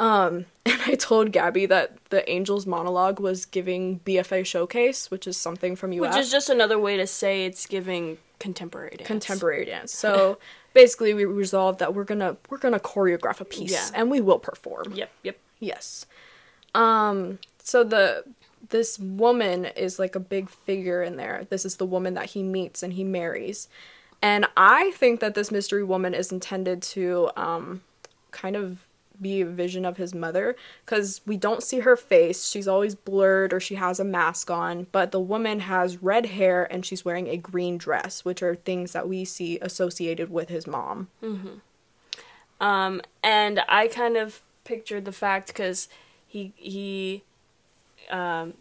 [0.00, 5.36] Um, and I told Gabby that the Angels monologue was giving BFA showcase, which is
[5.36, 6.00] something from UF.
[6.00, 9.06] Which is just another way to say it's giving contemporary dance.
[9.06, 9.92] contemporary dance.
[9.92, 10.38] So
[10.74, 13.88] basically we resolved that we're gonna we're gonna choreograph a piece Yeah.
[13.94, 14.92] and we will perform.
[14.94, 15.38] Yep, yep.
[15.58, 16.06] Yes.
[16.74, 18.24] Um so the
[18.70, 21.46] this woman is like a big figure in there.
[21.50, 23.68] This is the woman that he meets and he marries.
[24.20, 27.82] And I think that this mystery woman is intended to um
[28.30, 28.86] kind of
[29.20, 32.48] be a vision of his mother because we don't see her face.
[32.48, 36.64] She's always blurred or she has a mask on, but the woman has red hair
[36.72, 40.66] and she's wearing a green dress, which are things that we see associated with his
[40.66, 41.08] mom.
[41.22, 41.60] Mhm.
[42.60, 45.88] Um, and I kind of pictured the fact because
[46.26, 47.22] he he
[48.10, 48.54] um,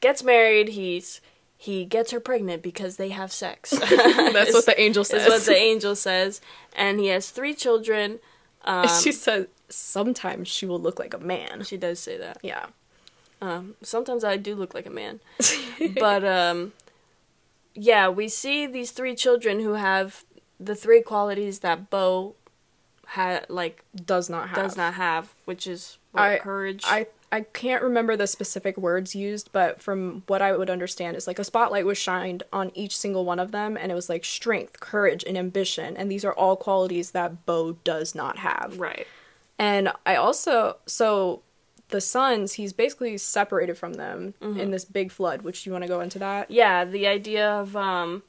[0.00, 0.70] gets married.
[0.70, 1.20] He's
[1.56, 3.70] he gets her pregnant because they have sex.
[3.90, 5.26] That's what the angel says.
[5.26, 6.40] That's what the angel says,
[6.76, 8.20] and he has three children.
[8.64, 11.62] Um, she says sometimes she will look like a man.
[11.64, 12.38] she does say that.
[12.42, 12.66] Yeah.
[13.40, 15.20] Um, sometimes I do look like a man,
[16.00, 16.72] but um,
[17.74, 20.24] yeah, we see these three children who have
[20.58, 22.34] the three qualities that Beau
[23.06, 24.56] had like Does not have.
[24.56, 26.82] does not have, which is what, I- courage.
[26.84, 31.26] I I can't remember the specific words used, but from what I would understand is
[31.26, 34.24] like a spotlight was shined on each single one of them and it was like
[34.24, 38.80] strength, courage, and ambition, and these are all qualities that Beau does not have.
[38.80, 39.06] right.
[39.58, 41.42] And I also so
[41.88, 45.88] the sons, he's basically separated from them in this big flood, which you want to
[45.88, 46.50] go into that?
[46.50, 48.22] Yeah, the idea of um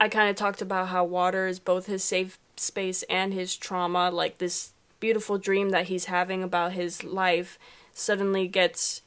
[0.00, 4.10] I kind of talked about how water is both his safe space and his trauma,
[4.10, 7.58] like this beautiful dream that he's having about his life
[7.92, 9.02] suddenly gets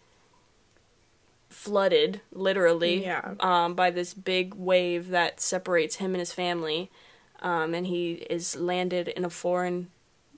[1.50, 3.36] flooded literally Yeah.
[3.42, 6.90] um by this big wave that separates him and his family.
[7.42, 9.90] Um and he is landed in a foreign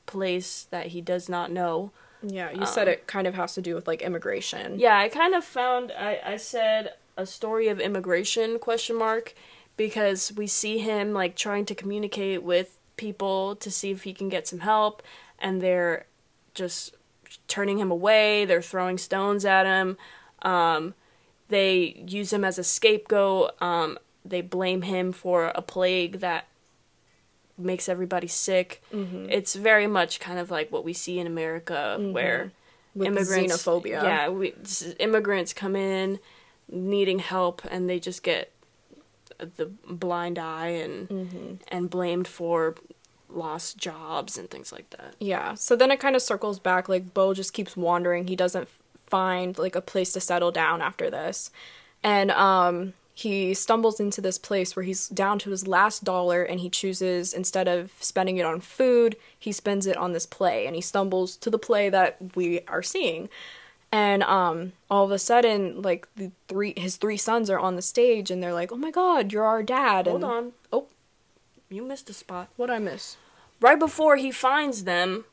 [0.05, 1.91] place that he does not know.
[2.21, 4.79] Yeah, you said it kind of has to do with like immigration.
[4.79, 9.33] Yeah, I kind of found I, I said a story of immigration question mark
[9.75, 14.29] because we see him like trying to communicate with people to see if he can
[14.29, 15.03] get some help
[15.39, 16.05] and they're
[16.53, 16.95] just
[17.47, 19.97] turning him away, they're throwing stones at him.
[20.43, 20.93] Um,
[21.49, 23.61] they use him as a scapegoat.
[23.61, 26.47] Um, they blame him for a plague that
[27.57, 28.81] makes everybody sick.
[28.91, 32.51] It's very much kind of like what we see in America where
[32.95, 34.03] With xenophobia.
[34.03, 34.53] Yeah, we,
[34.99, 36.19] immigrants come in
[36.69, 38.51] needing help, and they just get
[39.39, 41.53] the blind eye and Mm-hmm.
[41.67, 42.75] and blamed for
[43.29, 45.15] lost jobs and things like that.
[45.19, 45.55] Yeah.
[45.55, 46.87] So then it kind of circles back.
[46.87, 48.27] Like Beau just keeps wandering.
[48.27, 48.67] He doesn't
[49.07, 51.49] find like a place to settle down after this,
[52.03, 56.59] and um, he stumbles into this place where he's down to his last dollar, and
[56.59, 60.75] he chooses instead of spending it on food, he spends it on this play, and
[60.75, 63.29] he stumbles to the play that we are seeing.
[63.91, 67.83] And um, all of a sudden, like the three, his three sons are on the
[67.83, 70.51] stage, and they're like, "Oh my God, you're our dad!" Hold and, on.
[70.71, 70.87] Oh,
[71.69, 72.49] You missed a spot.
[72.55, 73.17] what I miss?
[73.61, 75.25] Right before he finds them,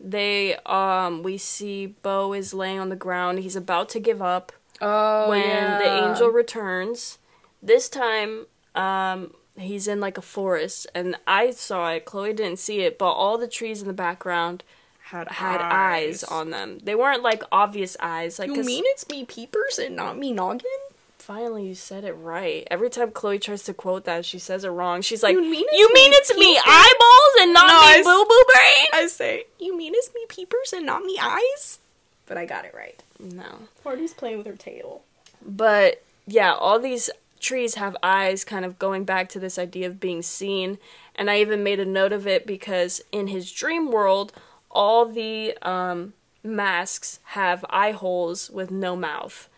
[0.00, 3.38] they um we see Beau is laying on the ground.
[3.38, 4.50] He's about to give up.
[4.80, 7.18] Oh, when the angel returns.
[7.62, 12.04] This time, um, he's in like a forest, and I saw it.
[12.04, 14.62] Chloe didn't see it, but all the trees in the background
[15.04, 16.78] had had eyes, on them.
[16.82, 18.38] They weren't like obvious eyes.
[18.38, 20.70] Like, You mean it's me peepers and not me noggin?
[21.18, 22.66] finally you said it right.
[22.70, 25.02] Every time Chloe tries to quote that, she says it wrong.
[25.02, 28.02] She's like, You mean it's "You mean me it's me eyeballs and not No, me
[28.02, 31.80] boo boo brain?" I say, you mean it's me peepers and not me eyes?
[32.24, 33.02] But I got it right.
[33.18, 33.58] No.
[33.84, 35.02] Party's playing with her tail.
[35.44, 40.00] But yeah, all these trees have eyes, kind of going back to this idea of
[40.00, 40.78] being seen.
[41.14, 44.32] And I even made a note of it because in his dream world,
[44.70, 49.48] all the um, masks have eye holes with no mouth.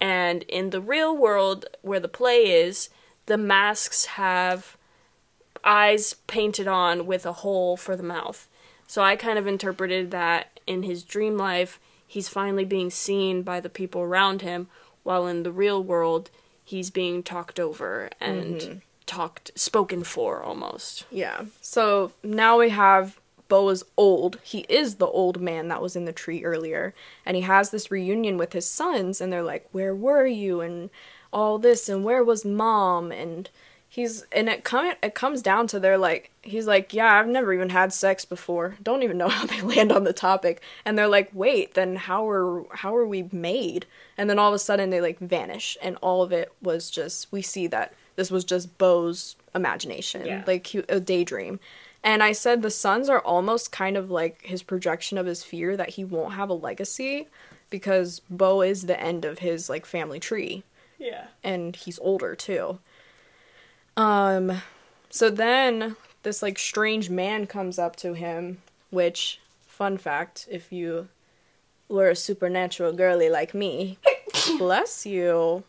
[0.00, 2.88] And in the real world, where the play is,
[3.26, 4.76] the masks have
[5.64, 8.48] eyes painted on with a hole for the mouth.
[8.86, 13.60] So I kind of interpreted that in his dream life, he's finally being seen by
[13.60, 14.68] the people around him,
[15.02, 16.30] while in the real world,
[16.68, 18.78] he's being talked over and mm-hmm.
[19.06, 21.06] talked, spoken for almost.
[21.10, 21.46] Yeah.
[21.62, 24.38] So now we have Beau is old.
[24.42, 26.94] He is the old man that was in the tree earlier.
[27.24, 30.60] And he has this reunion with his sons, and they're like, Where were you?
[30.60, 30.90] And
[31.32, 33.10] all this, and where was mom?
[33.10, 33.48] And
[33.88, 37.52] he's and it come it comes down to they're like he's like, Yeah, I've never
[37.52, 38.76] even had sex before.
[38.82, 40.60] Don't even know how they land on the topic.
[40.84, 43.86] And they're like, Wait, then how are how are we made?
[44.16, 47.30] And then all of a sudden they like vanish and all of it was just
[47.32, 50.26] we see that this was just Beau's imagination.
[50.26, 50.44] Yeah.
[50.46, 51.60] Like a daydream.
[52.04, 55.76] And I said the sons are almost kind of like his projection of his fear
[55.76, 57.26] that he won't have a legacy
[57.70, 60.62] because Beau is the end of his like family tree
[60.98, 61.26] Yeah.
[61.44, 62.78] and he's older too.
[63.98, 64.62] Um
[65.10, 71.08] so then this like strange man comes up to him, which fun fact, if you
[71.88, 73.98] were a supernatural girly like me,
[74.58, 75.64] bless you,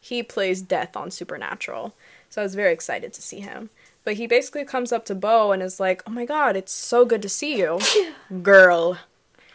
[0.00, 1.94] he plays death on Supernatural.
[2.30, 3.70] So I was very excited to see him.
[4.04, 7.04] But he basically comes up to Beau and is like, "Oh my god, it's so
[7.04, 7.80] good to see you,
[8.42, 8.98] girl."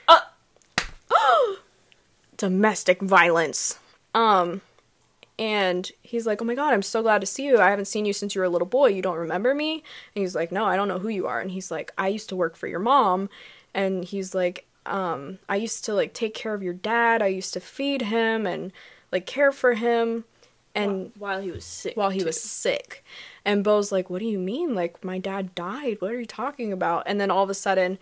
[2.37, 3.79] domestic violence.
[4.13, 4.61] Um,
[5.41, 7.59] and he's like, "Oh my god, I'm so glad to see you.
[7.59, 8.89] I haven't seen you since you were a little boy.
[8.89, 9.83] You don't remember me?"
[10.15, 12.29] And he's like, "No, I don't know who you are." And he's like, "I used
[12.29, 13.27] to work for your mom."
[13.73, 17.23] And he's like, um, "I used to like take care of your dad.
[17.23, 18.71] I used to feed him and
[19.11, 20.25] like care for him."
[20.75, 21.97] And while he was sick.
[21.97, 22.25] while he too.
[22.27, 23.03] was sick.
[23.43, 24.73] And Beau's like, What do you mean?
[24.75, 25.97] Like, my dad died.
[25.99, 27.03] What are you talking about?
[27.07, 27.97] And then all of a sudden,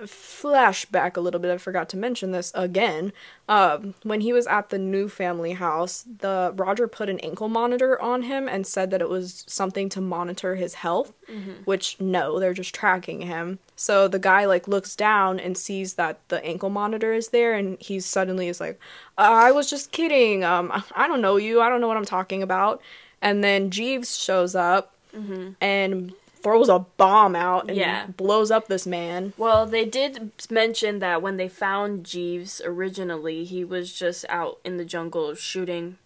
[0.00, 3.12] flashback a little bit, I forgot to mention this again.
[3.48, 8.00] Um, when he was at the new family house, the Roger put an ankle monitor
[8.00, 11.12] on him and said that it was something to monitor his health,
[11.64, 13.58] which no, they're just tracking him.
[13.76, 17.80] So the guy like looks down and sees that the ankle monitor is there and
[17.80, 18.78] he suddenly is like,
[19.18, 20.44] I was just kidding.
[20.44, 21.60] Um, I don't know you.
[21.60, 22.80] I don't know what I'm talking about.
[23.20, 24.94] And then Jeeves shows up
[25.60, 26.12] and
[26.42, 28.06] throws a bomb out and Yeah.
[28.06, 29.32] blows up this man.
[29.36, 34.76] Well, they did mention that when they found Jeeves originally, he was just out in
[34.76, 35.98] the jungle shooting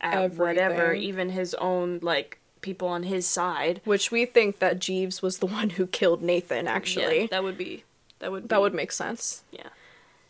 [0.00, 3.80] at whatever, even his own like people on his side.
[3.84, 7.22] Which we think that Jeeves was the one who killed Nathan, actually.
[7.22, 7.84] Yeah, that would be
[8.20, 9.42] that would that would make sense.
[9.50, 9.68] Yeah.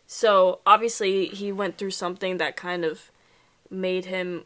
[0.07, 3.11] So obviously he went through something that kind of
[3.69, 4.45] made him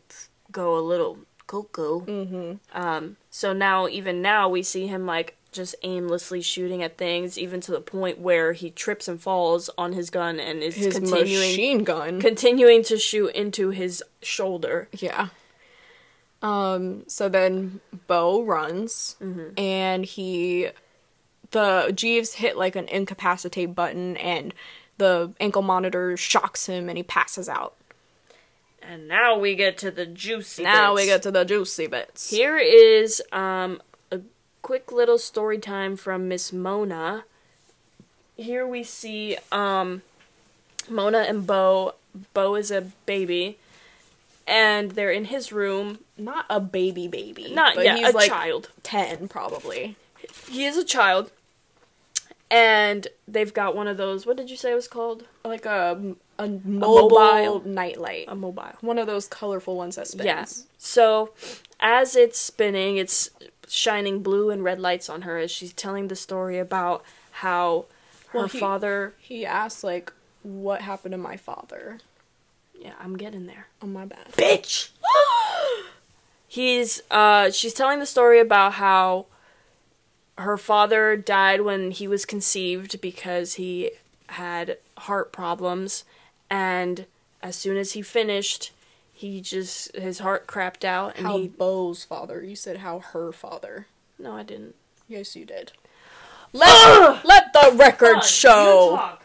[0.51, 2.02] go a little cuckoo.
[2.02, 2.54] Mm-hmm.
[2.80, 7.62] Um, so now even now we see him like just aimlessly shooting at things, even
[7.62, 11.39] to the point where he trips and falls on his gun and is His continuing
[11.39, 12.20] machine gun.
[12.20, 14.88] continuing to shoot into his shoulder.
[14.94, 15.28] yeah.
[16.41, 19.16] Um, so then Beau runs
[19.58, 20.70] and he
[21.52, 24.54] the Jeeves hit like an incapacitate button and
[24.98, 27.76] the ankle monitor shocks him and he passes out.
[28.89, 30.63] And now we get to the juicy.
[30.63, 31.01] Now bits.
[31.01, 32.29] we get to the juicy bits.
[32.29, 33.81] Here is um,
[34.11, 34.21] a
[34.61, 37.23] quick little story time from Miss Mona.
[38.36, 40.01] Here we see um,
[40.89, 41.93] Mona and Beau.
[42.34, 43.57] Beau is a baby,
[44.47, 45.99] and they're in his room.
[46.17, 47.53] Not a baby baby.
[47.53, 48.69] Not but yeah, he's a like child.
[48.84, 49.95] 10 probably.
[50.49, 51.31] He is a child,
[52.51, 54.25] and they've got one of those.
[54.25, 55.25] What did you say it was called?
[55.43, 57.61] Like a a mobile, mobile.
[57.67, 58.25] nightlight.
[58.27, 58.71] A mobile.
[58.81, 60.25] one of those colorful ones that spins.
[60.25, 60.45] Yeah.
[60.77, 61.31] So,
[61.79, 63.29] as it's spinning, it's
[63.67, 67.86] shining blue and red lights on her as she's telling the story about how
[68.29, 69.13] her Well, he- father.
[69.19, 70.11] He asks like,
[70.41, 71.99] "What happened to my father?"
[72.77, 73.67] Yeah, I'm getting there.
[73.81, 74.31] Oh my bad.
[74.34, 74.89] Bitch.
[76.47, 77.01] He's.
[77.09, 79.25] Uh, she's telling the story about how
[80.38, 83.91] her father died when he was conceived because he
[84.27, 86.03] had heart problems,
[86.54, 87.06] and
[87.41, 88.72] as soon as he finished,
[89.12, 91.47] he just his heart crapped out, and How he.
[91.47, 92.43] Beau's father?
[92.43, 93.88] You said how her father.
[94.20, 94.76] No, I didn't.
[95.10, 95.72] Yes, you did.
[96.54, 99.18] Let let the record show.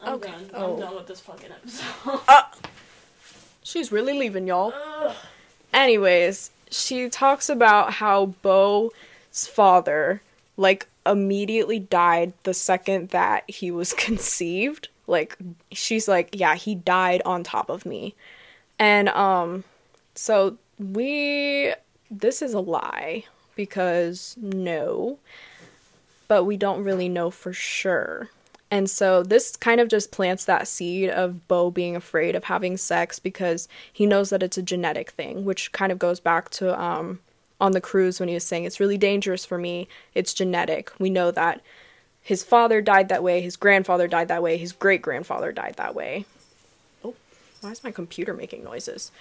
[0.00, 0.30] I'm Okay.
[0.32, 0.50] done.
[0.52, 0.74] Oh.
[0.74, 2.20] I'm done with this fucking episode.
[2.28, 2.42] Uh,
[3.62, 4.74] she's really leaving y'all.
[5.72, 10.20] Anyways, she talks about how Beau's father
[10.56, 14.88] like immediately died the second that he was conceived.
[15.06, 15.36] Like
[15.72, 18.14] she's like, yeah, he died on top of me.
[18.78, 19.64] And um
[20.14, 21.74] so we
[22.10, 23.24] this is a lie
[23.56, 25.18] because no
[26.26, 28.30] but we don't really know for sure.
[28.70, 32.76] And so this kind of just plants that seed of Beau being afraid of having
[32.76, 36.80] sex because he knows that it's a genetic thing, which kind of goes back to
[36.80, 37.20] um
[37.60, 39.86] on the cruise when he was saying it's really dangerous for me.
[40.14, 40.90] It's genetic.
[40.98, 41.60] We know that
[42.24, 45.94] his father died that way, his grandfather died that way, his great grandfather died that
[45.94, 46.24] way.
[47.04, 47.14] Oh,
[47.60, 49.12] why is my computer making noises?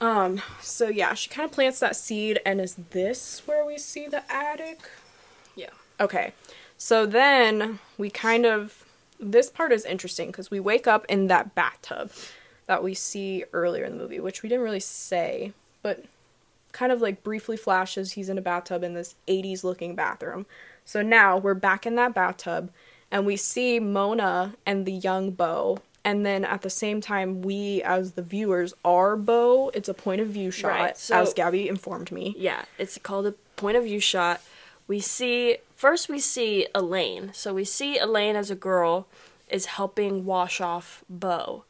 [0.00, 4.08] Um, so yeah, she kind of plants that seed, and is this where we see
[4.08, 4.80] the attic?
[5.54, 5.70] yeah.
[6.00, 6.32] Okay.
[6.76, 8.84] So then we kind of
[9.18, 12.10] this part is interesting because we wake up in that bathtub
[12.66, 16.04] that we see earlier in the movie, which we didn't really say, but
[16.72, 20.44] kind of like briefly flashes he's in a bathtub in this 80s looking bathroom.
[20.86, 22.70] So now we're back in that bathtub
[23.10, 25.78] and we see Mona and the young Beau.
[26.04, 29.70] And then at the same time, we as the viewers are Beau.
[29.74, 32.34] It's a point of view shot, Right, so- as Gabby informed me.
[32.38, 34.40] Yeah, it's called a point of view shot.
[34.88, 37.32] We see first we see Elaine.
[37.34, 39.08] So we see Elaine as a girl
[39.50, 41.64] is helping wash off Beau.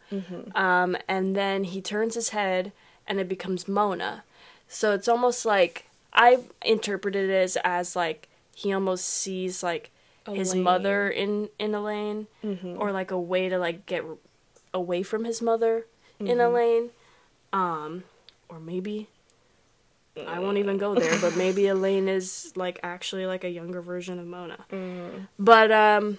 [0.55, 2.73] Um, and then he turns his head
[3.07, 4.23] and it becomes Mona.
[4.69, 9.91] So it's almost like I interpreted it as, as like he almost sees like
[10.39, 12.27] his mother in in Elaine
[12.79, 14.03] or like a way to like get
[14.73, 15.87] away from his mother
[16.19, 16.91] in Elaine.
[17.53, 18.05] Um
[18.49, 19.09] or maybe
[20.27, 24.19] I won't even go there, but maybe Elaine is like actually like a younger version
[24.19, 24.59] of Mona.
[25.39, 26.19] But um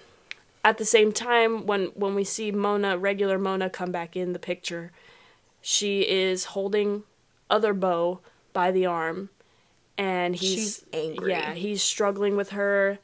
[0.64, 4.38] at the same time, when when we see Mona, regular Mona, come back in the
[4.38, 4.92] picture,
[5.60, 7.02] she is holding
[7.50, 8.20] other Beau
[8.52, 9.30] by the arm,
[9.98, 11.32] and he's She's angry.
[11.32, 12.98] Yeah, he's struggling with her.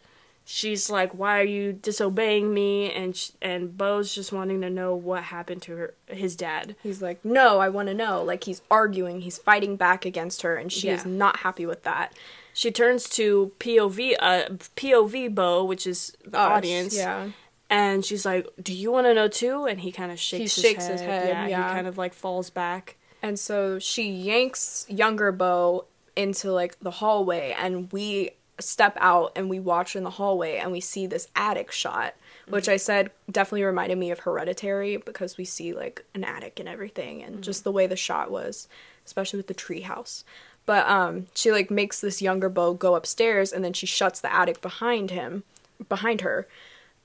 [0.47, 4.95] She's like, "Why are you disobeying me?" And sh- and Beau's just wanting to know
[4.95, 6.77] what happened to her, his dad.
[6.83, 8.23] He's like, no, I want to know.
[8.23, 12.13] Like he's arguing, he's fighting back against her, and she is not happy with that.
[12.53, 14.43] She turns to POV, uh,
[14.77, 17.31] POV Beau, which is the Us, audience, yeah.
[17.71, 20.63] and she's like, "Do you want to know too?" And he kind of shakes, his,
[20.63, 20.93] shakes head.
[20.93, 21.69] his head, Yeah, yeah.
[21.69, 22.97] he kind of like falls back.
[23.23, 25.87] And so she yanks younger Beau
[26.17, 30.71] into like the hallway, and we step out and we watch in the hallway and
[30.71, 32.15] we see this attic shot,
[32.49, 36.69] which I said definitely reminded me of Hereditary because we see like an attic and
[36.69, 38.69] everything, and just the way the shot was,
[39.05, 40.25] especially with the treehouse.
[40.67, 44.33] But um, she like makes this younger Beau go upstairs, and then she shuts the
[44.33, 45.43] attic behind him,
[45.89, 46.47] behind her.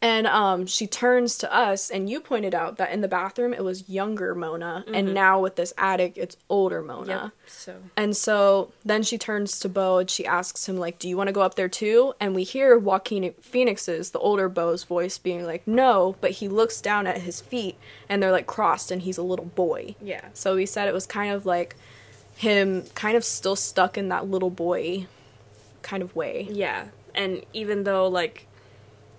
[0.01, 3.63] And um, she turns to us, and you pointed out that in the bathroom it
[3.65, 7.23] was younger Mona, and now with this attic it's older Mona.
[7.23, 11.09] Yep, So And so then she turns to Beau and she asks him, like, do
[11.09, 12.13] you want to go up there too?
[12.17, 16.79] And we hear Joaquin Phoenix's, the older Beau's voice being like, no, but he looks
[16.79, 17.75] down at his feet
[18.07, 19.95] and they're like crossed and he's a little boy.
[20.01, 21.75] yeah, So we said it was kind of like
[22.37, 25.07] him kind of still stuck in that little boy
[25.81, 26.47] kind of way.
[26.49, 28.45] yeah, and even though like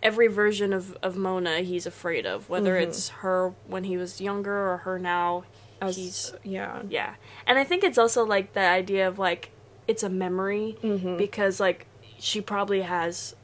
[0.02, 2.90] every version of of Mona, he's afraid of whether mm-hmm.
[2.90, 5.44] it's her when he was younger or her now.
[5.80, 6.82] As, he's yeah.
[6.88, 7.14] Yeah.
[7.46, 9.50] And I think it's also like the idea of like
[9.88, 11.16] it's a memory mm-hmm.
[11.16, 11.86] because like
[12.18, 13.34] she probably has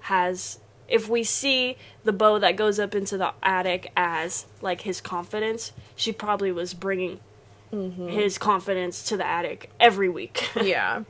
[0.00, 5.00] has if we see the Beau that goes up into the attic as like his
[5.00, 7.18] confidence, she probably was bringing
[7.72, 8.08] mm-hmm.
[8.08, 10.50] his confidence to the attic every week.
[10.62, 11.04] yeah.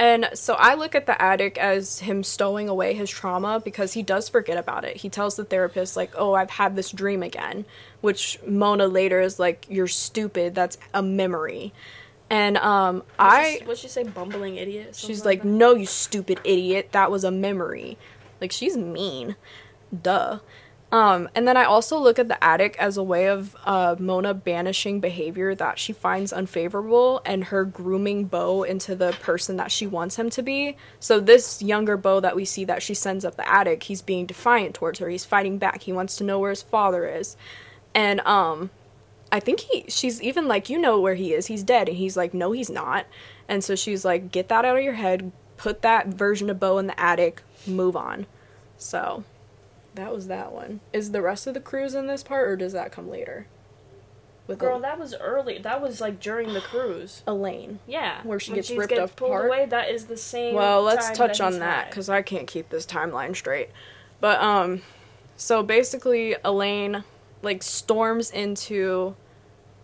[0.00, 4.02] And so I look at the attic as him stowing away his trauma because he
[4.02, 4.96] does forget about it.
[4.96, 7.66] He tells the therapist, like, oh, I've had this dream again,
[8.00, 10.54] which Mona later is like, you're stupid.
[10.54, 11.74] That's a memory.
[12.30, 14.96] And um, I, what'd she say, bumbling idiot?
[14.96, 16.92] she's something like, no, you stupid idiot.
[16.92, 17.98] That was a memory.
[18.40, 19.36] Like, she's mean.
[20.02, 20.38] Duh.
[20.92, 24.34] Um, and then I also look at the attic as a way of uh, Mona
[24.34, 29.86] banishing behavior that she finds unfavorable and her grooming Beau into the person that she
[29.86, 30.76] wants him to be.
[30.98, 34.26] So this younger Beau that we see that she sends up the attic, he's being
[34.26, 35.08] defiant towards her.
[35.08, 35.82] He's fighting back.
[35.82, 37.36] He wants to know where his father is.
[37.94, 38.70] And um
[39.32, 41.46] I think he she's even like, you know where he is.
[41.46, 41.88] He's dead.
[41.88, 43.06] And he's like, no, he's not.
[43.48, 45.30] And so she's like, get that out of your head.
[45.56, 47.42] Put that version of Beau in the attic.
[47.64, 48.26] Move on.
[48.76, 49.22] So
[50.00, 50.80] that was that one.
[50.92, 53.46] Is the rest of the cruise in this part, or does that come later?
[54.46, 55.58] With Girl, El- that was early.
[55.58, 57.22] That was like during the cruise.
[57.26, 57.78] Elaine.
[57.86, 59.16] Yeah, Where she when gets ripped apart?
[59.16, 59.66] pulled away.
[59.66, 60.54] That is the same.
[60.54, 63.68] Well, let's touch that on that because I can't keep this timeline straight.
[64.20, 64.82] But um,
[65.36, 67.04] so basically, Elaine
[67.42, 69.14] like storms into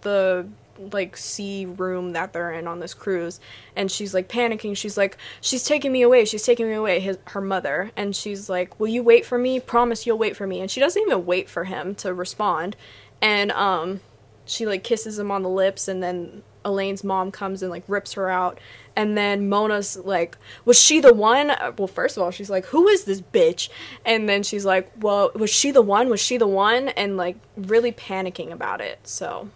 [0.00, 0.48] the
[0.78, 3.40] like sea room that they're in on this cruise.
[3.74, 4.76] And she's like panicking.
[4.76, 6.24] She's like she's taking me away.
[6.24, 7.00] She's taking me away.
[7.00, 7.90] His her mother.
[7.96, 9.60] And she's like will you wait for me?
[9.60, 10.60] Promise you'll wait for me.
[10.60, 12.76] And she doesn't even wait for him to respond.
[13.20, 14.00] And um
[14.44, 15.88] she like kisses him on the lips.
[15.88, 18.58] And then Elaine's mom comes and like rips her out.
[18.96, 21.50] And then Mona's like was she the one?
[21.50, 23.68] Uh, well first of all she's like who is this bitch?
[24.04, 26.08] And then she's like well was she the one?
[26.08, 26.88] Was she the one?
[26.88, 28.98] And like really panicking about it.
[29.04, 29.50] So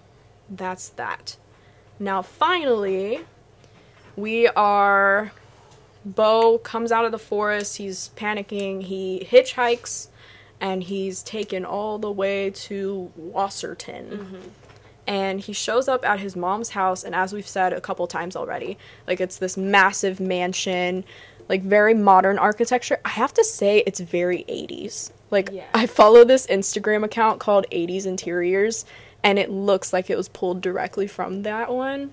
[0.50, 1.36] that's that.
[1.98, 3.20] Now finally
[4.16, 5.32] we are
[6.04, 10.08] Beau comes out of the forest he's panicking he hitchhikes
[10.60, 14.10] and he's taken all the way to Wasserton.
[14.10, 14.48] Mm-hmm.
[15.06, 18.36] And he shows up at his mom's house and as we've said a couple times
[18.36, 21.04] already like it's this massive mansion
[21.48, 22.98] like very modern architecture.
[23.04, 25.64] I have to say it's very 80s like Yeah.
[25.74, 28.84] i follow this instagram account called 80s interiors
[29.22, 32.10] and it looks like it was pulled directly from that one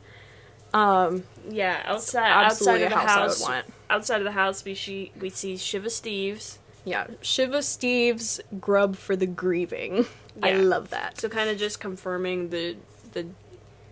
[0.73, 3.63] Yeah, outside outside of the house house.
[3.89, 6.57] Outside of the house, we see we see Shiva Steves.
[6.85, 10.05] yeah shiva steve's grub for the grieving
[10.43, 12.75] i love that So kind of just confirming the
[13.13, 13.25] the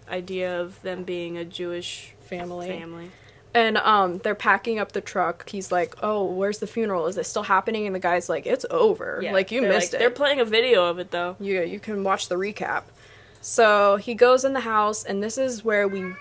[0.09, 3.11] idea of them being a Jewish family family.
[3.55, 5.49] And um, they're packing up the truck.
[5.49, 7.07] He's like, "Oh, where's the funeral?
[7.07, 9.21] Is it still happening?" And the guy's like, "It's over.
[9.23, 9.99] Yeah, like you missed it.
[9.99, 11.37] They're playing a video of it though.
[11.39, 12.83] you you can watch the recap."
[13.45, 16.15] So he goes in the house, and this is where we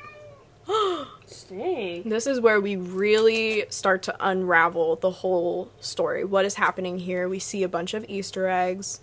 [2.04, 6.26] this is where we really start to unravel the whole story.
[6.26, 7.26] What is happening here?
[7.26, 9.00] We see a bunch of Easter eggs.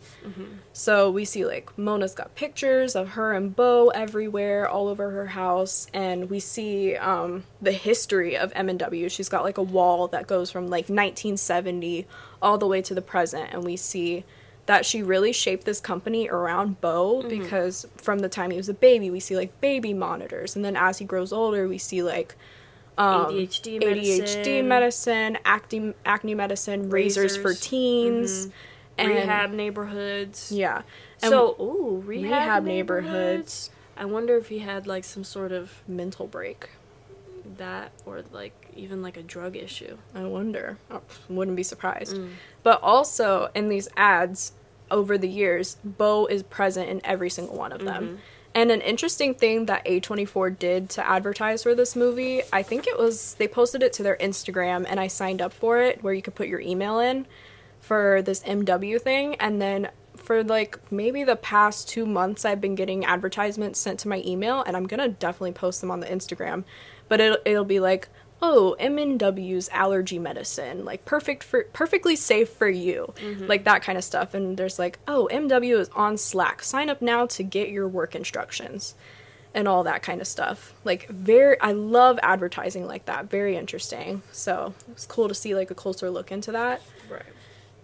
[0.72, 5.26] So we see like Mona's got pictures of her and Beau everywhere, all over her
[5.26, 9.09] house, and we see um, the history of M and W.
[9.09, 12.05] She's got like a wall that goes from like 1970
[12.39, 14.26] all the way to the present, and we see
[14.68, 18.74] that she really shaped this company around Beau because from the time he was a
[18.74, 22.36] baby, we see like baby monitors, and then as he grows older, we see like
[22.97, 24.68] um, ADHD ADHD medicine.
[24.68, 27.59] medicine, acne, acne medicine, razors, for Razors.
[27.62, 28.49] teens,
[28.97, 30.51] and rehab neighborhoods.
[30.51, 30.84] Yeah.
[31.24, 33.07] And So, ooh, rehab, rehab neighborhoods.
[33.09, 33.70] neighborhoods.
[33.97, 36.70] I wonder if he had like some sort of mental break.
[37.57, 39.97] That or like even like a drug issue.
[40.15, 40.77] I wonder.
[40.89, 42.15] Oh, wouldn't be surprised.
[42.15, 42.31] Mm.
[42.63, 44.53] But also in these ads
[44.89, 48.03] over the years, Beau is present in every single one of them.
[48.03, 48.15] Mm-hmm.
[48.53, 52.97] And an interesting thing that A24 did to advertise for this movie, I think it
[52.97, 56.21] was they posted it to their Instagram and I signed up for it where you
[56.21, 57.25] could put your email in
[57.79, 62.75] for this MW thing and then for like maybe the past 2 months I've been
[62.75, 66.07] getting advertisements sent to my email and I'm going to definitely post them on the
[66.07, 66.65] Instagram.
[67.12, 68.07] But it'll, it'll be like
[68.41, 73.14] oh MW's allergy medicine like perfect for perfectly safe for you.
[73.18, 73.47] Mm-hmm.
[73.47, 74.34] Like that kind of stuff.
[74.34, 76.64] And there's like oh mw is on slack.
[76.64, 78.95] Sign up now to get your work instructions
[79.53, 80.74] and all that kind of stuff.
[80.86, 83.30] Like very i love advertising like that.
[83.30, 84.22] Very interesting.
[84.32, 86.82] So it's cool to see like a closer look into that.
[87.09, 87.24] Right.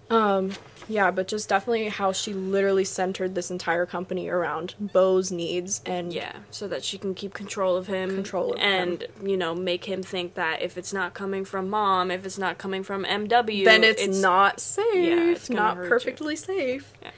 [0.09, 0.51] Um
[0.89, 6.13] yeah but just definitely how she literally centered this entire company around Beau's needs and
[6.13, 8.09] Yeah, so that she can keep control of him.
[8.09, 12.09] Control of and, you know, make him think that if it's not coming from mom,
[12.09, 14.85] if it's not coming from MW, then it's, not safe.
[14.95, 15.89] yeah, it's not hurt you.
[15.89, 16.93] perfectly safe.
[17.01, 17.11] Yeah.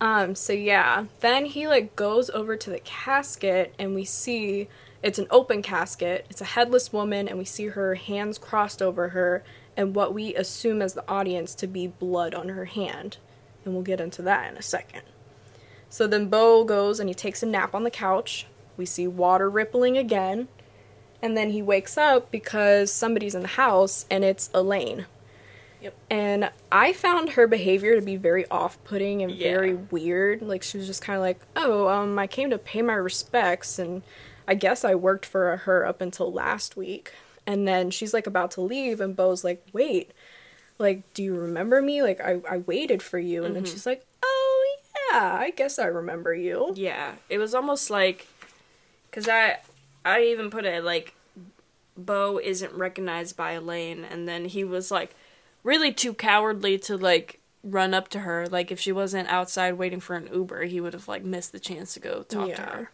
[0.00, 4.68] Um, so yeah, then he like goes over to the casket and we see
[5.02, 6.26] it's an open casket.
[6.28, 9.42] It's a headless woman and we see her hands crossed over her
[9.76, 13.18] and what we assume as the audience to be blood on her hand.
[13.64, 15.02] And we'll get into that in a second.
[15.88, 18.46] So then Beau goes and he takes a nap on the couch.
[18.76, 20.48] We see water rippling again.
[21.22, 25.06] And then he wakes up because somebody's in the house and it's Elaine.
[25.80, 25.94] Yep.
[26.10, 29.50] And I found her behavior to be very off putting and Yeah.
[29.50, 30.42] very weird.
[30.42, 33.78] Like she was just kind of like, "Oh, um I came to pay my respects
[33.78, 34.02] and
[34.48, 37.12] I guess I worked for her up until last week."
[37.46, 40.10] And then she's like about to leave and Beau's like, "Wait.
[40.78, 42.02] Like, do you remember me?
[42.02, 43.72] Like I I waited for you." And then Mm-hmm.
[43.72, 44.76] she's like, "Oh,
[45.12, 45.38] yeah.
[45.40, 48.26] I guess I remember you." Yeah, it was almost like,
[49.12, 49.58] cause I,
[50.04, 51.14] I even put it like,
[51.96, 55.14] Beau isn't recognized by Elaine, and then he was like,
[55.62, 58.46] really too cowardly to like run up to her.
[58.48, 61.58] Like if she wasn't outside waiting for an Uber, he would have like missed the
[61.60, 62.90] chance to go talk to her.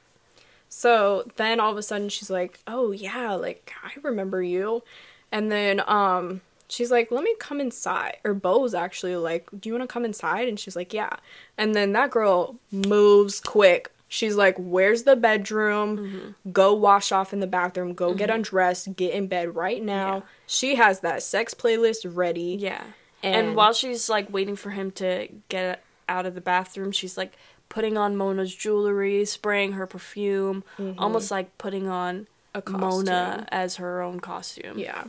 [0.75, 4.83] So then all of a sudden she's like, "Oh yeah, like I remember you."
[5.31, 9.75] And then um she's like, "Let me come inside." Or Beau's actually like, "Do you
[9.75, 11.17] want to come inside?" And she's like, "Yeah."
[11.59, 13.93] And then that girl moves quick.
[14.09, 15.99] She's like, "Where's the bedroom?
[15.99, 16.51] Mm-hmm.
[16.53, 17.93] Go wash off in the bathroom.
[17.93, 18.97] Go get undressed.
[18.97, 20.23] Get in bed right now." Yeah.
[20.47, 22.57] She has that sex playlist ready.
[22.59, 22.83] Yeah.
[23.23, 27.17] And, And- while she's like waiting for him to get out of the bathroom, she's
[27.19, 27.33] like
[27.73, 30.63] putting on Mona's jewelry, spraying her perfume,
[30.99, 34.79] almost like putting on A Mona as her own costume.
[34.79, 35.05] Yeah.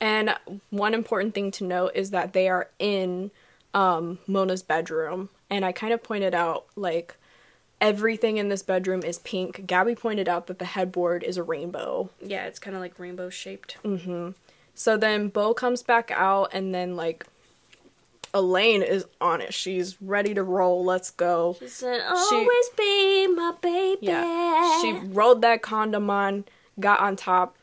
[0.00, 0.32] And
[0.70, 3.32] one important thing to note is that they are in
[3.74, 5.28] um, Mona's bedroom.
[5.50, 7.16] And I kind of pointed out, like,
[7.80, 9.66] everything in this bedroom is pink.
[9.66, 12.10] Gabby pointed out that the headboard is a rainbow.
[12.24, 13.76] Yeah, it's kind of like rainbow shaped.
[13.84, 14.30] Mm-hmm.
[14.76, 17.26] So then Beau comes back out, and then, like,
[18.34, 19.54] Elaine is on it.
[19.54, 20.84] She's ready to roll.
[20.84, 21.56] Let's go.
[21.60, 24.82] She said, "Always be my baby." Yeah.
[24.82, 26.44] She rolled that condom on,
[26.80, 27.56] got on top,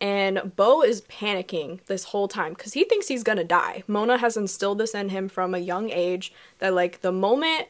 [0.00, 3.82] and Beau is panicking this whole time because he thinks he's gonna die.
[3.86, 7.66] Mona has instilled this in him from a young age that, like, the moment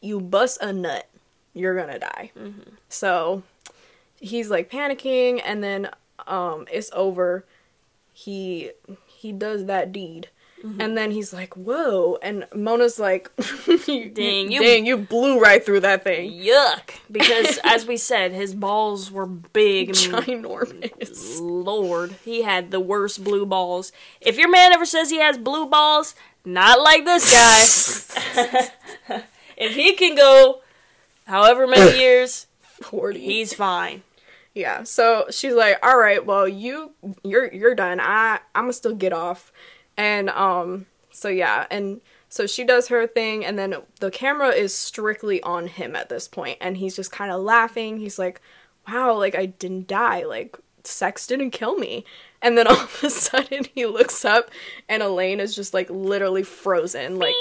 [0.00, 1.08] you bust a nut,
[1.54, 2.32] you're gonna die.
[2.36, 2.72] Mhm.
[2.88, 3.44] So
[4.20, 5.90] he's like panicking, and then
[6.26, 7.44] um, it's over.
[8.12, 8.72] He
[9.06, 10.28] he does that deed.
[10.64, 10.80] Mm-hmm.
[10.80, 13.30] And then he's like, "Whoa!" And Mona's like,
[13.66, 16.90] "Dang, Dang, you- dang, you blew right through that thing." Yuck!
[17.12, 19.88] Because as we said, his balls were big.
[19.90, 21.38] and ginormous.
[21.40, 23.92] Lord, he had the worst blue balls.
[24.22, 26.14] If your man ever says he has blue balls,
[26.46, 29.22] not like this guy.
[29.58, 30.60] if he can go
[31.26, 32.46] however many years,
[32.80, 33.20] 40.
[33.20, 34.02] he's fine.
[34.54, 34.82] yeah.
[34.84, 36.92] So she's like, "All right, well, you
[37.22, 38.00] you're you're done.
[38.00, 39.52] I I'm gonna still get off."
[39.96, 44.74] And um so yeah, and so she does her thing and then the camera is
[44.74, 47.98] strictly on him at this point and he's just kind of laughing.
[47.98, 48.40] He's like,
[48.88, 50.24] "Wow, like I didn't die.
[50.24, 52.04] Like sex didn't kill me."
[52.42, 54.50] And then all of a sudden he looks up
[54.88, 57.18] and Elaine is just like literally frozen.
[57.18, 57.34] Like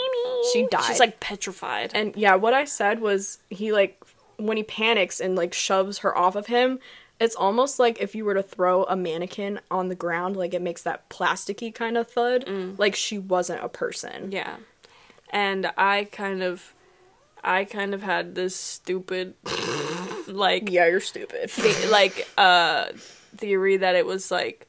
[0.53, 0.83] she died.
[0.85, 1.91] She's like petrified.
[1.93, 4.03] And yeah, what I said was he like
[4.37, 6.79] when he panics and like shoves her off of him,
[7.19, 10.61] it's almost like if you were to throw a mannequin on the ground, like it
[10.61, 12.47] makes that plasticky kind of thud.
[12.77, 14.31] Like she wasn't a person.
[14.31, 14.57] Yeah.
[15.29, 16.73] and I kind of,
[17.43, 19.35] I kind of had this stupid,
[20.27, 21.49] like, Yeah, you're stupid.
[21.51, 22.87] the- like, uh,
[23.37, 24.67] theory that it was like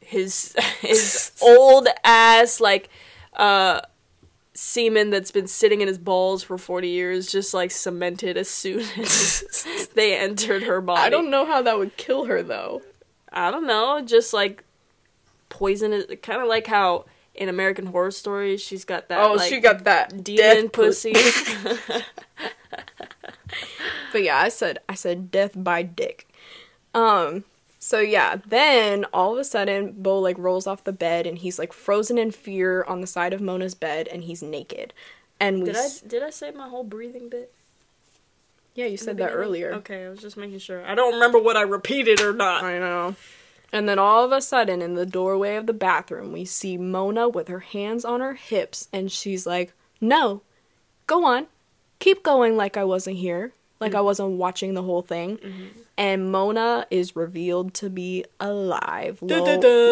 [0.00, 2.88] his his old ass like
[3.34, 3.80] uh
[4.58, 8.80] semen that's been sitting in his balls for 40 years just like cemented as soon
[8.98, 11.00] as they entered her body.
[11.00, 12.82] I don't know how that would kill her though.
[13.32, 14.64] I don't know, just like
[15.48, 17.04] poison it kind of like how
[17.34, 21.14] in American Horror Story she's got that Oh, like, she got that demon pussy.
[24.10, 26.26] But yeah, I said I said death by dick.
[26.94, 27.44] Um
[27.88, 31.58] so yeah, then all of a sudden Beau like rolls off the bed and he's
[31.58, 34.92] like frozen in fear on the side of Mona's bed and he's naked.
[35.40, 37.50] And we did I did I say my whole breathing bit?
[38.74, 39.72] Yeah, you said that earlier.
[39.72, 40.84] Okay, I was just making sure.
[40.84, 42.62] I don't remember what I repeated or not.
[42.62, 43.16] I know.
[43.72, 47.26] And then all of a sudden, in the doorway of the bathroom, we see Mona
[47.26, 50.42] with her hands on her hips, and she's like, No,
[51.06, 51.46] go on.
[52.00, 55.38] Keep going like I wasn't here, like I wasn't watching the whole thing.
[55.96, 59.18] And Mona is revealed to be alive.
[59.20, 59.28] Lo,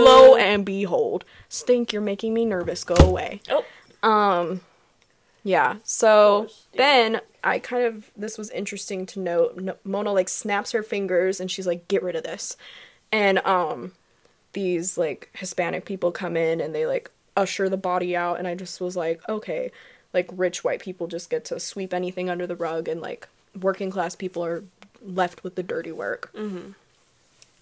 [0.05, 1.25] lo and behold.
[1.49, 2.85] Stink, you're making me nervous.
[2.85, 3.41] Go away.
[3.51, 3.65] Oh,
[4.09, 4.61] Um,
[5.43, 5.77] yeah.
[5.85, 6.79] So course, yeah.
[6.79, 9.57] then I kind of this was interesting to note.
[9.57, 12.57] No, Mona like snaps her fingers and she's like, "Get rid of this,"
[13.13, 13.93] and um,
[14.53, 18.55] these like Hispanic people come in and they like usher the body out, and I
[18.57, 19.71] just was like, okay,
[20.15, 23.29] like rich white people just get to sweep anything under the rug, and like
[23.61, 24.65] working class people are
[25.03, 26.31] left with the dirty work.
[26.35, 26.73] Mm-hmm.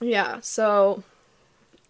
[0.01, 0.39] Yeah.
[0.41, 1.03] So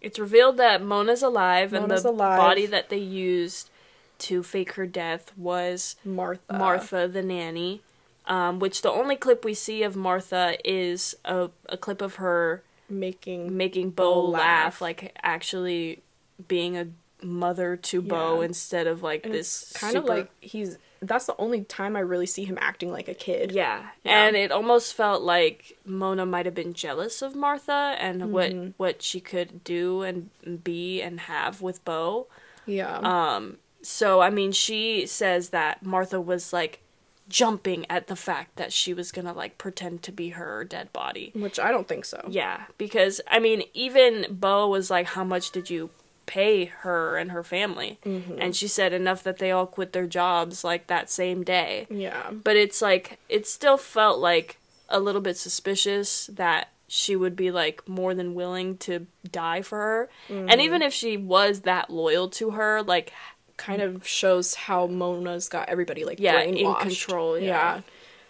[0.01, 2.37] it's revealed that Mona's alive, and the alive.
[2.37, 3.69] body that they used
[4.17, 6.53] to fake her death was Martha.
[6.53, 7.81] Martha the nanny.
[8.27, 12.63] Um, which the only clip we see of Martha is a, a clip of her
[12.89, 14.81] making making Beau Beau laugh, laugh.
[14.81, 16.01] like actually
[16.47, 16.87] being a
[17.23, 21.35] mother to Beau instead of like and this it's kind of like he's that's the
[21.37, 23.51] only time I really see him acting like a kid.
[23.51, 23.85] Yeah.
[24.03, 24.25] Yeah.
[24.27, 28.31] And it almost felt like Mona might have been jealous of Martha and Mm-hmm.
[28.31, 30.29] what what she could do and
[30.63, 32.27] be and have with Beau.
[32.65, 32.97] Yeah.
[32.97, 36.79] Um so I mean she says that Martha was like
[37.27, 40.93] jumping at the fact that she was going to like pretend to be her dead
[40.93, 41.31] body.
[41.33, 42.23] Which I don't think so.
[42.29, 45.89] Yeah, because I mean even Beau was like how much did you
[46.25, 47.99] pay her and her family?
[48.05, 48.37] Mm-hmm.
[48.39, 52.31] And she said enough that they all quit their jobs like that same day Yeah.
[52.31, 54.57] but it's like it still felt like
[54.89, 59.77] a little bit suspicious that she would be like more than willing to die for
[59.79, 60.49] her Mm-hmm.
[60.49, 63.11] and even if she was that loyal to her like
[63.57, 66.79] Kind of shows how Mona's got everybody like Yeah, in brainwashed.
[66.81, 67.81] control, yeah.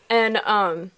[0.07, 0.91] And um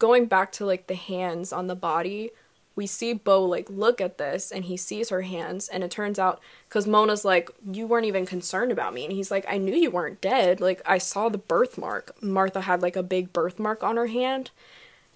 [0.00, 2.30] going back to like the hands on the body,
[2.78, 6.16] we see Beau like look at this and he sees her hands and it turns
[6.16, 9.74] out cuz Mona's like you weren't even concerned about me and he's like I knew
[9.74, 10.60] you weren't dead.
[10.60, 12.22] Like I saw the birthmark.
[12.22, 14.52] Martha had like a big birthmark on her hand.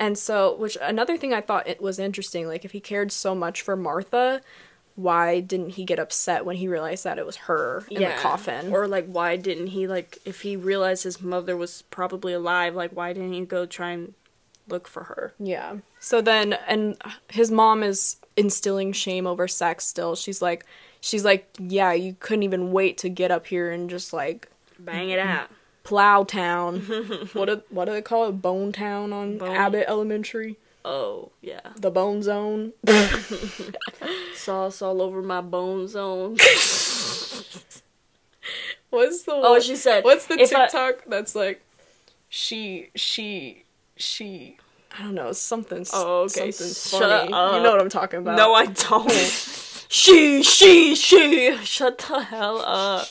[0.00, 3.36] And so, which another thing I thought it was interesting, like if he cared so
[3.36, 4.40] much for Martha,
[4.96, 8.72] why didn't he get upset when he realized that it was her in the coffin?
[8.72, 12.90] or like why didn't he like if he realized his mother was probably alive like
[12.90, 14.14] why didn't he go try and
[14.68, 15.76] look for her yeah.
[16.00, 16.96] So then, and
[17.28, 20.14] his mom is instilling shame over sex still.
[20.16, 20.64] She's like,
[21.00, 24.48] she's like, yeah, you couldn't even wait to get up here and just like
[24.78, 25.48] bang it out
[25.84, 26.78] plow town.
[27.34, 28.32] what do, what do they call it?
[28.40, 30.56] Bone town on Bone- Abbott Elementary.
[30.84, 32.72] oh yeah The bone zone.
[34.34, 36.36] sauce all over my bone zone
[38.90, 41.62] What's the Oh, one- she said, What's the if I- TikTok that's like
[42.28, 43.64] she she
[44.02, 44.56] she
[44.98, 47.56] I don't know, something Oh, okay, something shut funny.
[47.56, 48.36] You know what I'm talking about.
[48.36, 49.10] No, I don't.
[49.88, 51.56] she, she, she.
[51.64, 53.08] Shut the hell up.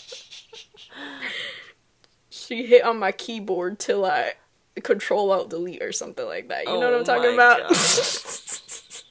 [2.30, 4.34] she hit on my keyboard till I
[4.84, 6.66] control alt delete or something like that.
[6.66, 7.72] You know what Oh I'm talking my about?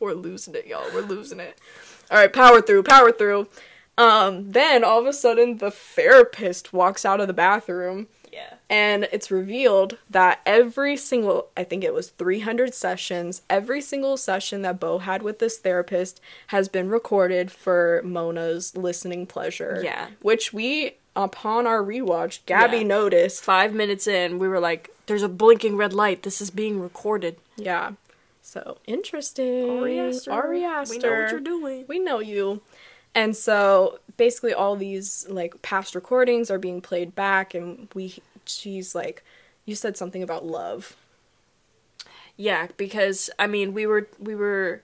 [0.00, 0.86] We're losing it, y'all.
[0.94, 1.58] We're losing it.
[2.10, 3.48] All right, power through, power through.
[3.98, 8.08] Um, then all of a sudden, the therapist walks out of the bathroom.
[8.68, 14.62] And it's revealed that every single, I think it was 300 sessions, every single session
[14.62, 19.80] that Beau had with this therapist has been recorded for Mona's listening pleasure.
[19.84, 20.08] Yeah.
[20.20, 22.82] Which we, upon our rewatch, Gabby Yeah.
[22.84, 23.44] noticed.
[23.44, 26.24] Five minutes in, we were like, "There's a blinking red light.
[26.24, 27.92] This is being recorded." Yeah.
[28.42, 29.78] So interesting.
[29.78, 30.92] Ari Aster, Ari Aster.
[30.94, 31.84] we know what you're doing.
[31.86, 32.62] We know you.
[33.14, 38.18] And so basically all these like past recordings are being played back and we
[38.48, 39.22] she's like
[39.64, 40.96] you said something about love.
[42.36, 44.82] Yeah, because I mean, we were we were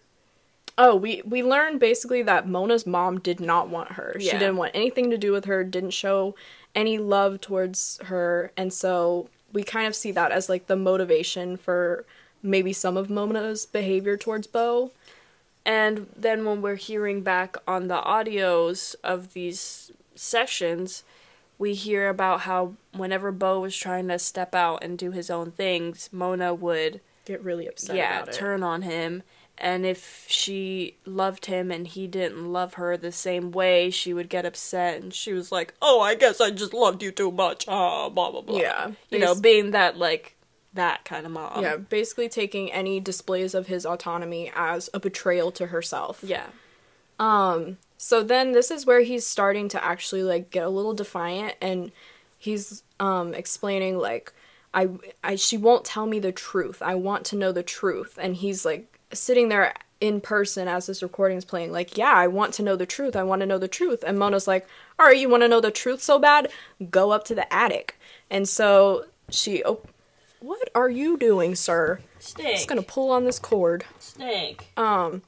[0.79, 4.17] Oh, we we learned basically that Mona's mom did not want her.
[4.19, 4.33] Yeah.
[4.33, 6.35] She didn't want anything to do with her, didn't show
[6.75, 11.59] any love towards her, and so we kind of see that as like the motivation
[11.59, 12.07] for
[12.43, 14.91] maybe some of Mona's behavior towards Beau.
[15.65, 21.05] And then when we're hearing back on the audios of these sessions,
[21.63, 25.53] we hear about how whenever Beau was trying to step out and do his own
[25.53, 28.35] things, Mona would Get really upset yeah, about it.
[28.35, 29.23] turn on him.
[29.59, 34.29] And if she loved him and he didn't love her the same way, she would
[34.29, 37.67] get upset and she was like, "Oh, I guess I just loved you too much."
[37.69, 38.59] Ah, blah blah blah.
[38.59, 40.35] Yeah, You know, being that like
[40.75, 41.63] that kind of mom.
[41.63, 46.25] yeah, basically taking any displays of his autonomy as a betrayal to herself.
[46.25, 46.47] Yeah.
[47.23, 51.55] Um, so then this is where he's starting to actually like get a little defiant
[51.61, 51.93] and
[52.37, 54.33] he's um explaining like
[54.75, 54.89] I
[55.23, 56.83] I she won't tell me the truth.
[56.83, 58.19] I want to know the truth.
[58.21, 62.27] And he's like sitting there in person as this recording is playing like, "Yeah, I
[62.27, 63.15] want to know the truth.
[63.15, 64.67] I want to know the truth." And Mona's like,
[64.99, 66.51] "All right, you want to know the truth so bad?
[66.91, 67.97] Go up to the attic."
[68.29, 69.81] And so she oh
[70.43, 72.01] what are you doing, sir?
[72.19, 72.57] Stink.
[72.57, 73.85] Just gonna pull on this cord.
[74.01, 74.67] Stink.
[74.77, 75.23] Um,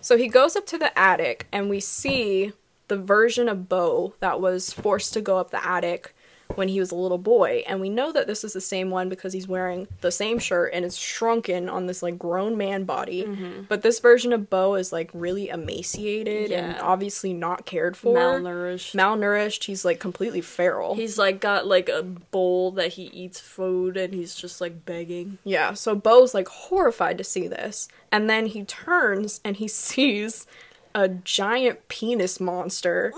[0.00, 2.52] so he goes up to the attic, and we see
[2.88, 6.14] the version of Beau that was forced to go up the attic
[6.60, 9.08] when he was a little boy, and we know that this is the same one
[9.08, 13.24] because he's wearing the same shirt and it's shrunken on this like grown man body.
[13.24, 13.62] Mm-hmm.
[13.66, 18.94] But this version of Beau is like really emaciated and obviously not cared for, Malnourished.
[18.94, 19.64] malnourished.
[19.64, 20.96] He's like completely feral.
[20.96, 25.38] He's like got like a bowl that he eats food and he's just like begging.
[25.44, 27.88] Yeah, so Beau's like horrified to see this.
[28.12, 30.46] And then he turns and he sees
[30.94, 33.14] a giant penis monster.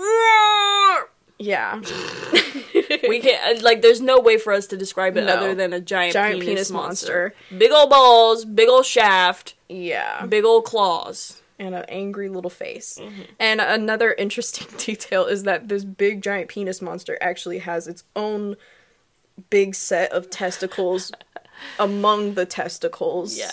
[1.43, 1.81] Yeah.
[3.07, 5.33] we can't like there's no way for us to describe it No.
[5.35, 7.33] other than a giant, Giant penis, penis monster.
[7.57, 10.25] Big old balls, big old shaft, Yeah.
[10.25, 11.41] big old claws.
[11.59, 12.97] And an angry little face.
[13.01, 13.21] Mm-hmm.
[13.39, 18.55] And another interesting detail is that this big giant penis monster actually has its own
[19.49, 21.11] big set of testicles
[21.79, 23.37] among the testicles.
[23.37, 23.51] Yeah.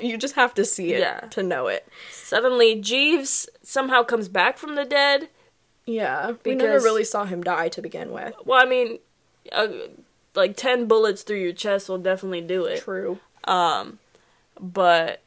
[0.00, 1.20] you just have to see it Yeah.
[1.30, 1.88] to know it.
[2.12, 5.28] Suddenly Jeeves somehow comes back from the dead.
[5.88, 6.34] Yeah.
[6.44, 8.34] We never really saw him die to begin with.
[8.44, 8.98] Well, I mean,
[9.50, 9.68] uh,
[10.34, 12.82] like 10 bullets through your chest will definitely do it.
[12.82, 13.18] True.
[13.44, 13.98] Um,
[14.60, 15.22] but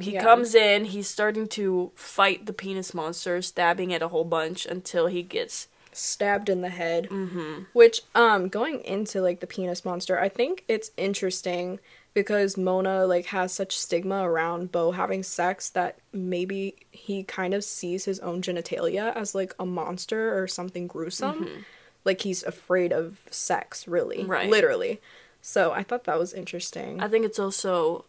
[0.00, 0.22] he Yeah.
[0.22, 5.08] comes in, he's starting to fight the penis monster, stabbing it a whole bunch until
[5.08, 7.08] he gets stabbed in the head.
[7.10, 7.64] Mm-hmm.
[7.72, 11.80] Which, um, going into like the penis monster, I think it's interesting
[12.14, 17.64] because Mona like has such stigma around Beau having sex that maybe he kind of
[17.64, 21.64] sees his own genitalia as like a monster or something gruesome.
[22.04, 24.50] Like he's afraid of sex, really, Right.
[24.50, 25.00] literally.
[25.40, 27.00] So I thought that was interesting.
[27.00, 28.04] I think it's also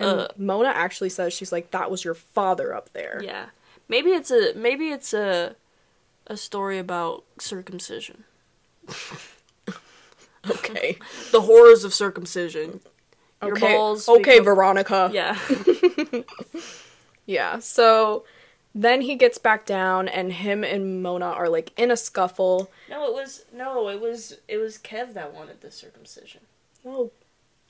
[0.00, 3.46] uh, Mona actually says she's like, "That was your father up there." yeah.
[3.88, 5.54] Maybe it's a maybe it's a
[6.26, 8.24] a story about circumcision.
[10.50, 10.98] Okay.
[11.32, 12.80] The horrors of circumcision.
[13.46, 13.74] Your okay.
[13.74, 15.10] balls okay, become- Veronica.
[15.12, 15.38] Yeah.
[17.26, 18.24] Yeah, so
[18.74, 22.70] then he gets back down and him and Mona are like in a scuffle.
[22.90, 26.42] no, it was no, it was it was Kev that wanted the circumcision.
[26.84, 27.10] Oh,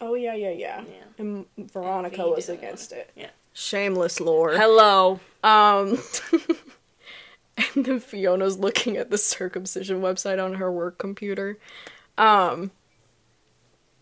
[0.00, 0.82] oh yeah, yeah, yeah.
[0.82, 1.04] Yeah.
[1.18, 3.10] And Veronica And was didn't against it.
[3.14, 3.30] Yeah.
[3.52, 4.54] Shameless lore.
[4.56, 5.20] Hello.
[5.44, 6.02] Um
[7.76, 11.58] and then Fiona's looking at the circumcision website on her work computer.
[12.18, 12.72] Um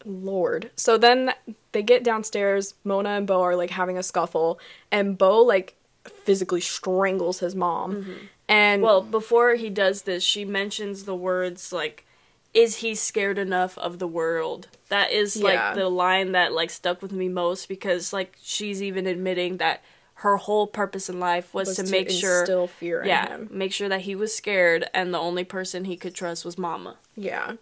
[0.04, 0.70] Lord.
[0.76, 1.34] So then
[1.72, 4.58] they get downstairs, Mona and Beau are like having a scuffle,
[4.90, 5.76] and Beau like
[6.24, 7.94] physically strangles his mom.
[7.96, 8.12] Mm-hmm.
[8.48, 12.06] And Well, before he does this, she mentions the words like
[12.54, 14.68] is he scared enough of the world?
[14.90, 15.74] That is like Yeah.
[15.74, 19.82] the line that like stuck with me most because like she's even admitting that
[20.16, 23.48] her whole purpose in life was, was to make sure instill fear yeah, him.
[23.50, 26.96] make sure that he was scared and the only person he could trust was mama.
[27.16, 27.54] Yeah.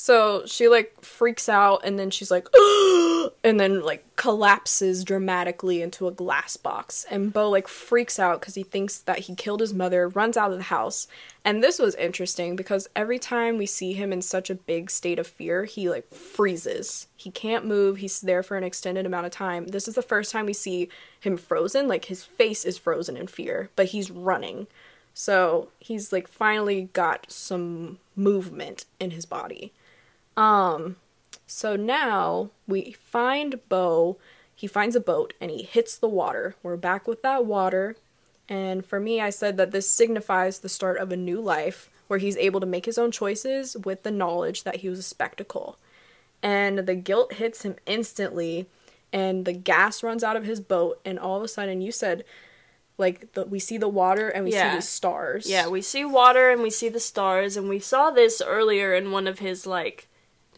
[0.00, 2.46] So she like freaks out and then she's like
[3.42, 7.04] and then like collapses dramatically into a glass box.
[7.10, 10.52] And Beau like freaks out cuz he thinks that he killed his mother, runs out
[10.52, 11.08] of the house.
[11.44, 15.18] And this was interesting because every time we see him in such a big state
[15.18, 17.08] of fear, he like freezes.
[17.16, 17.96] He can't move.
[17.96, 19.66] He's there for an extended amount of time.
[19.66, 20.88] This is the first time we see
[21.18, 24.68] him frozen, like his face is frozen in fear, but he's running.
[25.12, 29.72] So he's like finally got some movement in his body.
[30.38, 30.96] Um,
[31.48, 34.18] so now we find Beau.
[34.54, 36.54] He finds a boat and he hits the water.
[36.62, 37.96] We're back with that water.
[38.48, 42.20] And for me, I said that this signifies the start of a new life where
[42.20, 45.76] he's able to make his own choices with the knowledge that he was a spectacle.
[46.42, 48.66] And the guilt hits him instantly,
[49.12, 51.00] and the gas runs out of his boat.
[51.04, 52.24] And all of a sudden, you said
[52.96, 54.70] like the, we see the water and we Yeah.
[54.72, 55.48] see the stars.
[55.48, 59.12] Yeah, we see water and we see the stars, and we saw this earlier in
[59.12, 60.07] one of his like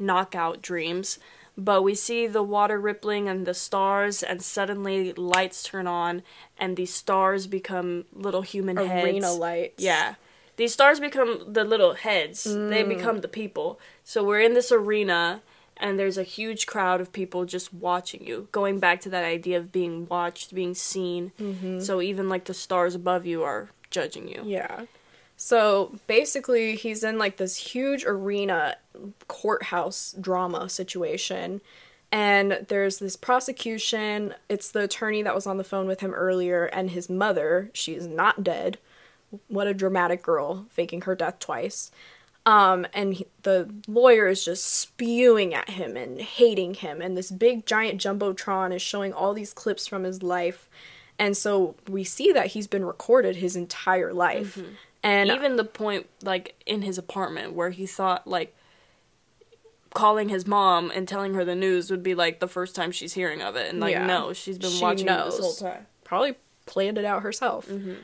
[0.00, 1.18] knockout dreams.
[1.56, 6.22] But we see the water rippling and the stars, and suddenly lights turn on,
[6.56, 9.04] and these stars become little human heads.
[9.04, 9.82] arena lights.
[9.82, 10.14] Yeah.
[10.56, 12.44] These stars become the little heads.
[12.44, 12.88] They mm.
[12.88, 13.80] become the people.
[14.04, 15.42] So we're in this arena
[15.80, 18.48] and there's a huge crowd of people just watching you.
[18.52, 21.32] Going back to that idea of being watched, being seen.
[21.40, 21.80] Mm-hmm.
[21.80, 24.42] So even like the stars above you are judging you.
[24.44, 24.84] Yeah.
[25.42, 28.76] So basically, he's in like this huge arena
[29.26, 31.62] courthouse drama situation.
[32.12, 34.34] And there's this prosecution.
[34.50, 37.70] It's the attorney that was on the phone with him earlier, and his mother.
[37.72, 38.76] She's not dead.
[39.48, 41.90] What a dramatic girl, faking her death twice.
[42.44, 47.00] Um, and he, the lawyer is just spewing at him and hating him.
[47.00, 50.68] And this big giant jumbotron is showing all these clips from his life.
[51.18, 54.58] And so we see that he's been recorded his entire life.
[55.02, 58.54] And even the point like in his apartment where he thought like
[59.94, 63.14] calling his mom and telling her the news would be like the first time she's
[63.14, 64.06] hearing of it and like Yeah.
[64.06, 66.34] no she's been She watching it this whole time probably
[66.66, 67.68] planned it out herself.
[67.68, 67.94] Mm-hmm.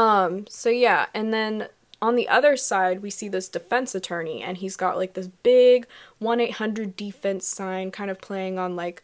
[0.00, 1.68] Um, so yeah, and then
[2.02, 5.86] on the other side, we see this defense attorney, and he's got like this big
[6.18, 9.02] 1 800 defense sign kind of playing on like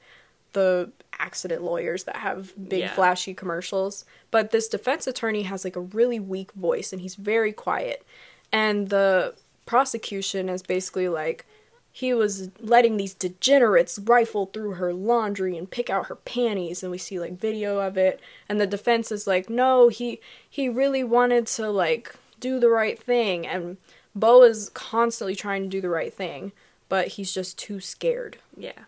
[0.53, 2.95] the accident lawyers that have big Yeah.
[2.95, 4.05] flashy commercials.
[4.31, 8.05] But this defense attorney has like a really weak voice, and he's very quiet.
[8.53, 9.35] And the
[9.67, 11.47] prosecution is basically like,
[11.93, 16.93] he was letting these degenerates rifle through her laundry and pick out her panties and
[16.93, 21.03] we see like video of it and the defense is like no he he really
[21.03, 23.77] wanted to like do the right thing and
[24.15, 26.53] Beau is constantly trying to do the right thing
[26.89, 28.85] but he's just too scared yeah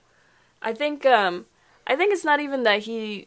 [0.62, 1.46] i think um
[1.86, 3.26] i think it's not even that he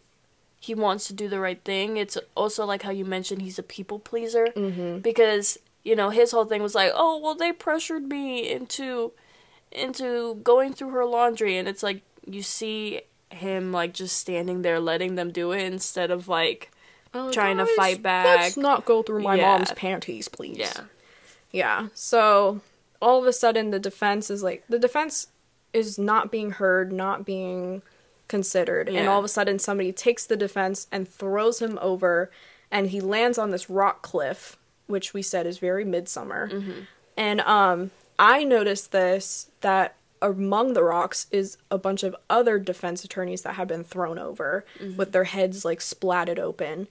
[0.60, 3.64] he wants to do the right thing it's also like how you mentioned he's a
[3.64, 4.99] people pleaser mm-hmm.
[4.99, 9.11] because you know his whole thing was like oh well they pressured me into
[9.72, 14.80] into going through her laundry and it's like you see him like just standing there
[14.80, 16.72] letting them do it instead of like
[17.32, 18.26] Trying to fight back.
[18.41, 19.53] let's not go through my Yeah.
[19.53, 20.82] mom's panties please yeah
[21.52, 21.88] Yeah.
[21.94, 22.60] So
[23.02, 25.27] all of a sudden the defense is like the defense
[25.72, 27.82] is not being heard, not being
[28.27, 28.88] considered.
[28.89, 32.31] And all of a sudden somebody takes the defense and throws him over
[32.72, 34.57] and he lands on this rock cliff,
[34.88, 36.85] which we said is very Midsommar.
[37.18, 43.03] And um I noticed this that among the rocks is a bunch of other defense
[43.03, 44.65] attorneys that have been thrown over
[44.97, 46.88] with their heads like splatted open.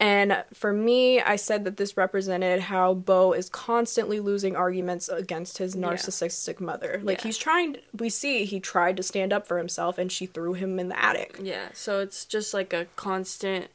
[0.00, 5.58] And for me, I said that this represented how Beau is constantly losing arguments against
[5.58, 7.00] his narcissistic mother.
[7.04, 7.24] Like Yeah.
[7.24, 10.80] he's trying we see he tried to stand up for himself and she threw him
[10.80, 11.38] in the attic.
[11.42, 13.66] Yeah, so it's just like a constant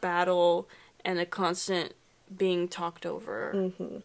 [0.00, 0.68] battle
[1.04, 1.94] and a constant
[2.36, 3.52] being talked over.
[3.54, 3.98] Mm-hmm.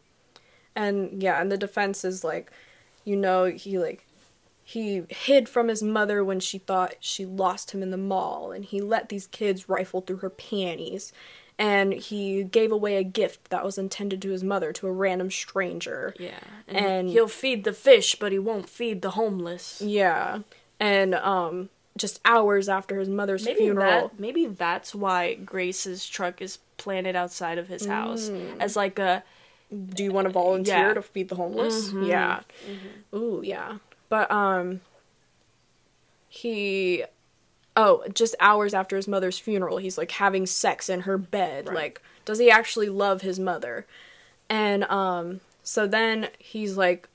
[0.75, 2.51] And yeah, and the defense is like,
[3.03, 4.05] you know, he like
[4.73, 8.63] he hid from his mother when she thought she lost him in the mall, and
[8.65, 11.11] he let these kids rifle through her panties,
[11.57, 15.29] and he gave away a gift that was intended to his mother to a random
[15.31, 16.13] stranger.
[16.19, 19.81] Yeah, and, And- he'll feed the fish, but he won't feed the homeless.
[19.81, 20.39] Yeah,
[20.79, 24.07] and um, just hours after his mother's Maybe funeral.
[24.09, 28.29] that maybe that's why Grace's truck is planted outside of his house
[28.59, 29.23] as like a
[29.93, 30.93] do you want to volunteer Yeah.
[30.95, 31.91] to feed the homeless?
[31.91, 32.07] Mhm.
[32.07, 32.41] Yeah.
[33.13, 33.77] Ooh, yeah.
[34.11, 34.81] But um
[36.27, 37.05] he
[37.77, 41.67] oh, just hours after his mother's funeral, he's like having sex in her bed.
[41.67, 41.75] Right.
[41.75, 43.87] Like does he actually love his mother?
[44.49, 47.07] And um so then he's like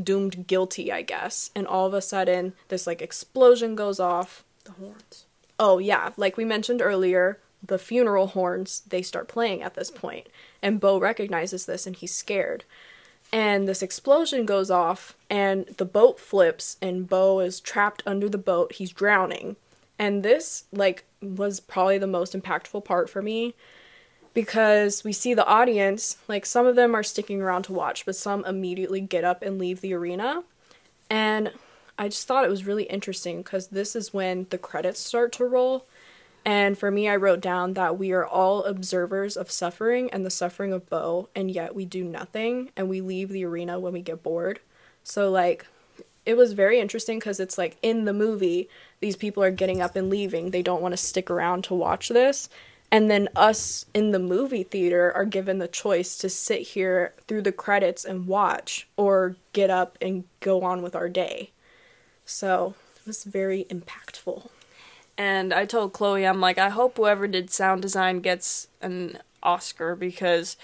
[0.00, 1.50] doomed guilty, I guess.
[1.56, 4.44] And all of a sudden this like explosion goes off.
[4.62, 5.26] the horns.
[5.58, 10.28] Oh yeah, like we mentioned earlier, the funeral horns they start playing at this point,
[10.62, 12.62] and Beau recognizes this and he's scared.
[13.34, 18.38] And this explosion goes off, and the boat flips, and Beau is trapped under the
[18.38, 18.74] boat.
[18.74, 19.56] He's drowning,
[19.98, 23.54] and this like was probably the most impactful part for me
[24.34, 28.14] because we see the audience like some of them are sticking around to watch, but
[28.14, 30.44] some immediately get up and leave the arena,
[31.10, 31.50] and
[31.98, 35.44] I just thought it was really interesting because this is when the credits start to
[35.44, 35.86] roll.
[36.44, 40.30] And for me, I wrote down that we are all observers of suffering and the
[40.30, 44.02] suffering of Beau, and yet we do nothing and we leave the arena when we
[44.02, 44.60] get bored.
[45.02, 45.66] So, like,
[46.26, 48.68] it was very interesting because it's like in the movie,
[49.00, 50.50] these people are getting up and leaving.
[50.50, 52.48] They don't want to stick around to watch this.
[52.90, 57.42] And then us in the movie theater are given the choice to sit here through
[57.42, 61.50] the credits and watch or get up and go on with our day.
[62.24, 64.48] So it was very impactful.
[65.16, 69.94] And I told Chloe, I'm like, I hope whoever did sound design gets an Oscar
[69.94, 70.56] because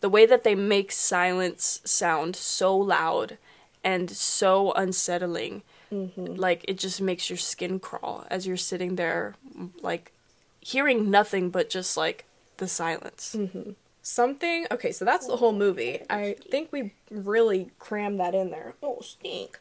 [0.00, 3.38] the way that they make silence sound so loud
[3.84, 5.62] and so unsettling,
[5.92, 6.34] mm-hmm.
[6.34, 9.34] like it just makes your skin crawl as you're sitting there,
[9.80, 10.12] like
[10.60, 12.24] hearing nothing but just like
[12.56, 13.36] the silence.
[13.38, 13.72] Mm-hmm.
[14.02, 14.66] Something.
[14.72, 16.00] Okay, so that's the whole movie.
[16.10, 18.74] I think we really crammed that in there.
[18.82, 19.60] Oh, stink.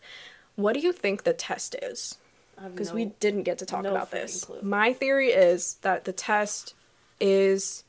[0.56, 2.18] What do you think the test is?
[2.70, 4.46] Because we didn't get to talk no about this.
[4.46, 4.62] clue.
[4.62, 6.74] My theory is that the test
[7.20, 7.84] is.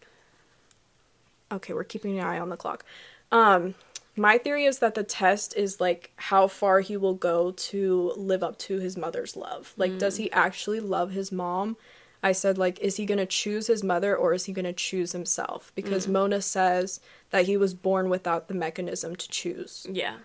[1.51, 2.85] Okay, we're keeping an eye on the clock.
[3.31, 3.75] Um,
[4.17, 8.43] my theory is that the test is like how far he will go to live
[8.43, 9.73] up to his mother's love.
[9.77, 11.77] Like, does he actually love his mom?
[12.23, 15.73] I said, like, is he gonna choose his mother or is he gonna choose himself?
[15.75, 17.01] Because Mona says
[17.31, 19.87] that he was born without the mechanism to choose.
[19.91, 20.17] Yeah.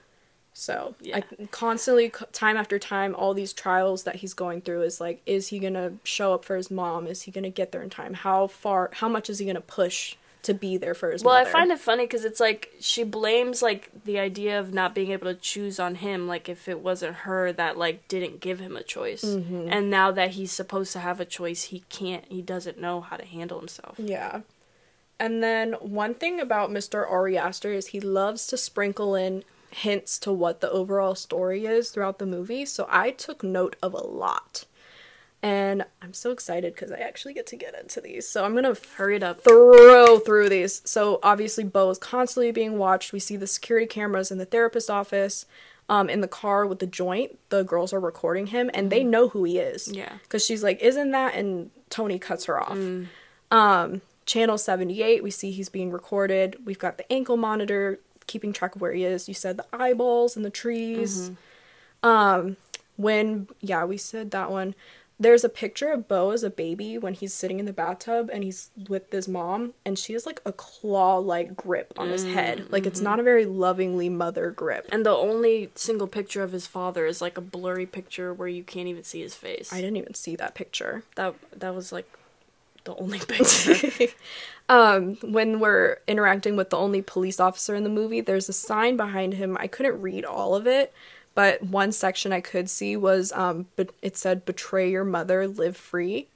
[0.60, 1.18] So Yeah.
[1.18, 5.50] I constantly, time after time, all these trials that he's going through is like, is
[5.50, 7.06] he gonna show up for his mom?
[7.06, 8.16] Is he gonna get there in time?
[8.16, 8.90] How far?
[8.94, 11.30] How much is he gonna push to be there for his mom?
[11.30, 11.50] Well, mother?
[11.50, 15.12] I find it funny because it's like she blames like the idea of not being
[15.12, 18.76] able to choose on him, like if it wasn't her that like didn't give him
[18.76, 19.68] a choice, Mm-hmm.
[19.70, 22.26] and now that he's supposed to have a choice, he can't.
[22.30, 23.96] He doesn't know how to handle himself.
[24.00, 24.42] Yeah.
[25.20, 27.08] And then one thing about Mr.
[27.08, 31.90] Ari Aster is he loves to sprinkle in hints to what the overall story is
[31.90, 32.66] throughout the movie.
[32.66, 34.66] So I took note of a lot.
[35.44, 38.28] And I'm so excited because I actually get to get into these.
[38.28, 39.44] So I'm to Hurry it up.
[39.44, 40.82] throw through these.
[40.84, 43.14] So obviously, Beau is constantly being watched.
[43.14, 45.46] We see the security cameras in the therapist office.
[45.90, 49.30] Um, in the car with the joint, the girls are recording him, and they know
[49.30, 49.88] who he is.
[49.90, 50.12] Yeah.
[50.24, 52.78] because she's like, "Isn't that?" And Toni cuts her off.
[53.52, 56.58] Um, channel seventy eight, we see he's being recorded.
[56.66, 59.28] We've got the ankle monitor keeping track of where he is.
[59.28, 61.32] You said the eyeballs and the trees.
[62.04, 62.58] Um,
[62.98, 64.76] when yeah, we said that one.
[65.20, 68.44] There's a picture of Beau as a baby when he's sitting in the bathtub and
[68.44, 72.72] he's with his mom, and she has like a claw like grip on his head.
[72.72, 74.88] Like it's not a very lovingly mother grip.
[74.92, 78.64] And the only single picture of his father is like a blurry picture where you
[78.64, 79.74] can't even see his face.
[79.74, 81.04] I didn't even see that picture.
[81.16, 82.08] that that was like
[82.88, 84.08] the only picture.
[84.70, 88.98] um, when we're interacting with the only police officer in the movie, there's a sign
[88.98, 89.56] behind him.
[89.60, 90.92] I couldn't read all of it,
[91.36, 93.68] but one section I could see was um,
[94.02, 96.28] it said "Betray your mother, live free,"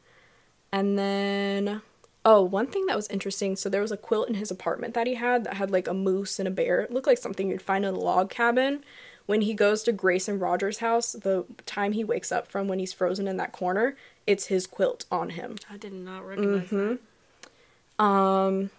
[0.72, 1.82] and then
[2.24, 3.56] oh, one thing that was interesting.
[3.56, 5.94] So there was a quilt in his apartment that he had that had like a
[5.94, 6.82] moose and a bear.
[6.82, 8.84] It looked like something you'd find in a log cabin.
[9.26, 12.80] When he goes to Grace and Roger's house, the time he wakes up from when
[12.80, 13.96] he's frozen in that corner,
[14.28, 15.56] it's his quilt on him.
[15.70, 18.04] I did not recognize that.
[18.04, 18.70] Um,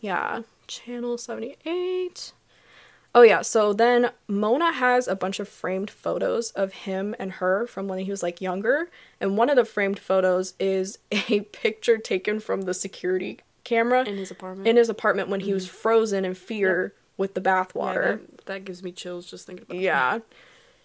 [0.00, 2.32] yeah, channel 78.
[3.14, 7.66] Oh, yeah, so then Mona has a bunch of framed photos of him and her
[7.66, 8.88] from when he was like younger.
[9.20, 10.98] And one of the framed photos is
[11.28, 14.66] a picture taken from the security camera In his apartment.
[14.66, 18.20] in his apartment when he was frozen in fear with the Yeah, bathwater.
[18.20, 19.76] that, that gives me chills just thinking about.
[19.76, 19.82] it.
[19.82, 20.18] Yeah.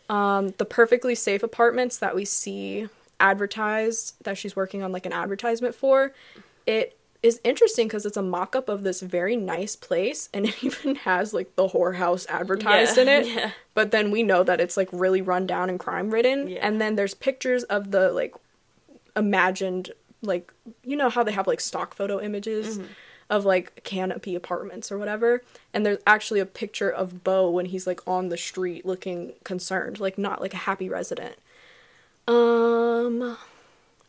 [0.10, 2.88] Um, the perfectly safe apartments that we see
[3.20, 6.14] advertised that she's working on like an advertisement for,
[6.66, 10.64] it is interesting because it's a mock up of this very nice place and it
[10.64, 13.28] even has like the whorehouse advertised Yeah, in it.
[13.28, 13.52] yeah.
[13.74, 16.48] But then we know that it's like really run down and crime ridden.
[16.48, 16.60] Yeah.
[16.66, 18.34] And then there's pictures of the like
[19.16, 19.92] imagined
[20.22, 22.88] like you know how they have like stock photo images Mm-hmm.
[23.30, 25.42] Of like canopy apartments or whatever
[25.74, 30.00] and there's actually a picture of Beau when he's like on the street looking concerned
[30.00, 31.36] like not like a happy resident
[32.28, 33.38] um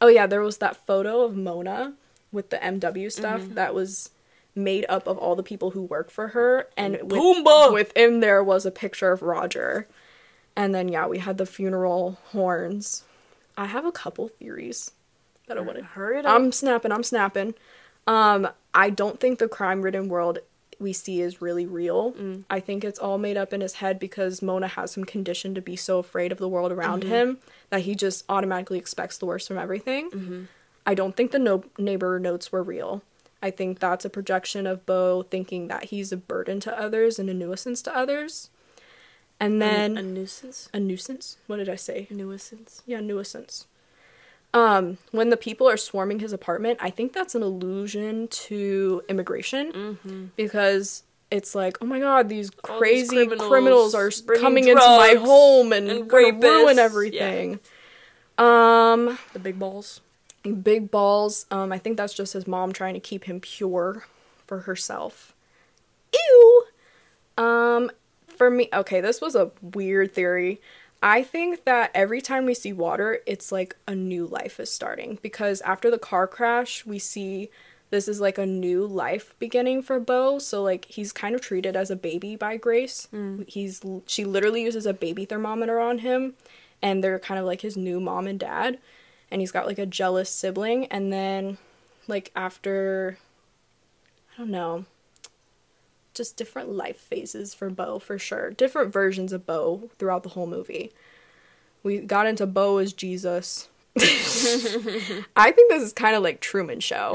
[0.00, 1.94] oh yeah there was that photo of Mona
[2.32, 3.54] with the MW stuff Mm-hmm.
[3.54, 4.10] that was
[4.54, 8.66] made up of all the people who work for her and with, within there was
[8.66, 9.86] a picture of Roger
[10.56, 13.04] and then yeah we had the funeral horns
[13.56, 14.92] I have a couple theories
[15.48, 16.34] that I want to Hurry it up.
[16.36, 16.92] I'm snapping.
[16.92, 17.54] I'm snapping.
[18.06, 20.38] Um, I don't think the crime-ridden world
[20.78, 22.12] we see is really real.
[22.12, 22.44] Mm.
[22.48, 25.60] I think it's all made up in his head because Mona has him conditioned to
[25.60, 27.10] be so afraid of the world around Mm-hmm.
[27.12, 27.38] him
[27.70, 30.10] that he just automatically expects the worst from everything.
[30.10, 30.42] Mm-hmm.
[30.86, 33.02] I don't think the no- neighbor notes were real.
[33.42, 37.28] I think that's a projection of Beau thinking that he's a burden to others and
[37.28, 38.50] a nuisance to others.
[39.40, 40.68] And then a, a nuisance.
[40.72, 41.36] a nuisance.
[41.46, 42.06] What did I say?
[42.10, 42.82] A nuisance.
[42.86, 43.66] Yeah, nuisance.
[44.54, 49.72] Um, when the people are swarming his apartment, I think that's an allusion to immigration
[49.72, 50.24] Mm-hmm.
[50.36, 54.80] because it's like, oh my god, these All these crazy criminals criminals, are coming into
[54.80, 56.82] my home and, and gonna rapists, ruin yeah.
[56.82, 57.60] everything.
[58.38, 60.00] Um, The big balls.
[60.62, 61.44] big balls.
[61.50, 64.06] Um, I think that's just his mom trying to keep him pure
[64.46, 65.34] for herself.
[66.14, 66.64] Ew.
[67.36, 67.90] Um,
[68.36, 70.60] for me, okay, this was a weird theory,
[71.02, 75.18] I think that every time we see water, it's like a new life is starting
[75.22, 77.50] because after the car crash, we see
[77.90, 80.38] this is like a new life beginning for Beau.
[80.38, 83.08] So like he's kind of treated as a baby by Grace.
[83.14, 83.48] Mm.
[83.48, 86.34] He's she literally uses a baby thermometer on him
[86.82, 88.78] and they're kind of like his new mom and dad
[89.30, 91.58] and he's got like a jealous sibling and then
[92.06, 93.18] like after
[94.34, 94.84] I don't know
[96.18, 98.50] just different life phases for Beau for sure.
[98.50, 100.92] Different versions of Beau throughout the whole movie.
[101.82, 103.70] We got into Beau as Jesus.
[103.96, 107.14] I think this is kind of like Truman Show.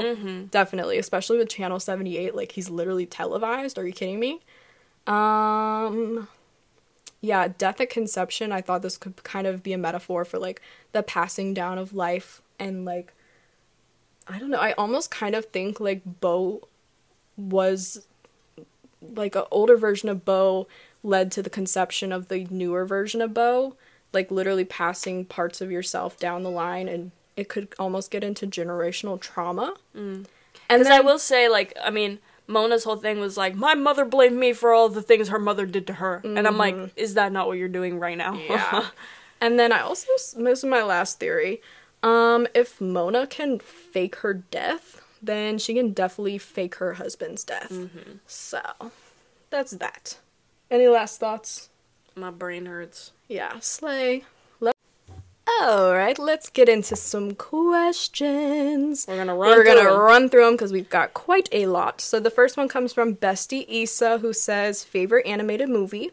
[0.50, 3.78] Definitely, especially with Channel 78 like he's literally televised.
[3.78, 4.40] Are you kidding me?
[5.06, 6.26] Um
[7.20, 8.52] yeah, death at conception.
[8.52, 10.60] I thought this could kind of be a metaphor for like
[10.92, 13.14] the passing down of life and like
[14.26, 14.58] I don't know.
[14.58, 16.68] I almost kind of think like Beau
[17.36, 18.06] was
[19.14, 20.66] like an older version of Beau
[21.02, 23.76] led to the conception of the newer version of Beau,
[24.12, 28.46] like literally passing parts of yourself down the line, and it could almost get into
[28.46, 29.74] generational trauma.
[30.70, 34.04] And then I will say, like, I mean, Mona's whole thing was like, my mother
[34.04, 37.14] blamed me for all the things her mother did to her, and I'm like, is
[37.14, 38.34] that not what you're doing right now?
[38.34, 38.86] yeah.
[39.40, 41.60] and then I also this is my last theory.
[42.02, 47.70] Um, if Mona can fake her death, then she can definitely fake her husband's death.
[47.70, 48.12] Mm-hmm.
[48.26, 48.60] So
[49.50, 50.18] that's that.
[50.70, 51.68] Any last thoughts?
[52.16, 53.10] my brain hurts.
[53.28, 54.22] Yeah, slay.
[54.60, 54.76] Let-
[55.60, 59.06] All right, let's get into some questions.
[59.08, 59.50] We're gonna run.
[59.50, 62.00] We're gonna run through them because we've got quite a lot.
[62.00, 66.12] So the first one comes from Bestie Issa, who says favorite animated movie.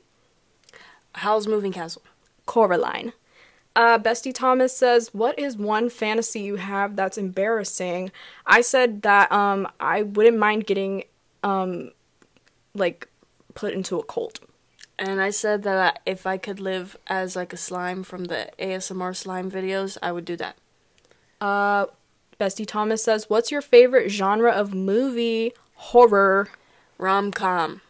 [1.16, 2.02] Howl's Moving Castle.
[2.48, 3.14] Coraline.
[3.76, 8.12] Uh, Bestie Thomas says, "What is one fantasy you have that's embarrassing?"
[8.46, 11.04] I said that um I wouldn't mind getting
[11.44, 11.92] um
[12.74, 13.08] like
[13.54, 14.40] put into a cult.
[15.00, 19.16] And I said that if I could live as like a slime from the ASMR
[19.16, 20.58] slime videos, I would do that.
[21.40, 21.88] Uh,
[22.40, 25.54] Bestie Thomas says, "What's your favorite genre of movie?
[25.76, 26.50] Horror."
[26.98, 27.82] Rom com.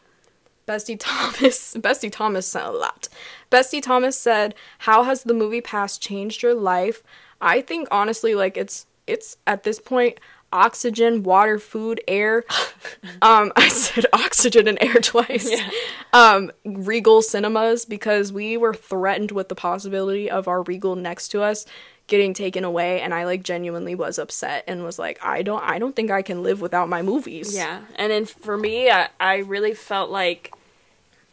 [0.66, 3.10] Bestie Thomas, Bestie Thomas said a lot.
[3.52, 7.04] Bestie Thomas said, "How has the MoviePass changed your life?"
[7.40, 10.20] I think honestly, like it's it's at this point
[10.54, 12.44] oxygen, water, food, air.
[13.22, 15.50] um, I said oxygen and air twice.
[15.50, 15.70] Yeah.
[16.14, 21.42] Um, Regal Cinemas because we were threatened with the possibility of our Regal next to
[21.42, 21.66] us
[22.08, 25.80] getting taken away and I like genuinely was upset and was like I don't I
[25.80, 27.56] don't think I can live without my movies.
[27.56, 30.54] Yeah, and then for me, I, I really felt like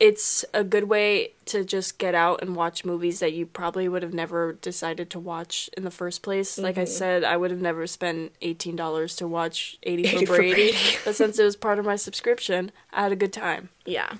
[0.01, 4.03] it's a good way to just get out and watch movies that you probably would
[4.03, 6.57] have never decided to watch in the first place.
[6.59, 6.91] Like I mm-hmm.
[6.91, 10.55] said, I would have never spent eighteen dollars to watch Eighty for 80 for Brady,
[10.55, 10.77] Brady.
[11.05, 13.71] but since it was part of my subscription, I had a good time.
[13.85, 14.15] Yeah.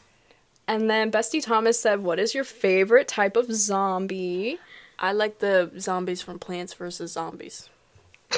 [0.67, 4.59] And then Bestie Thomas said, "What is your favorite type of zombie?"
[4.99, 7.69] I like the zombies from Plants vs Zombies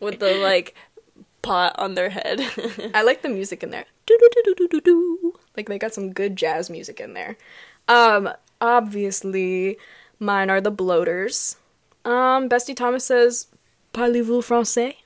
[0.00, 0.74] with the like
[1.46, 2.42] pot on their head.
[2.94, 3.86] I like the music in there.
[5.56, 7.38] Like they got some good jazz music in there.
[7.88, 8.28] Um,
[8.60, 9.78] obviously,
[10.18, 11.56] mine are the bloaters.
[12.04, 13.46] Um, Bestie Thomas says,
[13.94, 14.96] "Parlez-vous français?"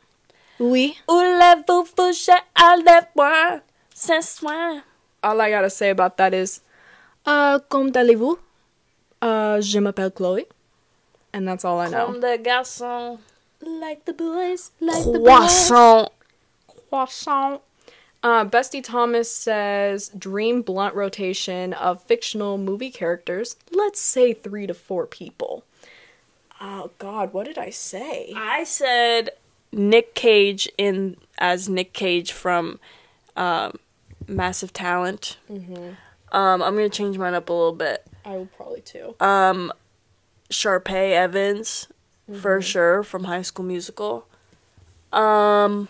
[0.58, 0.96] Oui.
[1.08, 3.60] Voulez-vous coucher avec moi
[3.94, 4.82] ce soir?
[5.22, 6.60] All I gotta say about that is,
[7.26, 8.38] uh, comment allez-vous?
[9.22, 10.44] Uh, je m'appelle Chloe.
[11.32, 12.06] And that's all I know.
[12.06, 13.18] Comme des garçons.
[13.62, 15.70] Like the boys, like the boys.
[16.90, 17.62] Croissant.
[18.22, 23.56] Uh, Bestie Thomas says dream blunt rotation of fictional movie characters.
[23.70, 25.64] Let's say three to four people.
[26.60, 28.34] Oh God, what did I say?
[28.36, 29.30] I said
[29.72, 32.78] Nick Cage in as Nick Cage from
[33.36, 33.78] um,
[34.28, 35.38] Massive Talent.
[35.48, 38.06] Um, I'm gonna change mine up a little bit.
[38.26, 39.14] I would probably too.
[39.20, 39.72] Um,
[40.50, 41.88] Sharpay Evans
[42.40, 44.26] for sure from High School Musical.
[45.12, 45.88] Um.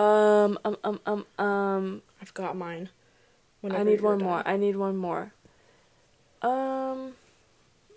[0.00, 2.88] Um, um, um, um, um, I've got mine.
[3.62, 4.42] I need one more.
[4.46, 5.32] I need one more.
[6.40, 7.12] Um,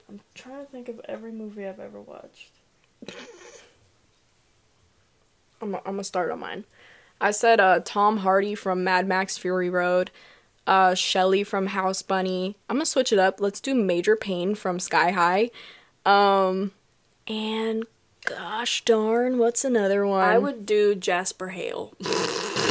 [0.09, 2.49] I'm trying to think of every movie I've ever watched.
[5.61, 6.65] I'm, I'm gonna start on mine.
[7.21, 10.11] I said uh, Tom Hardy from Mad Max Fury Road,
[10.67, 12.57] uh, Shelly from House Bunny.
[12.69, 13.39] I'm gonna switch it up.
[13.39, 15.51] Let's do Major Payne from Sky High.
[16.05, 16.73] Um,
[17.27, 17.85] and
[18.25, 20.23] gosh darn, what's another one?
[20.23, 21.93] I would do Jasper Hale.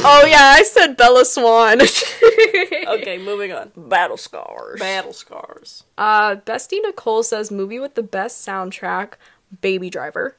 [0.05, 1.79] Oh yeah, I said Bella Swan.
[2.87, 3.71] okay, moving on.
[3.77, 4.77] Battle scars.
[4.77, 5.85] Battle Scars.
[5.97, 9.13] Uh, Bestie Nicole says movie with the best soundtrack,
[9.61, 10.35] Baby Driver.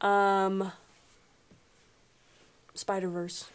[0.00, 0.72] Um,
[2.74, 3.48] Spider Verse.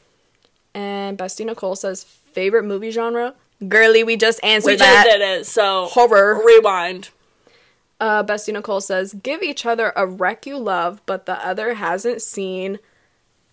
[0.74, 3.34] And Bestie Nicole says favorite movie genre,
[3.68, 5.04] Girly, we just answered We that.
[5.06, 5.46] just did it.
[5.46, 6.42] So Horror.
[6.46, 7.10] rewind.
[8.00, 12.22] Uh, Bestie Nicole says, "Give each other a wreck you love, but the other hasn't
[12.22, 12.80] seen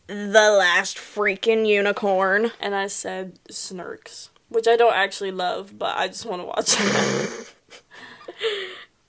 [0.06, 6.09] the last freaking unicorn." And I said Snurks, which I don't actually love, but I
[6.09, 7.55] just want to watch it.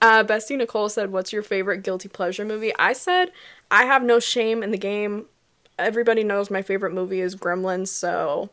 [0.03, 3.31] Uh, Bestie Nicole said, "What's your favorite guilty pleasure movie?" I said,
[3.71, 5.27] "I have no shame in the game.
[5.79, 8.49] Everybody knows my favorite movie is Gremlins, so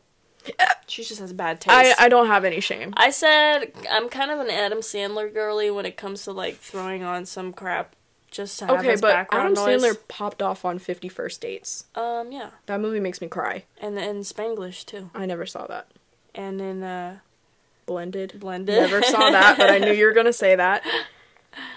[0.87, 1.73] she just has bad taste.
[1.99, 5.69] I I don't have any shame." I said I'm kind of an Adam Sandler girly
[5.71, 7.95] when it comes to like throwing on some crap
[8.29, 9.81] just to have Okay, his but background Adam noise.
[9.83, 11.85] Sandler popped off on Fifty First Dates.
[11.95, 13.65] Um, yeah, That movie makes me cry.
[13.79, 15.87] and in Spanglish too, I never saw that.
[16.35, 17.17] and in uh,
[17.85, 18.39] Blended.
[18.39, 18.79] Blended.
[18.79, 20.83] Never saw that, but I knew you were gonna say that.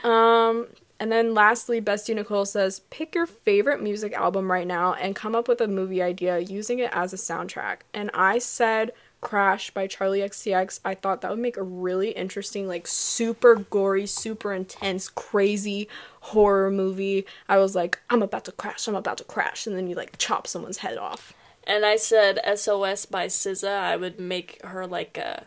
[0.04, 0.68] Um,
[1.04, 5.34] and then lastly, Bestie Nicole says, pick your favorite music album right now and come
[5.34, 7.80] up with a movie idea using it as a soundtrack.
[7.92, 10.80] And I said Crash by Charli XCX.
[10.82, 15.90] I thought that would make a really interesting, like super gory, super intense, crazy
[16.20, 17.26] horror movie.
[17.50, 20.16] I was like, I'm about to crash, I'm about to crash, and then you like
[20.16, 21.34] chop someone's head off.
[21.66, 23.76] and I said SOS by SZA.
[23.78, 25.44] I would make her like a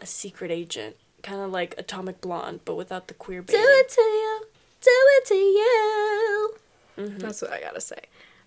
[0.00, 3.62] a secret agent, kind of like Atomic Blonde, but without the queer baiting.
[3.88, 4.42] to you.
[4.80, 6.54] Do it to you.
[6.96, 8.00] That's what I gotta say.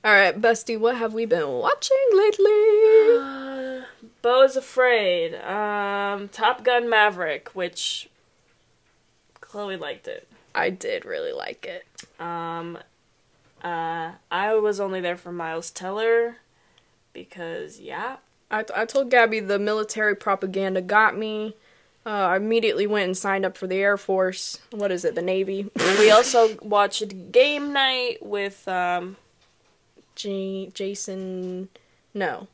[0.04, 3.18] All right, Bestie, what have we been watching lately?
[3.20, 3.82] Uh,
[4.22, 5.36] Beau is afraid.
[5.36, 8.10] Um, Top Gun Maverick, which
[9.40, 10.28] Chloe liked it.
[10.56, 11.86] I did really like it.
[12.20, 12.80] Um,
[13.64, 16.38] uh, I was only there for Miles Teller
[17.14, 18.18] because yeah,
[18.50, 21.56] I, I told Gabby the military propaganda got me.
[22.06, 24.60] Uh, I immediately went and signed up for the Air Force.
[24.72, 25.70] What is it, the Navy?
[26.00, 29.18] we also watched Game Night with um
[30.16, 31.70] J- Jason.
[32.14, 32.48] No.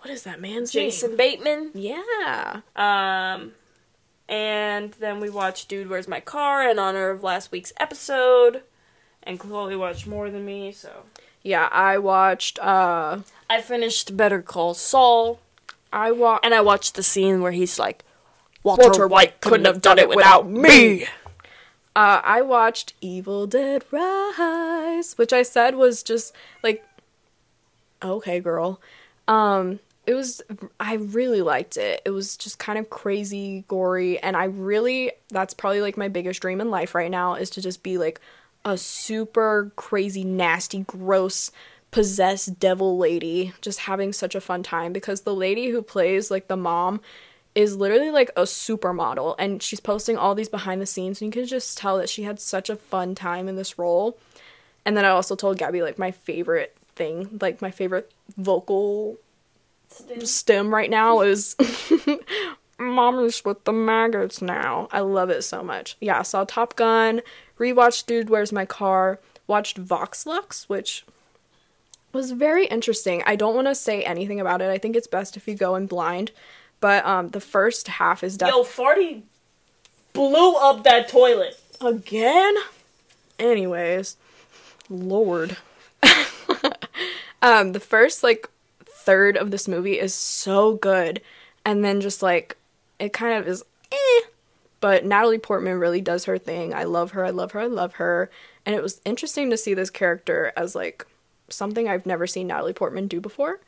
[0.00, 0.86] What is that man's name?
[0.86, 1.70] Jason Bateman.
[1.74, 2.62] Yeah.
[2.74, 3.52] Um,
[4.28, 8.62] and then we watched Dude, Where's My Car in honor of last week's episode.
[9.22, 11.04] And Chloe watched more than me, so
[11.42, 12.58] Yeah, I watched.
[12.58, 15.38] Uh, I finished Better Call Saul,
[15.92, 16.44] I watched.
[16.44, 18.04] and I watched the scene where he's like,
[18.62, 21.04] Walter, Walter White couldn't have done it without me.
[21.94, 26.84] Uh, I watched Evil Dead Rise, which I said was just like,
[28.02, 28.80] okay, girl.
[29.28, 30.42] Um, it was,
[30.80, 32.02] I really liked it.
[32.04, 36.40] It was just kind of crazy, gory, and I really, that's probably like my biggest
[36.40, 38.20] dream in life right now is to just be like
[38.64, 41.52] a super crazy, nasty, gross,
[41.90, 46.48] possessed devil lady, just having such a fun time because the lady who plays like
[46.48, 47.00] the mom
[47.54, 51.40] is literally like a supermodel and she's posting all these behind the scenes and you
[51.40, 54.16] can just tell that she had such a fun time in this role.
[54.84, 59.18] And then I also told Gabby like my favorite thing, like my favorite vocal
[60.24, 61.56] stem right now is
[62.78, 64.88] Mommy's with the maggots now.
[64.90, 65.96] I love it so much.
[66.00, 67.20] Yeah, I saw Top Gun,
[67.58, 71.04] rewatched Dude Where's My Car, watched Vox Lux, which
[72.12, 73.22] was very interesting.
[73.24, 74.70] I don't want to say anything about it.
[74.70, 76.32] I think it's best if you go in blind.
[76.82, 78.50] But um the first half is done.
[78.50, 79.22] Yo, Farty
[80.12, 81.58] blew up that toilet.
[81.80, 82.54] again.
[83.38, 84.16] Anyways,
[84.90, 85.56] lord.
[87.42, 88.48] um the first like
[88.84, 91.22] third of this movie is so good
[91.64, 92.56] and then just like
[92.98, 94.20] it kind of is eh.
[94.80, 96.74] But Natalie Portman really does her thing.
[96.74, 97.24] I love her.
[97.24, 97.60] I love her.
[97.60, 98.28] I love her.
[98.66, 101.06] And it was interesting to see this character as like
[101.48, 103.60] something I've never seen Natalie Portman do before.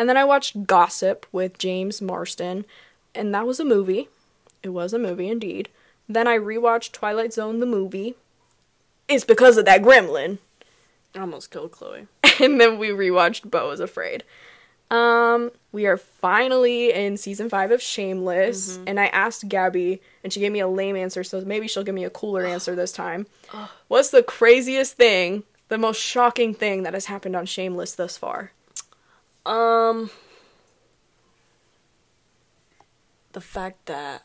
[0.00, 2.64] And then I watched Gossip with James Marsden,
[3.14, 4.08] and that was a movie.
[4.62, 5.68] It was a movie indeed.
[6.08, 8.14] Then I rewatched Twilight Zone the movie.
[9.08, 10.38] It's because of that gremlin.
[11.14, 12.06] I almost killed Chloe.
[12.40, 14.24] and then we rewatched Beau is Afraid.
[14.90, 20.40] Um, we are finally in season five of Shameless, and I asked Gabby, and she
[20.40, 23.26] gave me a lame answer, so maybe she'll give me a cooler answer this time.
[23.88, 28.52] What's the craziest thing, the most shocking thing that has happened on Shameless thus far?
[29.46, 30.10] Um,
[33.32, 34.22] the fact that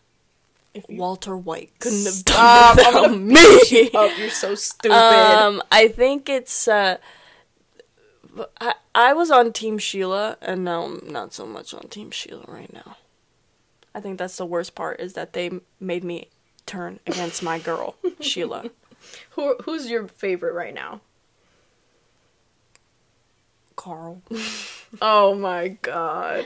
[0.73, 3.89] If you Walter White couldn't have Stop, done I'm without me.
[3.93, 4.95] oh, you're so stupid.
[4.95, 6.97] Um, I think it's uh,
[8.59, 12.45] I I was on Team Sheila, and now I'm not so much on Team Sheila
[12.47, 12.97] right now.
[13.93, 16.27] I think that's the worst part is that they made me
[16.65, 18.69] turn against my girl Sheila.
[19.31, 20.99] Who, who's your favorite right now?
[23.76, 24.22] Carl.
[25.02, 26.45] Oh my god.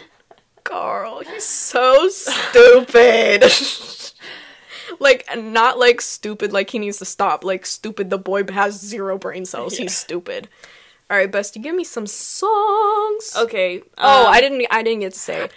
[0.63, 3.43] Carl, he's so stupid.
[4.99, 7.43] like not like stupid like he needs to stop.
[7.43, 9.73] Like stupid the boy has zero brain cells.
[9.77, 9.83] Yeah.
[9.83, 10.47] He's stupid.
[11.11, 13.35] All right, Bestie, give me some songs.
[13.37, 13.81] Okay.
[13.97, 15.49] Oh, um, I didn't I didn't get to say.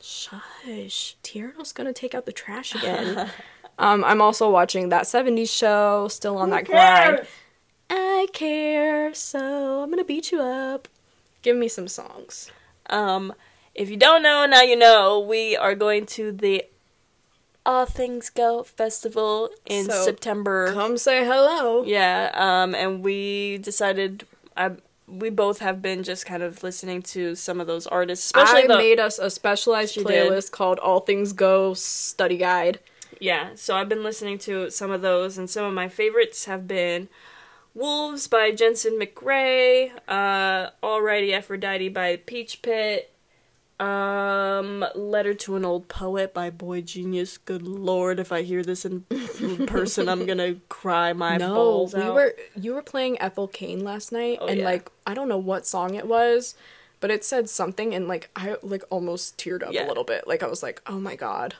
[0.00, 1.16] Shut Hush.
[1.22, 3.30] Tierno's gonna take out the trash again.
[3.78, 7.26] um, I'm also watching that 70s show, still on that grind.
[7.94, 10.88] I care, so I'm gonna beat you up.
[11.42, 12.50] Give me some songs.
[12.88, 13.34] Um,
[13.74, 15.20] if you don't know, now you know.
[15.20, 16.64] We are going to the
[17.66, 20.72] All Things Go festival in So, September.
[20.72, 21.84] Come say hello.
[21.84, 24.24] Yeah, um, and we decided
[24.56, 24.72] I
[25.06, 28.66] we both have been just kind of listening to some of those artists, especially I
[28.68, 30.30] the made us a specialized She did.
[30.30, 32.78] playlist called All Things Go Study Guide.
[33.20, 33.50] yeah.
[33.54, 37.08] So I've been listening to some of those, and some of my favorites have been
[37.74, 43.08] Wolves by Jensen McRae, uh, Alrighty Aphrodite by Peach Pit.
[43.80, 47.38] Um, Letter to an Old Poet by boygenius.
[47.44, 49.00] Good lord, if I hear this in
[49.66, 52.14] person, I'm gonna cry my no, balls we out.
[52.14, 54.64] were you were playing Ethel Cain last night, Oh, and yeah.
[54.64, 56.54] like I don't know what song it was,
[57.00, 59.86] but it said something, and like I like almost teared up Yeah.
[59.86, 60.28] a little bit.
[60.28, 61.56] Like I was like, oh my god.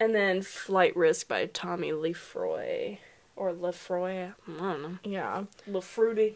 [0.00, 2.98] And then Flight Risk by Tommy Lefroy.
[3.36, 4.28] Or Lefroy.
[4.28, 4.98] I don't know.
[5.04, 6.34] Yeah, Lefruity.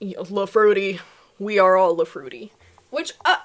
[0.00, 0.98] Yeah.
[1.38, 2.52] We are all La Fruity.
[2.90, 3.36] Which uh,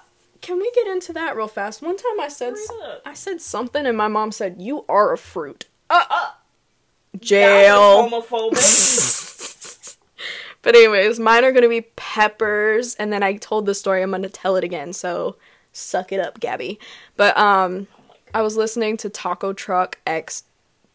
[0.41, 1.81] can we get into that real fast?
[1.81, 3.01] One time I said s- Hurry up.
[3.05, 6.31] I said something, and my mom said, "You are a fruit." Uh, Uh,
[7.19, 8.09] jail.
[8.09, 9.21] homophobic.
[10.61, 14.01] But anyways, mine are gonna be peppers, and then I told the story.
[14.01, 15.35] I'm gonna tell it again, so
[15.73, 16.79] suck it up, Gabby.
[17.15, 17.85] But um,
[18.33, 20.41] I was listening to Taco Truck X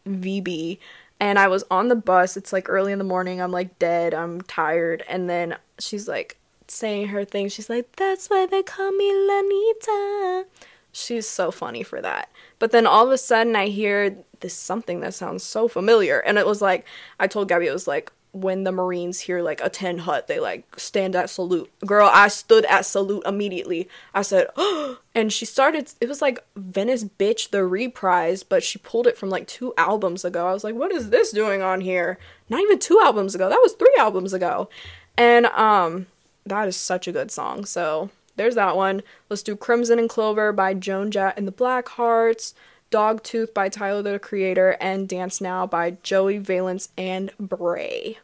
[0.05, 0.77] VB,
[1.21, 2.35] and I was on the bus.
[2.35, 3.39] It's like early in the morning.
[3.39, 4.13] I'm like dead.
[4.13, 6.37] I'm tired, and then she's like
[6.67, 7.47] saying her thing.
[7.47, 10.45] She's like, "That's why they call me Lanita."
[10.91, 12.29] She's so funny for that.
[12.57, 16.39] But then all of a sudden, I hear this something that sounds so familiar, and
[16.39, 16.85] it was like
[17.19, 20.39] I told Gabby it was like when the Marines hear like a tin hut, they
[20.39, 21.69] like stand at salute.
[21.85, 23.89] Girl, I stood at salute immediately.
[24.13, 25.93] I said, oh, and she started.
[25.99, 30.23] It was like Venice Bitch the reprise, but she pulled it from like two albums
[30.23, 30.47] ago.
[30.47, 32.17] I was like, what is this doing on here?
[32.49, 33.49] Not even two albums ago.
[33.49, 34.69] That was three albums ago,
[35.17, 36.07] and um,
[36.45, 37.65] that is such a good song.
[37.65, 39.03] So there's that one.
[39.29, 42.53] Let's do Crimson and Clover by Joan Jett and the Blackhearts.
[42.91, 48.17] Dogtooth by Tyler the Creator and Dance Now by Joey Valence and Brae.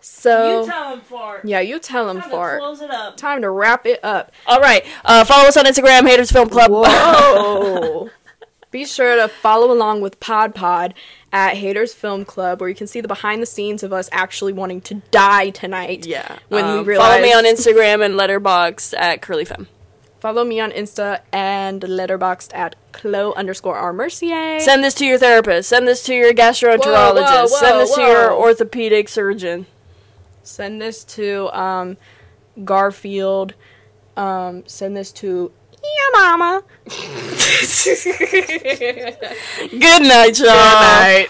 [0.00, 1.40] So you tell him for.
[1.44, 3.16] yeah, you tell him Time to for close it up.
[3.16, 4.30] Time to wrap it up.
[4.46, 4.84] All right.
[5.04, 6.70] Uh, follow us on Instagram, Haters Film Club.
[6.70, 8.10] Whoa!
[8.70, 10.94] Be sure to follow along with Pod Pod
[11.32, 14.52] at Haters Film Club, where you can see the behind the scenes of us actually
[14.52, 16.06] wanting to die tonight.
[16.06, 16.38] Yeah.
[16.48, 19.66] When Um, we realize Follow me on Instagram and Letterboxd at CurlyFemme.
[20.20, 24.58] Follow me on Insta and Letterboxd at Chloe underscore R Mercier.
[24.58, 25.68] Send this to your therapist.
[25.68, 27.22] Send this to your gastroenterologist.
[27.22, 29.66] Whoa, whoa, Send this whoa, to your orthopedic surgeon.
[30.42, 31.96] Send this to um,
[32.64, 33.54] Garfield.
[34.16, 35.52] Um, send this to
[35.84, 36.64] your mama.
[36.84, 36.96] Good
[40.02, 40.46] night, y'all.
[40.46, 41.26] Good night.